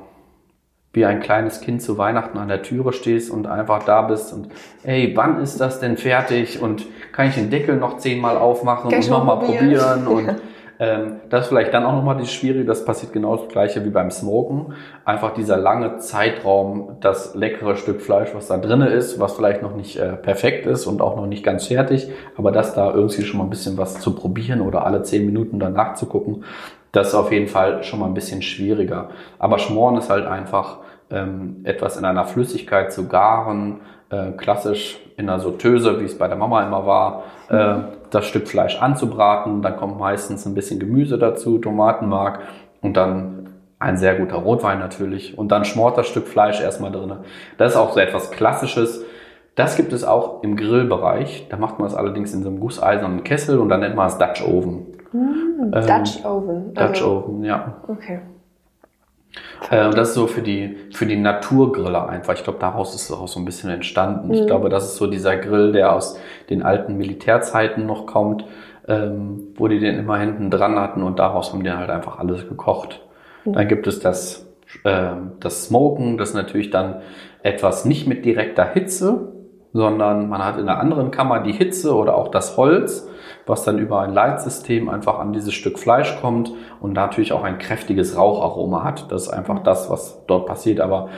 wie 0.91 1.05
ein 1.05 1.19
kleines 1.19 1.61
Kind 1.61 1.81
zu 1.81 1.97
Weihnachten 1.97 2.37
an 2.37 2.47
der 2.47 2.63
Türe 2.63 2.93
stehst 2.93 3.29
und 3.29 3.45
einfach 3.45 3.83
da 3.83 4.01
bist 4.01 4.33
und 4.33 4.49
ey, 4.83 5.13
wann 5.15 5.39
ist 5.39 5.61
das 5.61 5.79
denn 5.79 5.97
fertig? 5.97 6.61
Und 6.61 6.87
kann 7.11 7.27
ich 7.27 7.35
den 7.35 7.51
Deckel 7.51 7.77
noch 7.77 7.97
zehnmal 7.97 8.37
aufmachen 8.37 8.89
kann 8.89 8.99
und 8.99 9.09
nochmal 9.09 9.39
probieren? 9.39 10.07
und 10.07 10.29
Ähm, 10.29 10.41
das 10.79 11.41
ist 11.41 11.47
vielleicht 11.49 11.73
dann 11.73 11.83
auch 11.83 11.91
nochmal 11.91 12.15
die 12.15 12.25
Schwierige, 12.25 12.63
das 12.63 12.85
passiert 12.85 13.11
genau 13.11 13.35
das 13.35 13.49
gleiche 13.49 13.83
wie 13.83 13.89
beim 13.89 14.11
Smoken. 14.11 14.75
Einfach 15.03 15.33
dieser 15.33 15.57
lange 15.57 15.97
Zeitraum, 15.97 16.95
das 17.01 17.35
leckere 17.35 17.75
Stück 17.75 18.01
Fleisch, 18.01 18.29
was 18.33 18.47
da 18.47 18.57
drinne 18.57 18.87
ist, 18.87 19.19
was 19.19 19.33
vielleicht 19.33 19.61
noch 19.61 19.75
nicht 19.75 19.97
äh, 19.97 20.13
perfekt 20.13 20.65
ist 20.65 20.85
und 20.85 21.01
auch 21.01 21.17
noch 21.17 21.25
nicht 21.25 21.43
ganz 21.43 21.67
fertig, 21.67 22.09
aber 22.37 22.53
das 22.53 22.75
da 22.75 22.93
irgendwie 22.93 23.23
schon 23.23 23.39
mal 23.39 23.43
ein 23.43 23.49
bisschen 23.49 23.77
was 23.77 23.99
zu 23.99 24.15
probieren 24.15 24.61
oder 24.61 24.85
alle 24.85 25.03
zehn 25.03 25.25
Minuten 25.25 25.59
danach 25.59 25.95
zu 25.95 26.05
gucken, 26.05 26.45
das 26.93 27.09
ist 27.09 27.15
auf 27.15 27.31
jeden 27.31 27.47
Fall 27.47 27.83
schon 27.83 27.99
mal 27.99 28.05
ein 28.05 28.13
bisschen 28.13 28.41
schwieriger. 28.41 29.09
Aber 29.37 29.59
Schmoren 29.59 29.97
ist 29.97 30.09
halt 30.09 30.25
einfach 30.25 30.77
ähm, 31.11 31.57
etwas 31.65 31.97
in 31.97 32.05
einer 32.05 32.23
Flüssigkeit 32.23 32.93
zu 32.93 33.09
garen, 33.09 33.81
äh, 34.09 34.31
klassisch 34.31 34.99
in 35.17 35.29
einer 35.29 35.39
Sauteuse, 35.39 35.99
wie 35.99 36.05
es 36.05 36.17
bei 36.17 36.27
der 36.27 36.37
Mama 36.37 36.63
immer 36.65 36.85
war, 36.85 37.23
äh, 37.49 37.98
das 38.11 38.25
Stück 38.25 38.47
Fleisch 38.47 38.81
anzubraten. 38.81 39.61
Dann 39.61 39.77
kommt 39.77 39.99
meistens 39.99 40.45
ein 40.45 40.55
bisschen 40.55 40.79
Gemüse 40.79 41.17
dazu, 41.17 41.57
Tomatenmark 41.59 42.41
und 42.81 42.97
dann 42.97 43.49
ein 43.79 43.97
sehr 43.97 44.15
guter 44.15 44.37
Rotwein 44.37 44.79
natürlich. 44.79 45.37
Und 45.37 45.51
dann 45.51 45.65
schmort 45.65 45.97
das 45.97 46.07
Stück 46.07 46.27
Fleisch 46.27 46.61
erstmal 46.61 46.91
drin. 46.91 47.13
Das 47.57 47.73
ist 47.73 47.77
auch 47.77 47.93
so 47.93 47.99
etwas 47.99 48.31
Klassisches. 48.31 49.03
Das 49.55 49.75
gibt 49.75 49.93
es 49.93 50.03
auch 50.03 50.43
im 50.43 50.55
Grillbereich. 50.55 51.47
Da 51.49 51.57
macht 51.57 51.79
man 51.79 51.87
es 51.87 51.95
allerdings 51.95 52.33
in 52.33 52.43
so 52.43 52.49
einem 52.49 52.59
gusseisernen 52.59 53.23
Kessel 53.23 53.59
und 53.59 53.69
dann 53.69 53.81
nennt 53.81 53.95
man 53.95 54.07
es 54.07 54.17
Dutch 54.17 54.41
Oven. 54.45 54.87
Mm, 55.11 55.71
Dutch 55.71 56.25
Oven. 56.25 56.73
Dutch 56.73 57.01
also, 57.01 57.23
Oven, 57.25 57.43
ja. 57.43 57.81
Okay. 57.87 58.19
Äh, 59.69 59.89
das 59.91 60.09
ist 60.09 60.15
so 60.15 60.27
für 60.27 60.41
die, 60.41 60.77
für 60.93 61.05
die 61.05 61.15
Naturgriller 61.15 62.09
einfach. 62.09 62.33
Ich 62.33 62.43
glaube, 62.43 62.59
daraus 62.59 62.95
ist 62.95 63.09
es 63.09 63.11
auch 63.11 63.27
so 63.27 63.39
ein 63.39 63.45
bisschen 63.45 63.69
entstanden. 63.69 64.29
Mhm. 64.29 64.33
Ich 64.33 64.47
glaube, 64.47 64.69
das 64.69 64.85
ist 64.85 64.95
so 64.95 65.07
dieser 65.07 65.37
Grill, 65.37 65.71
der 65.71 65.93
aus 65.93 66.19
den 66.49 66.63
alten 66.63 66.97
Militärzeiten 66.97 67.85
noch 67.85 68.05
kommt, 68.05 68.45
ähm, 68.87 69.53
wo 69.55 69.67
die 69.67 69.79
den 69.79 69.99
immer 69.99 70.17
hinten 70.17 70.49
dran 70.49 70.79
hatten 70.79 71.03
und 71.03 71.19
daraus 71.19 71.53
haben 71.53 71.63
die 71.63 71.71
halt 71.71 71.89
einfach 71.89 72.19
alles 72.19 72.47
gekocht. 72.47 73.01
Mhm. 73.45 73.53
Dann 73.53 73.67
gibt 73.67 73.87
es 73.87 73.99
das, 73.99 74.47
äh, 74.83 75.11
das 75.39 75.65
Smoken, 75.65 76.17
das 76.17 76.29
ist 76.29 76.35
natürlich 76.35 76.69
dann 76.69 77.01
etwas 77.43 77.85
nicht 77.85 78.07
mit 78.07 78.25
direkter 78.25 78.65
Hitze, 78.65 79.33
sondern 79.73 80.29
man 80.29 80.43
hat 80.43 80.57
in 80.57 80.67
einer 80.67 80.79
anderen 80.79 81.11
Kammer 81.11 81.41
die 81.41 81.51
Hitze 81.51 81.95
oder 81.95 82.15
auch 82.15 82.29
das 82.29 82.57
Holz 82.57 83.07
was 83.49 83.63
dann 83.63 83.79
über 83.79 84.01
ein 84.01 84.13
Leitsystem 84.13 84.89
einfach 84.89 85.19
an 85.19 85.33
dieses 85.33 85.53
Stück 85.53 85.79
Fleisch 85.79 86.19
kommt 86.21 86.53
und 86.79 86.93
natürlich 86.93 87.33
auch 87.33 87.43
ein 87.43 87.57
kräftiges 87.57 88.15
Raucharoma 88.15 88.83
hat. 88.83 89.11
Das 89.11 89.23
ist 89.23 89.29
einfach 89.29 89.59
das, 89.63 89.89
was 89.89 90.25
dort 90.27 90.45
passiert. 90.45 90.79
Aber 90.79 91.09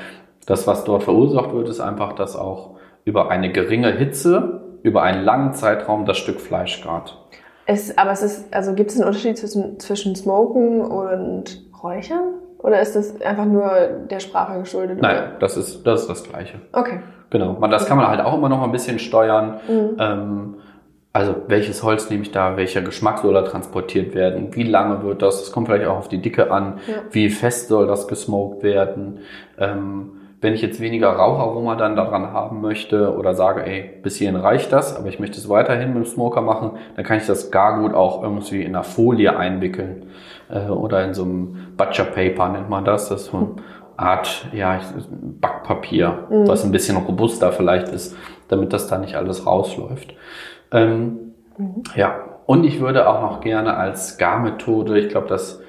das, 0.45 0.65
was 0.65 0.83
dort 0.83 1.03
verursacht 1.03 1.53
wird, 1.53 1.69
ist 1.69 1.81
einfach, 1.81 2.13
dass 2.13 2.35
auch 2.35 2.77
über 3.05 3.29
eine 3.29 3.51
geringe 3.51 3.91
Hitze, 3.91 4.61
über 4.81 5.03
einen 5.03 5.23
langen 5.23 5.53
Zeitraum 5.53 6.05
das 6.05 6.17
Stück 6.17 6.39
Fleisch 6.39 6.83
gart. 6.83 7.17
Es, 7.65 7.97
aber 7.97 8.11
es 8.11 8.23
ist, 8.23 8.53
also 8.53 8.73
gibt 8.73 8.91
es 8.91 8.97
einen 8.97 9.07
Unterschied 9.07 9.37
zwischen, 9.37 9.79
zwischen 9.79 10.15
Smoken 10.15 10.81
und 10.81 11.61
Räuchern? 11.83 12.33
Oder 12.57 12.79
ist 12.81 12.95
das 12.95 13.19
einfach 13.21 13.45
nur 13.45 13.71
der 14.09 14.19
Sprache 14.19 14.59
geschuldet? 14.59 14.99
Nein, 15.01 15.35
das 15.39 15.57
ist, 15.57 15.83
das 15.85 16.01
ist 16.01 16.09
das 16.09 16.23
Gleiche. 16.23 16.59
Okay. 16.73 16.99
Genau. 17.31 17.53
Man, 17.53 17.71
das 17.71 17.87
kann 17.87 17.97
man 17.97 18.07
halt 18.07 18.21
auch 18.21 18.35
immer 18.35 18.49
noch 18.49 18.61
ein 18.61 18.71
bisschen 18.71 18.99
steuern. 18.99 19.59
Mhm. 19.67 19.97
Ähm, 19.99 20.55
also 21.13 21.35
welches 21.47 21.83
Holz 21.83 22.09
nehme 22.09 22.23
ich 22.23 22.31
da, 22.31 22.55
welcher 22.55 22.81
Geschmack 22.81 23.19
soll 23.19 23.33
da 23.33 23.41
transportiert 23.41 24.15
werden, 24.15 24.55
wie 24.55 24.63
lange 24.63 25.03
wird 25.03 25.21
das, 25.21 25.41
das 25.41 25.51
kommt 25.51 25.67
vielleicht 25.67 25.85
auch 25.85 25.97
auf 25.97 26.09
die 26.09 26.21
Dicke 26.21 26.51
an, 26.51 26.79
ja. 26.87 26.95
wie 27.11 27.29
fest 27.29 27.67
soll 27.67 27.87
das 27.87 28.07
gesmoked 28.07 28.63
werden. 28.63 29.19
Ähm, 29.57 30.11
wenn 30.39 30.55
ich 30.55 30.61
jetzt 30.63 30.79
weniger 30.79 31.09
Raucharoma 31.09 31.75
dann 31.75 31.95
daran 31.95 32.33
haben 32.33 32.61
möchte 32.61 33.15
oder 33.15 33.35
sage, 33.35 33.63
ey, 33.63 33.91
bis 34.01 34.15
hierhin 34.15 34.37
reicht 34.37 34.73
das, 34.73 34.97
aber 34.97 35.07
ich 35.07 35.19
möchte 35.19 35.37
es 35.37 35.49
weiterhin 35.49 35.89
mit 35.93 36.03
dem 36.03 36.05
Smoker 36.05 36.41
machen, 36.41 36.71
dann 36.95 37.05
kann 37.05 37.17
ich 37.17 37.27
das 37.27 37.51
gar 37.51 37.79
gut 37.79 37.93
auch 37.93 38.23
irgendwie 38.23 38.63
in 38.63 38.75
einer 38.75 38.83
Folie 38.83 39.37
einwickeln 39.37 40.07
äh, 40.49 40.67
oder 40.67 41.05
in 41.05 41.13
so 41.13 41.23
einem 41.23 41.75
Butcher 41.77 42.05
Paper 42.05 42.49
nennt 42.49 42.69
man 42.69 42.85
das. 42.85 43.09
Das 43.09 43.21
ist 43.21 43.31
so 43.31 43.37
eine 43.37 43.47
Art, 43.97 44.47
ja, 44.51 44.79
Backpapier, 45.39 46.27
mhm. 46.29 46.47
was 46.47 46.63
ein 46.63 46.71
bisschen 46.71 46.97
robuster 46.97 47.51
vielleicht 47.51 47.89
ist, 47.89 48.15
damit 48.47 48.73
das 48.73 48.87
da 48.87 48.97
nicht 48.97 49.15
alles 49.15 49.45
rausläuft. 49.45 50.15
Ähm, 50.71 51.33
mhm. 51.57 51.83
Ja, 51.95 52.15
und 52.45 52.63
ich 52.63 52.79
würde 52.79 53.07
auch 53.07 53.21
noch 53.21 53.41
gerne 53.41 53.77
als 53.77 54.17
Garmethode, 54.17 54.99
ich 54.99 55.09
glaube, 55.09 55.27
dass 55.27 55.61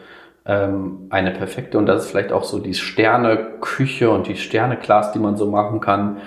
ähm, 0.45 1.07
eine 1.11 1.31
perfekte, 1.31 1.79
und 1.79 1.87
das 1.87 2.05
ist 2.05 2.11
vielleicht 2.11 2.33
auch 2.33 2.45
so 2.45 2.59
die 2.59 2.75
Sterne-Küche 2.75 4.11
und 4.11 4.27
die 4.27 4.37
Sterne-Class, 4.37 5.13
die 5.13 5.19
man 5.19 5.37
so 5.37 5.51
machen 5.51 5.81
kann, 5.81 6.19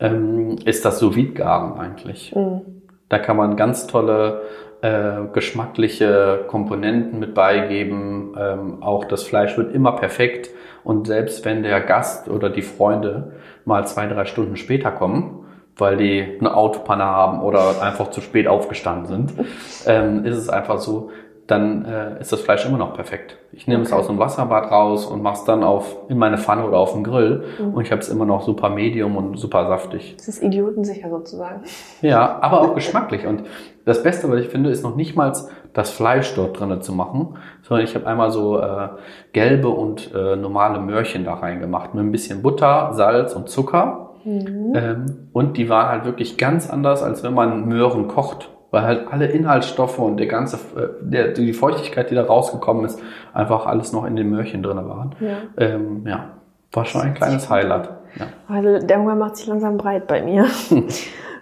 ähm, 0.00 0.56
ist 0.64 0.84
das 0.84 0.98
sous 0.98 1.16
garen 1.34 1.78
eigentlich. 1.78 2.34
Mhm. 2.34 2.82
Da 3.08 3.18
kann 3.18 3.36
man 3.36 3.56
ganz 3.56 3.86
tolle 3.86 4.42
äh, 4.82 5.26
geschmackliche 5.32 6.44
Komponenten 6.48 7.18
mit 7.18 7.34
beigeben. 7.34 8.34
Ähm, 8.38 8.82
auch 8.82 9.04
das 9.04 9.24
Fleisch 9.24 9.56
wird 9.56 9.74
immer 9.74 9.92
perfekt. 9.92 10.50
Und 10.84 11.06
selbst 11.06 11.44
wenn 11.44 11.62
der 11.62 11.80
Gast 11.80 12.28
oder 12.28 12.48
die 12.48 12.62
Freunde 12.62 13.32
mal 13.64 13.86
zwei, 13.86 14.06
drei 14.06 14.24
Stunden 14.24 14.56
später 14.56 14.90
kommen, 14.90 15.39
weil 15.80 15.96
die 15.96 16.36
eine 16.38 16.54
Autopanne 16.54 17.04
haben 17.04 17.40
oder 17.40 17.82
einfach 17.82 18.10
zu 18.10 18.20
spät 18.20 18.46
aufgestanden 18.46 19.06
sind, 19.06 19.46
ähm, 19.86 20.24
ist 20.24 20.36
es 20.36 20.48
einfach 20.48 20.78
so, 20.78 21.10
dann 21.50 21.84
äh, 21.84 22.20
ist 22.20 22.32
das 22.32 22.40
Fleisch 22.40 22.64
immer 22.64 22.78
noch 22.78 22.94
perfekt. 22.94 23.36
Ich 23.52 23.66
nehme 23.66 23.80
okay. 23.80 23.88
es 23.88 23.92
aus 23.92 24.06
dem 24.06 24.18
Wasserbad 24.18 24.70
raus 24.70 25.06
und 25.06 25.20
mache 25.22 25.34
es 25.34 25.44
dann 25.44 25.64
auf 25.64 25.96
in 26.08 26.16
meine 26.16 26.38
Pfanne 26.38 26.64
oder 26.64 26.78
auf 26.78 26.92
den 26.92 27.02
Grill 27.02 27.42
mhm. 27.58 27.74
und 27.74 27.84
ich 27.84 27.90
habe 27.90 28.00
es 28.00 28.08
immer 28.08 28.24
noch 28.24 28.42
super 28.42 28.70
medium 28.70 29.16
und 29.16 29.36
super 29.36 29.66
saftig. 29.66 30.14
Das 30.16 30.28
ist 30.28 30.42
idiotensicher 30.42 31.10
sozusagen. 31.10 31.62
Ja, 32.02 32.38
aber 32.40 32.60
auch 32.60 32.74
geschmacklich. 32.74 33.26
Und 33.26 33.44
das 33.84 34.02
Beste, 34.02 34.30
was 34.30 34.40
ich 34.40 34.48
finde, 34.48 34.70
ist 34.70 34.84
noch 34.84 34.94
nicht 34.94 35.16
mal 35.16 35.32
das 35.72 35.90
Fleisch 35.90 36.34
dort 36.34 36.60
drinnen 36.60 36.82
zu 36.82 36.92
machen, 36.92 37.36
sondern 37.62 37.84
ich 37.84 37.94
habe 37.96 38.06
einmal 38.06 38.30
so 38.30 38.60
äh, 38.60 38.88
gelbe 39.32 39.70
und 39.70 40.14
äh, 40.14 40.36
normale 40.36 40.78
Möhrchen 40.78 41.24
da 41.24 41.34
reingemacht 41.34 41.94
mit 41.94 42.04
ein 42.04 42.12
bisschen 42.12 42.42
Butter, 42.42 42.90
Salz 42.92 43.34
und 43.34 43.48
Zucker 43.48 44.09
Mhm. 44.24 44.72
Ähm, 44.74 45.28
und 45.32 45.56
die 45.56 45.68
waren 45.68 45.88
halt 45.88 46.04
wirklich 46.04 46.38
ganz 46.38 46.70
anders, 46.70 47.02
als 47.02 47.22
wenn 47.22 47.34
man 47.34 47.66
Möhren 47.66 48.08
kocht. 48.08 48.50
Weil 48.72 48.82
halt 48.82 49.08
alle 49.10 49.26
Inhaltsstoffe 49.26 49.98
und 49.98 50.18
der 50.18 50.28
ganze, 50.28 50.56
äh, 50.56 50.88
der, 51.00 51.32
die 51.32 51.52
Feuchtigkeit, 51.52 52.08
die 52.10 52.14
da 52.14 52.24
rausgekommen 52.24 52.84
ist, 52.84 53.00
einfach 53.32 53.66
alles 53.66 53.92
noch 53.92 54.04
in 54.04 54.14
den 54.14 54.30
Möhrchen 54.30 54.62
drin 54.62 54.76
waren. 54.76 55.16
Ja. 55.18 55.38
Ähm, 55.56 56.06
ja. 56.06 56.36
War 56.72 56.84
schon 56.84 57.00
ein 57.00 57.14
kleines 57.14 57.50
Highlight. 57.50 57.88
Ja. 58.16 58.26
Also 58.48 58.78
der 58.86 59.00
Hunger 59.00 59.16
macht 59.16 59.36
sich 59.36 59.48
langsam 59.48 59.76
breit 59.76 60.06
bei 60.06 60.22
mir. 60.22 60.46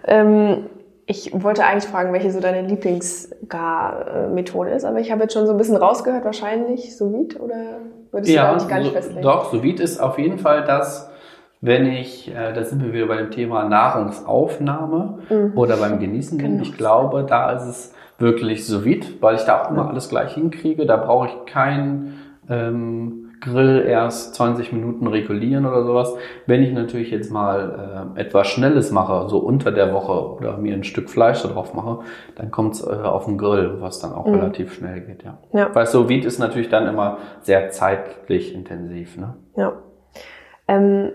ähm, 0.05 0.65
ich 1.05 1.31
wollte 1.33 1.63
eigentlich 1.65 1.89
fragen, 1.89 2.11
welche 2.13 2.31
so 2.31 2.39
deine 2.39 2.67
Lieblingsgar-Methode 2.67 4.71
ist, 4.71 4.85
aber 4.85 4.99
ich 4.99 5.11
habe 5.11 5.23
jetzt 5.23 5.33
schon 5.33 5.45
so 5.47 5.53
ein 5.53 5.57
bisschen 5.57 5.75
rausgehört, 5.75 6.23
wahrscheinlich 6.23 6.95
sous 6.95 7.35
oder 7.39 7.79
würdest 8.11 8.31
ja, 8.31 8.43
du 8.43 8.49
eigentlich 8.51 8.67
gar 8.67 8.77
nicht 8.77 8.89
so, 8.89 8.93
festlegen? 8.93 9.23
Doch, 9.23 9.51
sous 9.51 9.79
ist 9.79 9.99
auf 9.99 10.19
jeden 10.19 10.37
Fall 10.37 10.63
das, 10.63 11.08
wenn 11.61 11.87
ich, 11.87 12.29
äh, 12.33 12.53
da 12.53 12.63
sind 12.63 12.83
wir 12.83 12.93
wieder 12.93 13.07
bei 13.07 13.17
dem 13.17 13.31
Thema 13.31 13.65
Nahrungsaufnahme 13.65 15.19
mhm. 15.29 15.57
oder 15.57 15.77
beim 15.77 15.99
Genießen 15.99 16.37
bin. 16.37 16.51
Genau. 16.53 16.63
Ich 16.63 16.77
glaube, 16.77 17.25
da 17.27 17.51
ist 17.51 17.65
es 17.65 17.93
wirklich 18.17 18.65
so 18.65 18.85
vide, 18.85 19.07
weil 19.19 19.35
ich 19.35 19.43
da 19.43 19.61
auch 19.61 19.71
immer 19.71 19.89
alles 19.89 20.09
gleich 20.09 20.33
hinkriege. 20.33 20.85
Da 20.85 20.97
brauche 20.97 21.27
ich 21.27 21.45
keinen 21.51 22.19
ähm, 22.49 23.31
Grill 23.41 23.85
erst 23.87 24.35
20 24.35 24.71
Minuten 24.73 25.07
regulieren 25.07 25.65
oder 25.65 25.83
sowas. 25.83 26.13
Wenn 26.45 26.63
ich 26.63 26.73
natürlich 26.73 27.11
jetzt 27.11 27.31
mal 27.31 28.13
äh, 28.15 28.21
etwas 28.21 28.47
Schnelles 28.47 28.91
mache, 28.91 29.29
so 29.29 29.39
unter 29.39 29.71
der 29.71 29.93
Woche 29.93 30.35
oder 30.35 30.57
mir 30.57 30.73
ein 30.73 30.83
Stück 30.83 31.09
Fleisch 31.09 31.41
da 31.41 31.49
drauf 31.49 31.73
mache, 31.73 31.99
dann 32.35 32.51
kommt 32.51 32.75
es 32.75 32.85
äh, 32.85 32.89
auf 32.89 33.25
den 33.25 33.37
Grill, 33.37 33.77
was 33.79 33.99
dann 33.99 34.13
auch 34.13 34.27
mhm. 34.27 34.35
relativ 34.35 34.73
schnell 34.73 35.01
geht, 35.01 35.23
ja. 35.23 35.37
ja. 35.53 35.69
Weil 35.73 35.85
so 35.85 36.07
vide 36.09 36.27
ist 36.27 36.39
natürlich 36.39 36.69
dann 36.69 36.87
immer 36.87 37.17
sehr 37.41 37.69
zeitlich 37.69 38.53
intensiv, 38.53 39.17
ne? 39.17 39.35
Ja. 39.55 39.73
Ähm 40.67 41.11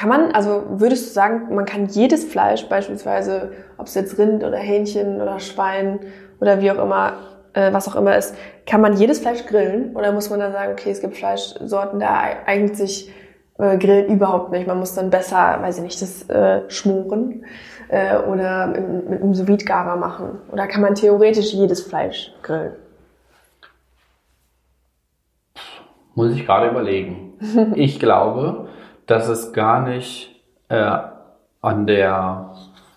kann 0.00 0.08
man, 0.08 0.32
also 0.32 0.64
würdest 0.70 1.08
du 1.08 1.12
sagen, 1.12 1.54
man 1.54 1.66
kann 1.66 1.84
jedes 1.84 2.24
Fleisch, 2.24 2.66
beispielsweise, 2.70 3.52
ob 3.76 3.86
es 3.86 3.94
jetzt 3.94 4.16
Rind 4.16 4.42
oder 4.42 4.56
Hähnchen 4.56 5.20
oder 5.20 5.38
Schwein 5.40 6.00
oder 6.40 6.62
wie 6.62 6.70
auch 6.70 6.82
immer, 6.82 7.18
äh, 7.52 7.70
was 7.70 7.86
auch 7.86 7.96
immer 7.96 8.16
ist, 8.16 8.34
kann 8.66 8.80
man 8.80 8.96
jedes 8.96 9.18
Fleisch 9.18 9.44
grillen? 9.44 9.94
Oder 9.94 10.12
muss 10.12 10.30
man 10.30 10.40
dann 10.40 10.52
sagen, 10.52 10.72
okay, 10.72 10.90
es 10.90 11.02
gibt 11.02 11.18
Fleischsorten, 11.18 12.00
da 12.00 12.18
eignet 12.46 12.78
sich 12.78 13.12
äh, 13.58 13.76
Grillen 13.76 14.06
überhaupt 14.06 14.52
nicht. 14.52 14.66
Man 14.66 14.78
muss 14.78 14.94
dann 14.94 15.10
besser, 15.10 15.58
weiß 15.60 15.76
ich 15.76 15.82
nicht, 15.82 16.00
das 16.00 16.26
äh, 16.30 16.62
schmoren 16.70 17.44
äh, 17.88 18.16
oder 18.20 18.68
mit, 18.68 19.10
mit 19.10 19.22
einem 19.22 19.34
sous 19.34 19.66
garer 19.66 19.96
machen. 19.96 20.38
Oder 20.50 20.66
kann 20.66 20.80
man 20.80 20.94
theoretisch 20.94 21.52
jedes 21.52 21.82
Fleisch 21.82 22.32
grillen? 22.40 22.72
Muss 26.14 26.32
ich 26.32 26.46
gerade 26.46 26.70
überlegen. 26.70 27.34
ich 27.74 28.00
glaube, 28.00 28.69
dass 29.10 29.28
es 29.28 29.52
gar 29.52 29.86
nicht 29.86 30.40
äh, 30.68 30.98
an, 31.60 31.86
der, 31.86 32.52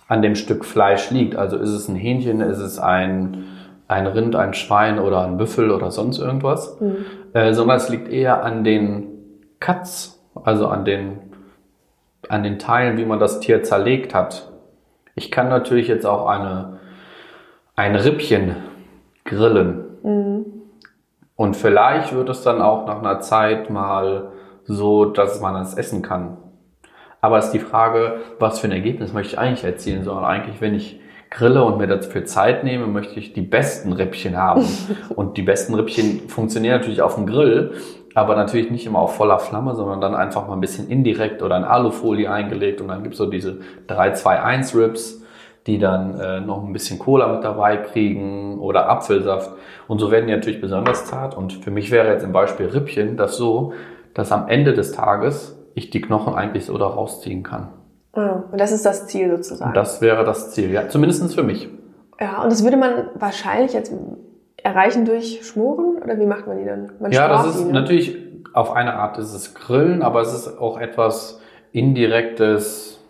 an 0.07 0.21
dem 0.21 0.35
Stück 0.35 0.63
Fleisch 0.63 1.09
liegt. 1.09 1.35
Also 1.35 1.57
ist 1.57 1.71
es 1.71 1.87
ein 1.87 1.95
Hähnchen, 1.95 2.39
ist 2.41 2.59
es 2.59 2.77
ein, 2.77 3.45
ein 3.87 4.05
Rind, 4.05 4.35
ein 4.35 4.53
Schwein 4.53 4.99
oder 4.99 5.23
ein 5.23 5.37
Büffel 5.37 5.71
oder 5.71 5.89
sonst 5.89 6.19
irgendwas, 6.19 6.79
mhm. 6.79 7.05
äh, 7.33 7.53
sondern 7.53 7.77
es 7.77 7.89
liegt 7.89 8.09
eher 8.09 8.43
an 8.43 8.63
den 8.63 9.07
Cuts, 9.59 10.23
also 10.43 10.67
an 10.67 10.85
den, 10.85 11.19
an 12.29 12.43
den 12.43 12.59
Teilen, 12.59 12.97
wie 12.97 13.05
man 13.05 13.19
das 13.19 13.39
Tier 13.39 13.63
zerlegt 13.63 14.13
hat. 14.13 14.51
Ich 15.15 15.31
kann 15.31 15.49
natürlich 15.49 15.87
jetzt 15.87 16.05
auch 16.05 16.27
eine, 16.27 16.79
ein 17.75 17.95
Rippchen 17.95 18.57
grillen. 19.25 19.83
Mhm. 20.03 20.45
Und 21.35 21.55
vielleicht 21.55 22.13
wird 22.13 22.29
es 22.29 22.43
dann 22.43 22.61
auch 22.61 22.85
nach 22.85 22.99
einer 22.99 23.19
Zeit 23.19 23.71
mal 23.71 24.32
so, 24.65 25.05
dass 25.05 25.41
man 25.41 25.55
es 25.61 25.73
essen 25.73 26.01
kann. 26.01 26.37
Aber 27.21 27.37
es 27.37 27.45
ist 27.45 27.53
die 27.53 27.59
Frage, 27.59 28.17
was 28.39 28.59
für 28.59 28.67
ein 28.67 28.71
Ergebnis 28.71 29.13
möchte 29.13 29.33
ich 29.33 29.39
eigentlich 29.39 29.63
erzielen, 29.63 30.03
sondern 30.03 30.25
eigentlich, 30.25 30.59
wenn 30.59 30.75
ich 30.75 30.99
grille 31.29 31.63
und 31.63 31.77
mir 31.77 31.87
dafür 31.87 32.25
Zeit 32.25 32.63
nehme, 32.63 32.87
möchte 32.87 33.19
ich 33.19 33.33
die 33.33 33.41
besten 33.41 33.93
Rippchen 33.93 34.37
haben. 34.37 34.65
und 35.15 35.37
die 35.37 35.41
besten 35.41 35.73
Rippchen 35.73 36.29
funktionieren 36.29 36.77
natürlich 36.77 37.01
auf 37.01 37.15
dem 37.15 37.25
Grill, 37.25 37.71
aber 38.13 38.35
natürlich 38.35 38.69
nicht 38.69 38.85
immer 38.85 38.99
auf 38.99 39.15
voller 39.15 39.39
Flamme, 39.39 39.73
sondern 39.75 40.01
dann 40.01 40.15
einfach 40.15 40.47
mal 40.47 40.53
ein 40.53 40.61
bisschen 40.61 40.89
indirekt 40.89 41.41
oder 41.41 41.57
in 41.57 41.63
Alufolie 41.63 42.29
eingelegt 42.29 42.81
und 42.81 42.89
dann 42.89 43.03
gibt's 43.03 43.17
so 43.17 43.25
diese 43.25 43.59
3-2-1 43.87 44.77
Rips, 44.77 45.23
die 45.65 45.79
dann 45.79 46.19
äh, 46.19 46.41
noch 46.41 46.63
ein 46.63 46.73
bisschen 46.73 46.99
Cola 46.99 47.27
mit 47.33 47.43
dabei 47.43 47.77
kriegen 47.77 48.59
oder 48.59 48.89
Apfelsaft. 48.89 49.51
Und 49.87 49.99
so 49.99 50.11
werden 50.11 50.27
die 50.27 50.33
natürlich 50.33 50.59
besonders 50.59 51.05
zart. 51.05 51.37
Und 51.37 51.53
für 51.53 51.71
mich 51.71 51.89
wäre 51.89 52.09
jetzt 52.09 52.23
im 52.23 52.33
Beispiel 52.33 52.67
Rippchen 52.67 53.15
das 53.15 53.37
so, 53.37 53.73
dass 54.13 54.31
am 54.31 54.47
Ende 54.47 54.73
des 54.73 54.91
Tages 54.91 55.57
ich 55.73 55.89
die 55.89 56.01
Knochen 56.01 56.35
eigentlich 56.35 56.65
so 56.65 56.77
da 56.77 56.87
rausziehen 56.87 57.43
kann. 57.43 57.69
Ja, 58.15 58.43
und 58.51 58.61
das 58.61 58.71
ist 58.71 58.85
das 58.85 59.07
Ziel 59.07 59.29
sozusagen. 59.31 59.69
Und 59.71 59.77
das 59.77 60.01
wäre 60.01 60.23
das 60.23 60.51
Ziel, 60.51 60.71
ja, 60.71 60.87
zumindest 60.87 61.33
für 61.33 61.43
mich. 61.43 61.67
Ja, 62.19 62.43
und 62.43 62.51
das 62.51 62.63
würde 62.63 62.77
man 62.77 63.09
wahrscheinlich 63.15 63.73
jetzt 63.73 63.91
erreichen 64.63 65.05
durch 65.05 65.41
Schmoren 65.43 65.97
oder 66.01 66.19
wie 66.19 66.25
macht 66.25 66.47
man 66.47 66.57
die 66.57 66.65
dann? 66.65 66.91
Man 66.99 67.11
ja, 67.11 67.27
das 67.27 67.47
ist 67.47 67.65
ne? 67.65 67.73
natürlich 67.73 68.17
auf 68.53 68.71
eine 68.71 68.93
Art 68.93 69.17
ist 69.17 69.33
es 69.33 69.55
Grillen, 69.55 70.03
aber 70.03 70.21
es 70.21 70.33
ist 70.33 70.59
auch 70.59 70.79
etwas 70.79 71.41
indirektes, 71.71 73.03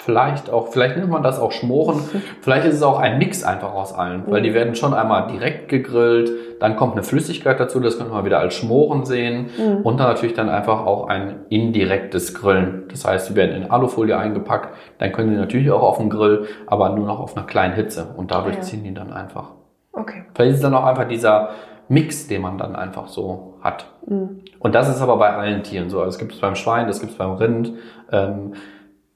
vielleicht 0.00 0.50
auch, 0.50 0.68
vielleicht 0.68 0.96
nennt 0.96 1.10
man 1.10 1.22
das 1.22 1.38
auch 1.38 1.52
Schmoren, 1.52 2.00
vielleicht 2.40 2.66
ist 2.66 2.76
es 2.76 2.82
auch 2.82 2.98
ein 2.98 3.18
Mix 3.18 3.44
einfach 3.44 3.74
aus 3.74 3.92
allen, 3.92 4.24
weil 4.28 4.42
die 4.42 4.54
werden 4.54 4.74
schon 4.74 4.94
einmal 4.94 5.30
direkt 5.30 5.68
gegrillt, 5.68 6.30
dann 6.60 6.76
kommt 6.76 6.92
eine 6.92 7.02
Flüssigkeit 7.02 7.58
dazu, 7.60 7.80
das 7.80 7.98
könnte 7.98 8.12
man 8.12 8.24
wieder 8.24 8.38
als 8.40 8.54
Schmoren 8.54 9.04
sehen 9.04 9.50
Mhm. 9.58 9.82
und 9.82 9.98
dann 10.00 10.08
natürlich 10.08 10.34
dann 10.34 10.48
einfach 10.48 10.84
auch 10.86 11.08
ein 11.08 11.40
indirektes 11.48 12.34
Grillen. 12.34 12.84
Das 12.90 13.04
heißt, 13.04 13.26
sie 13.26 13.34
werden 13.36 13.54
in 13.62 13.70
Alufolie 13.70 14.16
eingepackt, 14.16 14.74
dann 14.98 15.12
können 15.12 15.30
sie 15.30 15.36
natürlich 15.36 15.70
auch 15.70 15.82
auf 15.82 15.98
dem 15.98 16.10
Grill, 16.10 16.46
aber 16.66 16.90
nur 16.90 17.06
noch 17.06 17.20
auf 17.20 17.36
einer 17.36 17.46
kleinen 17.46 17.74
Hitze 17.74 18.08
und 18.16 18.30
dadurch 18.30 18.56
Ja. 18.56 18.60
ziehen 18.62 18.84
die 18.84 18.94
dann 18.94 19.12
einfach. 19.12 19.52
Okay. 19.92 20.24
Vielleicht 20.34 20.50
ist 20.50 20.56
es 20.58 20.62
dann 20.62 20.74
auch 20.74 20.84
einfach 20.84 21.08
dieser 21.08 21.50
Mix, 21.88 22.28
den 22.28 22.42
man 22.42 22.58
dann 22.58 22.76
einfach 22.76 23.08
so 23.08 23.54
hat. 23.62 23.86
Und 24.06 24.74
das 24.74 24.88
ist 24.88 25.00
aber 25.00 25.16
bei 25.16 25.30
allen 25.30 25.62
Tieren 25.62 25.88
so. 25.90 25.98
Also 25.98 26.10
es 26.10 26.18
gibt 26.18 26.32
es 26.32 26.40
beim 26.40 26.54
Schwein, 26.54 26.86
das 26.86 27.00
gibt 27.00 27.12
es 27.12 27.18
beim 27.18 27.32
Rind. 27.32 27.72
Ähm, 28.12 28.52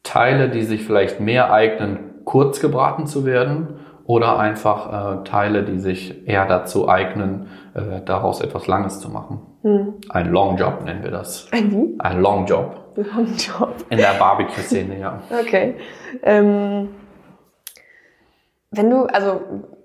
Teile, 0.03 0.49
die 0.49 0.63
sich 0.63 0.83
vielleicht 0.85 1.21
mehr 1.21 1.53
eignen, 1.53 1.99
kurz 2.25 2.61
gebraten 2.61 3.07
zu 3.07 3.25
werden 3.25 3.69
oder 4.13 4.39
einfach 4.39 5.23
äh, 5.23 5.25
Teile, 5.25 5.63
die 5.63 5.79
sich 5.79 6.29
eher 6.29 6.45
dazu 6.45 6.87
eignen, 6.87 7.49
äh, 7.73 8.03
daraus 8.05 8.43
etwas 8.43 8.67
Langes 8.67 9.01
zu 9.01 9.09
machen. 9.09 9.41
Ein 10.11 10.31
Long 10.31 10.59
Job 10.59 10.85
nennen 10.85 11.03
wir 11.03 11.11
das. 11.11 11.49
Ein 11.51 11.73
wie? 11.73 11.95
Ein 11.99 12.21
Long 12.21 12.45
Job. 12.45 12.93
Long 12.97 13.27
Job. 13.39 13.75
In 13.89 13.97
der 13.97 14.13
Barbecue-Szene, 14.19 14.99
ja. 14.99 15.23
Okay. 15.41 15.77
Ähm, 16.23 16.91
wenn 18.71 18.91
du, 18.91 19.05
also, 19.05 19.41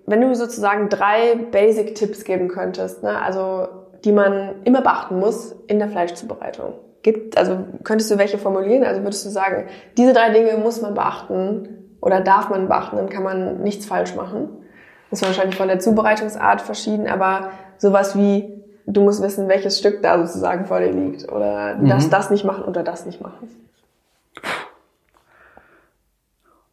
wenn 0.05 0.19
du 0.19 0.35
sozusagen 0.35 0.89
drei 0.89 1.35
Basic-Tipps 1.49 2.25
geben 2.25 2.49
könntest, 2.49 3.03
ne, 3.03 3.21
also, 3.21 3.67
die 4.03 4.11
man 4.11 4.55
immer 4.65 4.81
beachten 4.81 5.19
muss 5.19 5.53
in 5.67 5.79
der 5.79 5.87
Fleischzubereitung. 5.87 6.73
Gibt, 7.01 7.37
also, 7.37 7.59
könntest 7.85 8.11
du 8.11 8.17
welche 8.17 8.39
formulieren? 8.39 8.83
Also, 8.83 9.03
würdest 9.03 9.25
du 9.25 9.29
sagen, 9.29 9.67
diese 9.95 10.11
drei 10.11 10.31
Dinge 10.31 10.57
muss 10.57 10.81
man 10.81 10.95
beachten 10.95 11.86
oder 12.07 12.21
darf 12.21 12.49
man 12.49 12.69
beachten, 12.69 12.95
dann 12.95 13.09
kann 13.09 13.23
man 13.23 13.61
nichts 13.63 13.85
falsch 13.85 14.15
machen. 14.15 14.47
Das 15.09 15.21
ist 15.21 15.27
wahrscheinlich 15.27 15.57
von 15.57 15.67
der 15.67 15.79
Zubereitungsart 15.79 16.61
verschieden, 16.61 17.05
aber 17.05 17.51
sowas 17.77 18.17
wie, 18.17 18.63
du 18.85 19.03
musst 19.03 19.21
wissen, 19.21 19.49
welches 19.49 19.77
Stück 19.77 20.01
da 20.01 20.25
sozusagen 20.25 20.65
vor 20.65 20.79
dir 20.79 20.93
liegt 20.93 21.29
oder 21.29 21.75
du 21.75 21.85
darfst 21.85 22.11
das 22.13 22.29
nicht 22.29 22.45
machen 22.45 22.63
oder 22.63 22.81
das 22.81 23.05
nicht 23.05 23.19
machen. 23.19 23.49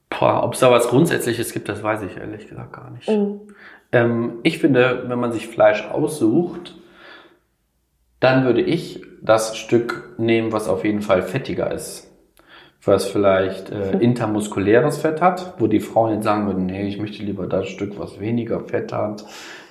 Boah, 0.09 0.45
ob 0.45 0.55
es 0.55 0.61
da 0.61 0.71
was 0.71 0.87
Grundsätzliches 0.87 1.53
gibt, 1.53 1.69
das 1.69 1.83
weiß 1.83 2.03
ich 2.03 2.17
ehrlich 2.17 2.49
gesagt 2.49 2.73
gar 2.73 2.91
nicht. 2.91 3.09
Ähm, 3.91 4.39
ich 4.45 4.61
finde, 4.61 5.03
wenn 5.09 5.19
man 5.19 5.33
sich 5.33 5.49
Fleisch 5.49 5.85
aussucht, 5.91 6.77
dann 8.21 8.45
würde 8.45 8.61
ich 8.61 9.03
das 9.21 9.57
Stück 9.57 10.15
nehmen, 10.17 10.53
was 10.53 10.69
auf 10.69 10.85
jeden 10.85 11.03
Fall 11.03 11.23
fettiger 11.23 11.73
ist. 11.73 12.14
Was 12.85 13.07
vielleicht 13.07 13.71
äh, 13.71 13.99
intermuskuläres 13.99 14.99
Fett 14.99 15.23
hat, 15.23 15.55
wo 15.59 15.67
die 15.67 15.81
Frauen 15.81 16.15
jetzt 16.15 16.25
sagen 16.25 16.47
würden, 16.47 16.67
nee, 16.67 16.87
ich 16.87 16.99
möchte 16.99 17.23
lieber 17.23 17.47
das 17.47 17.69
Stück, 17.69 17.99
was 17.99 18.21
weniger 18.21 18.61
Fett 18.61 18.93
hat. 18.93 19.25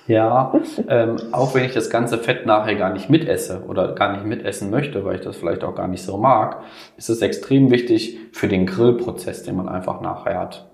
Ja, 0.06 0.52
ähm, 0.88 1.16
auch 1.32 1.54
wenn 1.54 1.64
ich 1.64 1.72
das 1.72 1.88
ganze 1.88 2.18
Fett 2.18 2.44
nachher 2.44 2.74
gar 2.74 2.92
nicht 2.92 3.08
mitesse 3.08 3.62
oder 3.66 3.94
gar 3.94 4.12
nicht 4.12 4.26
mitessen 4.26 4.70
möchte, 4.70 5.04
weil 5.04 5.16
ich 5.16 5.22
das 5.22 5.36
vielleicht 5.36 5.64
auch 5.64 5.74
gar 5.74 5.88
nicht 5.88 6.02
so 6.02 6.18
mag, 6.18 6.62
ist 6.96 7.08
es 7.08 7.22
extrem 7.22 7.70
wichtig 7.70 8.18
für 8.32 8.48
den 8.48 8.66
Grillprozess, 8.66 9.44
den 9.44 9.56
man 9.56 9.68
einfach 9.68 10.00
nachher 10.00 10.38
hat. 10.38 10.66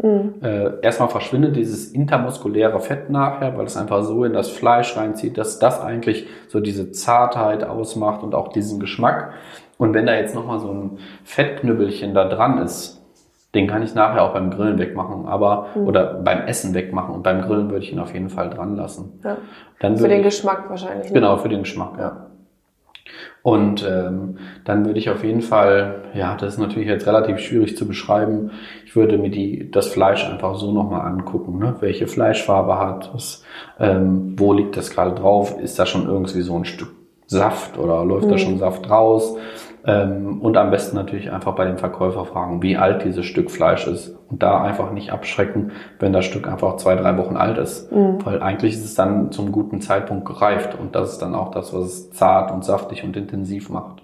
Äh, 0.43 0.81
erstmal 0.83 1.09
verschwindet 1.09 1.57
dieses 1.57 1.93
intermuskuläre 1.93 2.81
Fett 2.81 3.11
nachher, 3.11 3.57
weil 3.57 3.67
es 3.67 3.77
einfach 3.77 4.03
so 4.03 4.25
in 4.25 4.33
das 4.33 4.49
Fleisch 4.49 4.97
reinzieht, 4.97 5.39
dass 5.39 5.59
das 5.59 5.81
eigentlich 5.81 6.27
so 6.49 6.61
diese 6.61 6.91
Zartheit 6.91 7.63
ausmacht 7.63 8.23
und 8.23 8.35
auch 8.35 8.49
diesen 8.49 8.81
Geschmack. 8.81 9.33
Und 9.81 9.95
wenn 9.95 10.05
da 10.05 10.15
jetzt 10.15 10.35
nochmal 10.35 10.59
so 10.61 10.71
ein 10.71 10.99
Fettknüppelchen 11.25 12.13
da 12.13 12.27
dran 12.29 12.59
ist, 12.59 13.01
den 13.55 13.67
kann 13.67 13.83
ich 13.83 13.95
nachher 13.95 14.23
auch 14.23 14.35
beim 14.35 14.51
Grillen 14.51 14.79
wegmachen, 14.79 15.27
aber 15.27 15.69
oder 15.75 16.15
beim 16.23 16.43
Essen 16.43 16.75
wegmachen 16.75 17.15
und 17.15 17.23
beim 17.23 17.41
Grillen 17.41 17.71
würde 17.71 17.83
ich 17.85 17.91
ihn 17.91 17.99
auf 17.99 18.13
jeden 18.13 18.29
Fall 18.29 18.51
dran 18.51 18.77
lassen. 18.77 19.19
Ja. 19.25 19.39
Dann 19.81 19.97
Für 19.97 20.07
den 20.07 20.19
ich- 20.19 20.27
Geschmack 20.27 20.69
wahrscheinlich. 20.69 21.09
ne? 21.09 21.15
Genau, 21.15 21.39
für 21.39 21.49
den 21.49 21.61
Geschmack, 21.61 21.93
ja. 21.99 22.27
Und 23.43 23.83
ähm, 23.91 24.37
dann 24.67 24.85
würde 24.85 24.99
ich 24.99 25.09
auf 25.09 25.25
jeden 25.25 25.41
Fall, 25.41 26.03
ja, 26.13 26.37
das 26.37 26.55
ist 26.55 26.61
natürlich 26.61 26.87
jetzt 26.87 27.07
relativ 27.07 27.39
schwierig 27.39 27.75
zu 27.75 27.89
beschreiben. 27.89 28.51
Ich 28.85 28.95
würde 28.95 29.17
mir 29.17 29.31
die, 29.31 29.71
das 29.71 29.87
Fleisch 29.89 30.29
einfach 30.29 30.57
so 30.57 30.73
nochmal 30.73 31.07
angucken, 31.11 31.59
ne? 31.59 31.77
welche 31.81 32.07
Fleischfarbe 32.07 32.79
hat 32.79 33.11
es, 33.17 33.45
ähm, 33.79 34.35
wo 34.39 34.53
liegt 34.53 34.77
das 34.77 34.91
gerade 34.91 35.15
drauf, 35.15 35.59
ist 35.59 35.79
da 35.79 35.87
schon 35.87 36.07
irgendwie 36.07 36.43
so 36.43 36.55
ein 36.55 36.67
Stück 36.67 36.91
Saft 37.27 37.79
oder 37.79 38.05
läuft 38.05 38.29
da 38.31 38.37
schon 38.39 38.59
Saft 38.59 38.91
raus? 38.91 39.37
Ähm, 39.87 40.41
und 40.43 40.57
am 40.57 40.71
besten 40.71 40.97
natürlich 40.97 41.33
einfach 41.33 41.55
bei 41.55 41.65
dem 41.65 41.79
Verkäufer 41.79 42.25
fragen, 42.27 42.63
wie 42.63 42.77
alt 42.77 43.05
dieses 43.05 43.25
Stück 43.25 43.51
Fleisch 43.51 43.87
ist. 43.87 44.17
Und 44.31 44.43
da 44.43 44.63
einfach 44.63 44.93
nicht 44.93 45.13
abschrecken, 45.13 45.73
wenn 45.99 46.13
das 46.13 46.25
Stück 46.25 46.47
einfach 46.47 46.77
zwei, 46.77 46.95
drei 46.95 47.17
Wochen 47.17 47.37
alt 47.37 47.59
ist. 47.59 47.89
Weil 47.91 48.41
eigentlich 48.43 48.75
ist 48.75 48.85
es 48.85 48.95
dann 48.95 49.33
zum 49.33 49.51
guten 49.51 49.81
Zeitpunkt 49.81 50.25
gereift. 50.27 50.77
Und 50.79 50.95
das 50.95 51.13
ist 51.13 51.19
dann 51.23 51.35
auch 51.35 51.51
das, 51.51 51.73
was 51.73 51.85
es 51.85 52.11
zart 52.13 52.53
und 52.53 52.65
saftig 52.65 53.03
und 53.03 53.17
intensiv 53.17 53.71
macht. 53.71 54.03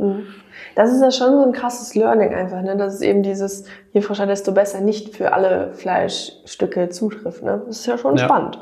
Das 0.75 0.91
ist 0.93 1.01
ja 1.01 1.11
schon 1.11 1.31
so 1.33 1.45
ein 1.45 1.53
krasses 1.53 1.95
Learning 1.95 2.35
einfach, 2.35 2.63
ne? 2.63 2.77
dass 2.77 2.95
es 2.95 3.01
eben 3.03 3.23
dieses, 3.23 3.67
je 3.93 4.01
frischer, 4.01 4.27
desto 4.27 4.53
besser 4.53 4.81
nicht 4.81 5.15
für 5.15 5.33
alle 5.33 5.73
Fleischstücke 5.75 6.89
zutrifft. 6.89 7.43
Ne? 7.45 7.63
Das 7.67 7.79
ist 7.81 7.87
ja 7.87 7.99
schon 7.99 8.17
Ja. 8.17 8.25
spannend. 8.25 8.59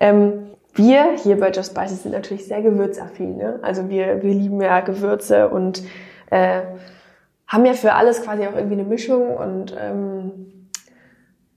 Ähm, 0.00 0.32
wir 0.74 1.12
hier 1.16 1.38
bei 1.38 1.50
Just 1.50 1.72
Spices 1.72 2.02
sind 2.02 2.12
natürlich 2.12 2.46
sehr 2.46 2.62
gewürzaffin. 2.62 3.36
Ne? 3.38 3.58
Also 3.62 3.88
wir, 3.88 4.22
wir 4.22 4.34
lieben 4.34 4.60
ja 4.60 4.80
Gewürze 4.80 5.48
und 5.48 5.82
äh, 6.30 6.62
haben 7.46 7.66
ja 7.66 7.72
für 7.72 7.94
alles 7.94 8.22
quasi 8.22 8.46
auch 8.46 8.54
irgendwie 8.54 8.74
eine 8.74 8.84
Mischung 8.84 9.36
und 9.36 9.76
ähm, 9.78 10.68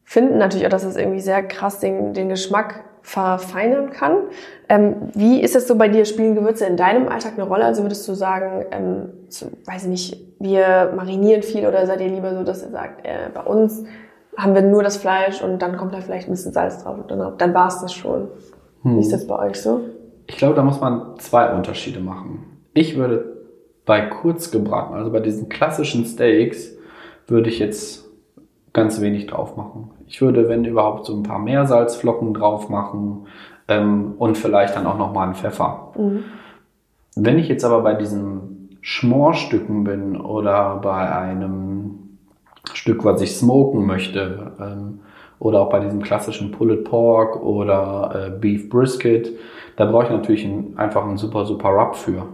finden 0.03 0.37
natürlich 0.37 0.65
auch, 0.65 0.71
dass 0.71 0.83
es 0.83 0.95
irgendwie 0.95 1.19
sehr 1.19 1.43
krass 1.43 1.79
den, 1.79 2.13
den 2.13 2.29
Geschmack 2.29 2.83
verfeinern 3.03 3.91
kann. 3.91 4.15
Ähm, 4.69 4.95
wie 5.13 5.41
ist 5.41 5.55
es 5.55 5.67
so 5.67 5.75
bei 5.75 5.89
dir? 5.89 6.05
Spielen 6.05 6.35
Gewürze 6.35 6.65
in 6.65 6.77
deinem 6.77 7.09
Alltag 7.09 7.33
eine 7.35 7.43
Rolle? 7.43 7.65
Also 7.65 7.83
würdest 7.83 8.07
du 8.07 8.13
sagen, 8.13 8.65
ähm, 8.71 9.09
so, 9.29 9.47
weiß 9.65 9.83
ich 9.83 9.89
nicht, 9.89 10.17
wir 10.39 10.93
marinieren 10.95 11.43
viel 11.43 11.67
oder 11.67 11.85
seid 11.85 12.01
ihr 12.01 12.07
lieber 12.07 12.35
so, 12.35 12.43
dass 12.43 12.63
ihr 12.63 12.69
sagt, 12.69 13.05
äh, 13.05 13.29
bei 13.33 13.41
uns 13.41 13.83
haben 14.37 14.55
wir 14.55 14.61
nur 14.61 14.81
das 14.81 14.97
Fleisch 14.97 15.43
und 15.43 15.61
dann 15.61 15.77
kommt 15.77 15.93
da 15.93 16.01
vielleicht 16.01 16.27
ein 16.27 16.31
bisschen 16.31 16.53
Salz 16.53 16.83
drauf 16.83 16.97
und 16.97 17.11
dann, 17.11 17.37
dann 17.37 17.53
war 17.53 17.67
es 17.67 17.81
das 17.81 17.93
schon. 17.93 18.29
Wie 18.83 18.99
ist 18.99 19.13
das 19.13 19.27
bei 19.27 19.37
euch 19.37 19.61
so? 19.61 19.81
Ich 20.27 20.37
glaube, 20.37 20.55
da 20.55 20.63
muss 20.63 20.81
man 20.81 21.17
zwei 21.19 21.53
Unterschiede 21.53 21.99
machen. 21.99 22.61
Ich 22.73 22.97
würde 22.97 23.32
bei 23.85 24.01
kurz 24.01 24.51
gebraten, 24.51 24.93
also 24.93 25.11
bei 25.11 25.19
diesen 25.19 25.49
klassischen 25.49 26.05
Steaks, 26.05 26.75
würde 27.27 27.49
ich 27.49 27.59
jetzt 27.59 28.09
ganz 28.73 29.01
wenig 29.01 29.27
drauf 29.27 29.55
machen. 29.55 29.91
Ich 30.07 30.21
würde, 30.21 30.49
wenn 30.49 30.65
überhaupt, 30.65 31.05
so 31.05 31.15
ein 31.15 31.23
paar 31.23 31.39
Meersalzflocken 31.39 32.33
drauf 32.33 32.69
machen 32.69 33.27
ähm, 33.67 34.15
und 34.17 34.37
vielleicht 34.37 34.75
dann 34.75 34.87
auch 34.87 34.97
nochmal 34.97 35.27
einen 35.27 35.35
Pfeffer. 35.35 35.91
Wenn 37.15 37.37
ich 37.37 37.47
jetzt 37.47 37.63
aber 37.63 37.81
bei 37.81 37.93
diesen 37.93 38.77
Schmorstücken 38.81 39.83
bin 39.83 40.19
oder 40.19 40.77
bei 40.77 41.15
einem 41.15 42.17
Stück, 42.73 43.05
was 43.05 43.21
ich 43.21 43.35
smoken 43.35 43.85
möchte, 43.85 44.53
ähm, 44.59 44.99
oder 45.43 45.61
auch 45.61 45.69
bei 45.69 45.79
diesem 45.79 46.01
klassischen 46.01 46.51
Pulled 46.51 46.85
Pork 46.85 47.43
oder 47.43 48.27
äh, 48.27 48.29
Beef 48.39 48.69
Brisket, 48.69 49.31
da 49.75 49.85
brauche 49.85 50.05
ich 50.05 50.09
natürlich 50.09 50.45
ein, 50.45 50.73
einfach 50.77 51.03
einen 51.03 51.17
super, 51.17 51.45
super 51.45 51.69
Rub 51.69 51.95
für. 51.95 52.25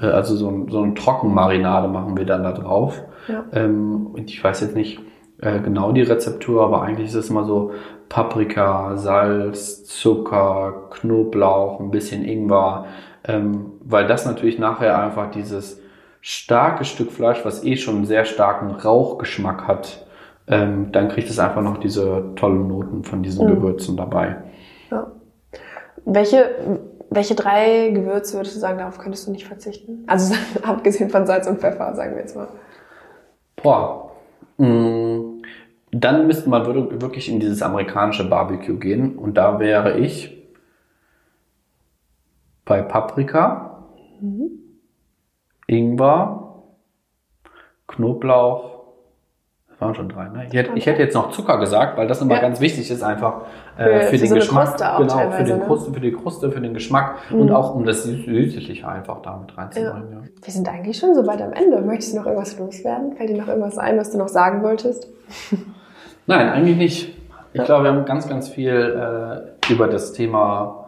Äh, 0.00 0.06
also 0.06 0.34
so, 0.34 0.48
ein, 0.48 0.68
so 0.68 0.82
eine 0.82 0.94
Trockenmarinade 0.94 1.88
machen 1.88 2.16
wir 2.16 2.26
dann 2.26 2.42
da 2.42 2.52
drauf. 2.52 3.00
Ja. 3.28 3.44
Ähm, 3.52 4.08
und 4.12 4.28
ich 4.28 4.42
weiß 4.42 4.60
jetzt 4.62 4.74
nicht 4.74 5.00
äh, 5.40 5.60
genau 5.60 5.92
die 5.92 6.02
Rezeptur, 6.02 6.64
aber 6.64 6.82
eigentlich 6.82 7.08
ist 7.08 7.14
es 7.14 7.30
immer 7.30 7.44
so 7.44 7.72
Paprika, 8.08 8.96
Salz, 8.96 9.84
Zucker, 9.84 10.88
Knoblauch, 10.90 11.80
ein 11.80 11.90
bisschen 11.90 12.24
Ingwer, 12.24 12.86
Ähm, 13.24 13.74
weil 13.84 14.08
das 14.08 14.26
natürlich 14.26 14.58
nachher 14.58 15.00
einfach 15.00 15.30
dieses 15.30 15.80
starke 16.20 16.84
Stück 16.84 17.12
Fleisch, 17.12 17.44
was 17.44 17.62
eh 17.62 17.76
schon 17.76 17.96
einen 17.96 18.04
sehr 18.04 18.24
starken 18.24 18.72
Rauchgeschmack 18.72 19.68
hat, 19.68 20.06
ähm, 20.48 20.90
dann 20.92 21.08
kriegt 21.08 21.28
es 21.30 21.38
einfach 21.38 21.62
noch 21.62 21.78
diese 21.78 22.32
tollen 22.36 22.68
Noten 22.68 23.04
von 23.04 23.22
diesen 23.22 23.46
Mhm. 23.46 23.54
Gewürzen 23.56 23.96
dabei. 23.96 24.36
Ja. 24.90 25.10
Welche, 26.04 26.50
welche 27.10 27.34
drei 27.34 27.90
Gewürze 27.90 28.36
würdest 28.38 28.56
du 28.56 28.60
sagen, 28.60 28.78
darauf 28.78 28.98
könntest 28.98 29.26
du 29.26 29.30
nicht 29.32 29.46
verzichten? 29.46 30.04
Also 30.06 30.34
abgesehen 30.64 31.10
von 31.10 31.26
Salz 31.26 31.46
und 31.46 31.60
Pfeffer, 31.60 31.94
sagen 31.94 32.14
wir 32.14 32.22
jetzt 32.22 32.34
mal. 32.36 32.48
Boah. 33.62 34.10
Mm, 34.58 35.42
Dann 35.92 36.26
müsste 36.26 36.48
man 36.50 36.66
wir- 36.66 37.00
wirklich 37.02 37.28
in 37.30 37.38
dieses 37.38 37.62
amerikanische 37.62 38.28
Barbecue 38.28 38.76
gehen 38.78 39.16
und 39.18 39.34
da 39.36 39.60
wäre 39.60 39.98
ich 39.98 40.38
bei 42.64 42.80
Paprika, 42.82 43.84
Ingwer, 45.66 46.62
Knoblauch. 47.88 48.71
Waren 49.82 49.94
schon 49.94 50.08
drei, 50.08 50.24
ne? 50.28 50.46
Ich 50.48 50.54
hätte, 50.54 50.70
ich 50.74 50.86
hätte 50.86 51.02
jetzt 51.02 51.14
noch 51.14 51.30
Zucker 51.30 51.58
gesagt, 51.58 51.98
weil 51.98 52.06
das 52.06 52.20
immer 52.22 52.34
Ja. 52.36 52.40
ganz 52.40 52.60
wichtig 52.60 52.90
ist 52.90 53.02
einfach 53.02 53.42
Für- 53.76 53.82
äh, 53.82 54.00
für, 54.02 54.06
für 54.10 54.18
den 54.18 54.28
so 54.28 54.34
Geschmack. 54.36 54.76
Genau, 54.78 55.30
für, 55.30 55.44
den 55.44 55.58
ne? 55.58 55.64
Kruste, 55.66 55.92
für 55.92 56.00
die 56.00 56.12
Kruste, 56.12 56.50
für 56.50 56.60
den 56.60 56.74
Geschmack 56.74 57.16
und 57.30 57.50
auch 57.50 57.74
um 57.74 57.84
das 57.84 58.06
Süß- 58.06 58.24
Süßliche 58.24 58.88
einfach 58.88 59.20
damit 59.22 59.56
reinzubringen. 59.58 60.12
Ja. 60.12 60.18
Wir 60.44 60.52
sind 60.52 60.68
eigentlich 60.68 60.98
schon 60.98 61.14
so 61.14 61.26
weit 61.26 61.42
am 61.42 61.52
Ende. 61.52 61.80
Möchtest 61.82 62.12
du 62.14 62.18
noch 62.18 62.26
irgendwas 62.26 62.58
loswerden? 62.58 63.12
Fällt 63.16 63.30
dir 63.30 63.36
noch 63.38 63.48
irgendwas 63.48 63.76
ein, 63.78 63.98
was 63.98 64.10
du 64.10 64.18
noch 64.18 64.28
sagen 64.28 64.62
wolltest? 64.62 65.08
Nein, 66.26 66.48
eigentlich 66.48 66.76
nicht. 66.76 67.18
Ich 67.54 67.64
glaube, 67.64 67.84
wir 67.84 67.92
haben 67.92 68.04
ganz, 68.04 68.28
ganz 68.28 68.48
viel 68.48 68.70
äh, 69.68 69.72
über 69.72 69.88
das 69.88 70.12
Thema 70.12 70.81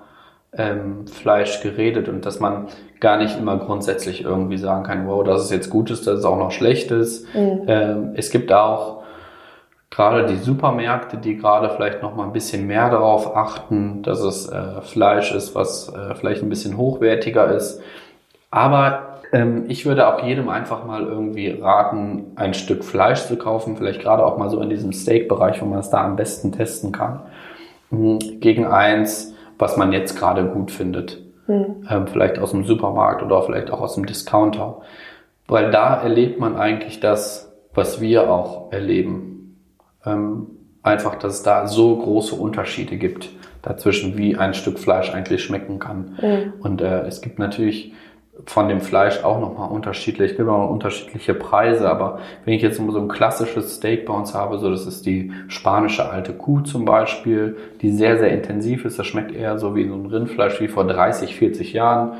ähm, 0.57 1.07
Fleisch 1.07 1.63
geredet 1.63 2.09
und 2.09 2.25
dass 2.27 2.41
man 2.41 2.69
gar 3.01 3.19
nicht 3.19 3.39
immer 3.39 3.59
grundsätzlich 3.59 4.25
irgendwie 4.25 4.57
sagen 4.57 4.85
kann, 4.85 5.07
wow, 5.07 5.25
das 5.25 5.45
ist 5.45 5.51
jetzt 5.51 5.71
Gutes, 5.71 6.03
das 6.03 6.21
ist 6.21 6.25
auch 6.25 6.39
noch 6.39 6.51
Schlechtes. 6.51 7.27
Ähm, 7.67 8.13
es 8.15 8.31
gibt 8.31 8.53
auch 8.53 9.03
gerade 9.91 10.27
die 10.27 10.37
Supermärkte, 10.37 11.19
die 11.19 11.37
gerade 11.37 11.71
vielleicht 11.71 12.03
noch 12.03 12.17
mal 12.17 12.25
ein 12.25 12.33
bisschen 12.33 12.67
mehr 12.67 12.91
darauf 12.91 13.37
achten, 13.37 14.03
dass 14.03 14.21
es 14.21 14.49
äh, 14.49 14.81
Fleisch 14.83 15.33
ist, 15.33 15.55
was 15.55 15.93
äh, 15.95 16.15
vielleicht 16.15 16.43
ein 16.43 16.49
bisschen 16.49 16.77
hochwertiger 16.77 17.55
ist. 17.55 17.81
Aber 18.51 19.21
ähm, 19.33 19.65
ich 19.69 19.85
würde 19.85 20.07
auch 20.07 20.23
jedem 20.25 20.49
einfach 20.49 20.85
mal 20.85 21.03
irgendwie 21.03 21.51
raten, 21.51 22.33
ein 22.37 22.55
Stück 22.55 22.85
Fleisch 22.85 23.27
zu 23.27 23.37
kaufen, 23.37 23.77
vielleicht 23.77 24.01
gerade 24.01 24.25
auch 24.25 24.39
mal 24.39 24.49
so 24.49 24.61
in 24.61 24.71
diesem 24.71 24.93
Steak-Bereich, 24.93 25.61
wo 25.61 25.67
man 25.67 25.81
es 25.81 25.91
da 25.91 26.05
am 26.05 26.17
besten 26.17 26.53
testen 26.53 26.93
kann, 26.93 27.21
mh, 27.91 28.19
gegen 28.41 28.65
eins, 28.67 29.34
was 29.59 29.77
man 29.77 29.93
jetzt 29.93 30.19
gerade 30.19 30.45
gut 30.47 30.71
findet. 30.71 31.23
Ähm, 31.91 32.07
vielleicht 32.07 32.39
aus 32.39 32.53
dem 32.53 32.65
Supermarkt 32.65 33.23
oder 33.23 33.43
vielleicht 33.43 33.71
auch 33.71 33.81
aus 33.81 33.95
dem 33.95 34.07
Discounter. 34.07 34.81
Weil 35.47 35.71
da 35.71 35.95
erlebt 35.95 36.41
man 36.41 36.57
eigentlich 36.57 37.01
das, 37.01 37.53
was 37.75 38.01
wir 38.01 38.31
auch 38.31 38.73
erleben. 38.73 39.61
Ähm, 40.07 40.47
einfach, 40.83 41.17
dass 41.17 41.35
es 41.35 41.43
da 41.43 41.67
so 41.67 41.97
große 41.97 42.35
Unterschiede 42.35 42.97
gibt 42.97 43.31
dazwischen, 43.63 44.17
wie 44.19 44.37
ein 44.37 44.55
Stück 44.55 44.79
Fleisch 44.79 45.13
eigentlich 45.13 45.43
schmecken 45.43 45.79
kann. 45.79 46.17
Und 46.61 46.81
äh, 46.83 47.07
es 47.07 47.23
gibt 47.23 47.39
natürlich 47.39 47.93
von 48.47 48.69
dem 48.69 48.81
Fleisch 48.81 49.23
auch 49.23 49.41
nochmal 49.41 49.71
unterschiedlich, 49.71 50.33
es 50.33 50.37
gibt 50.37 50.49
auch 50.49 50.69
unterschiedliche 50.69 51.35
Preise, 51.35 51.89
aber 51.89 52.19
wenn 52.45 52.55
ich 52.55 52.63
jetzt 52.63 52.77
so 52.77 52.99
ein 52.99 53.09
klassisches 53.09 53.77
Steak 53.77 54.07
bei 54.07 54.13
uns 54.13 54.35
habe, 54.35 54.59
so 54.59 54.71
das 54.71 54.87
ist 54.87 55.07
die 55.07 55.33
spanische 55.49 56.11
alte 56.11 56.33
Kuh 56.33 56.61
zum 56.61 56.85
Beispiel, 56.85 57.57
die 57.81 57.91
sehr, 57.91 58.19
sehr 58.19 58.33
intensiv 58.33 58.85
ist, 58.85 58.99
das 58.99 59.07
schmeckt 59.07 59.33
eher 59.33 59.59
so 59.59 59.77
wie 59.77 59.89
so 59.89 59.95
ein 59.95 60.07
Rindfleisch 60.07 60.61
wie 60.61 60.69
vor 60.69 60.85
30, 60.85 61.37
40 61.37 61.73
Jahren. 61.73 62.15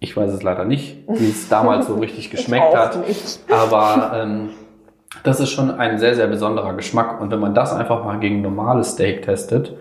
Ich 0.00 0.16
weiß 0.16 0.32
es 0.32 0.42
leider 0.42 0.64
nicht, 0.64 1.04
wie 1.08 1.28
es 1.28 1.48
damals 1.48 1.86
so 1.86 1.96
richtig 1.96 2.30
geschmeckt 2.30 2.74
hat, 2.74 3.06
nicht. 3.06 3.40
aber 3.50 4.12
ähm, 4.14 4.50
das 5.22 5.40
ist 5.40 5.50
schon 5.50 5.70
ein 5.70 5.98
sehr, 5.98 6.14
sehr 6.14 6.28
besonderer 6.28 6.74
Geschmack. 6.74 7.20
Und 7.20 7.30
wenn 7.30 7.40
man 7.40 7.54
das 7.54 7.72
einfach 7.72 8.04
mal 8.04 8.18
gegen 8.20 8.40
normales 8.40 8.92
Steak 8.92 9.22
testet, 9.22 9.74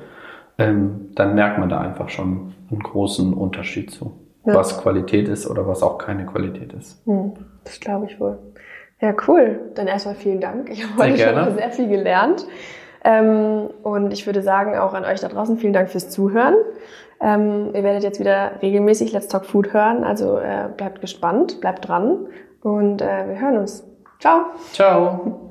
ähm, 0.58 1.10
dann 1.16 1.36
merkt 1.36 1.60
man 1.60 1.70
da 1.70 1.80
einfach 1.80 2.10
schon 2.10 2.54
einen 2.72 2.82
großen 2.82 3.34
Unterschied 3.34 3.92
zu, 3.92 4.14
Ja. 4.48 4.56
was 4.56 4.82
Qualität 4.82 5.28
ist 5.28 5.46
oder 5.48 5.68
was 5.68 5.84
auch 5.84 5.98
keine 5.98 6.26
Qualität 6.26 6.74
ist. 6.74 7.06
Hm, 7.06 7.34
das 7.66 7.80
glaube 7.80 8.06
ich 8.06 8.20
wohl. 8.20 8.40
Ja, 9.02 9.14
cool. 9.28 9.60
Dann 9.76 9.88
erstmal 9.88 10.16
vielen 10.16 10.40
Dank. 10.40 10.70
Ich 10.70 10.84
habe 10.84 11.04
heute 11.04 11.18
schon 11.18 11.56
sehr 11.58 11.70
viel 11.72 11.88
gelernt. 11.90 12.48
Ähm, 13.04 13.70
und 13.84 14.12
ich 14.12 14.26
würde 14.26 14.42
sagen, 14.42 14.78
auch 14.78 14.94
an 14.94 15.06
euch 15.06 15.20
da 15.20 15.28
draußen 15.28 15.58
vielen 15.58 15.74
Dank 15.74 15.90
fürs 15.90 16.10
Zuhören. 16.10 16.56
Ähm, 17.22 17.72
ihr 17.74 17.84
werdet 17.84 18.04
jetzt 18.04 18.20
wieder 18.20 18.54
regelmäßig 18.62 19.12
Let's 19.12 19.28
Talk 19.28 19.46
Food 19.46 19.74
hören. 19.74 20.04
Also 20.04 20.38
äh, 20.38 20.70
bleibt 20.76 21.02
gespannt, 21.02 21.62
bleibt 21.62 21.88
dran 21.88 22.28
und 22.62 23.02
äh, 23.02 23.28
wir 23.28 23.40
hören 23.40 23.58
uns. 23.58 23.86
Ciao. 24.20 24.46
Ciao! 24.72 25.47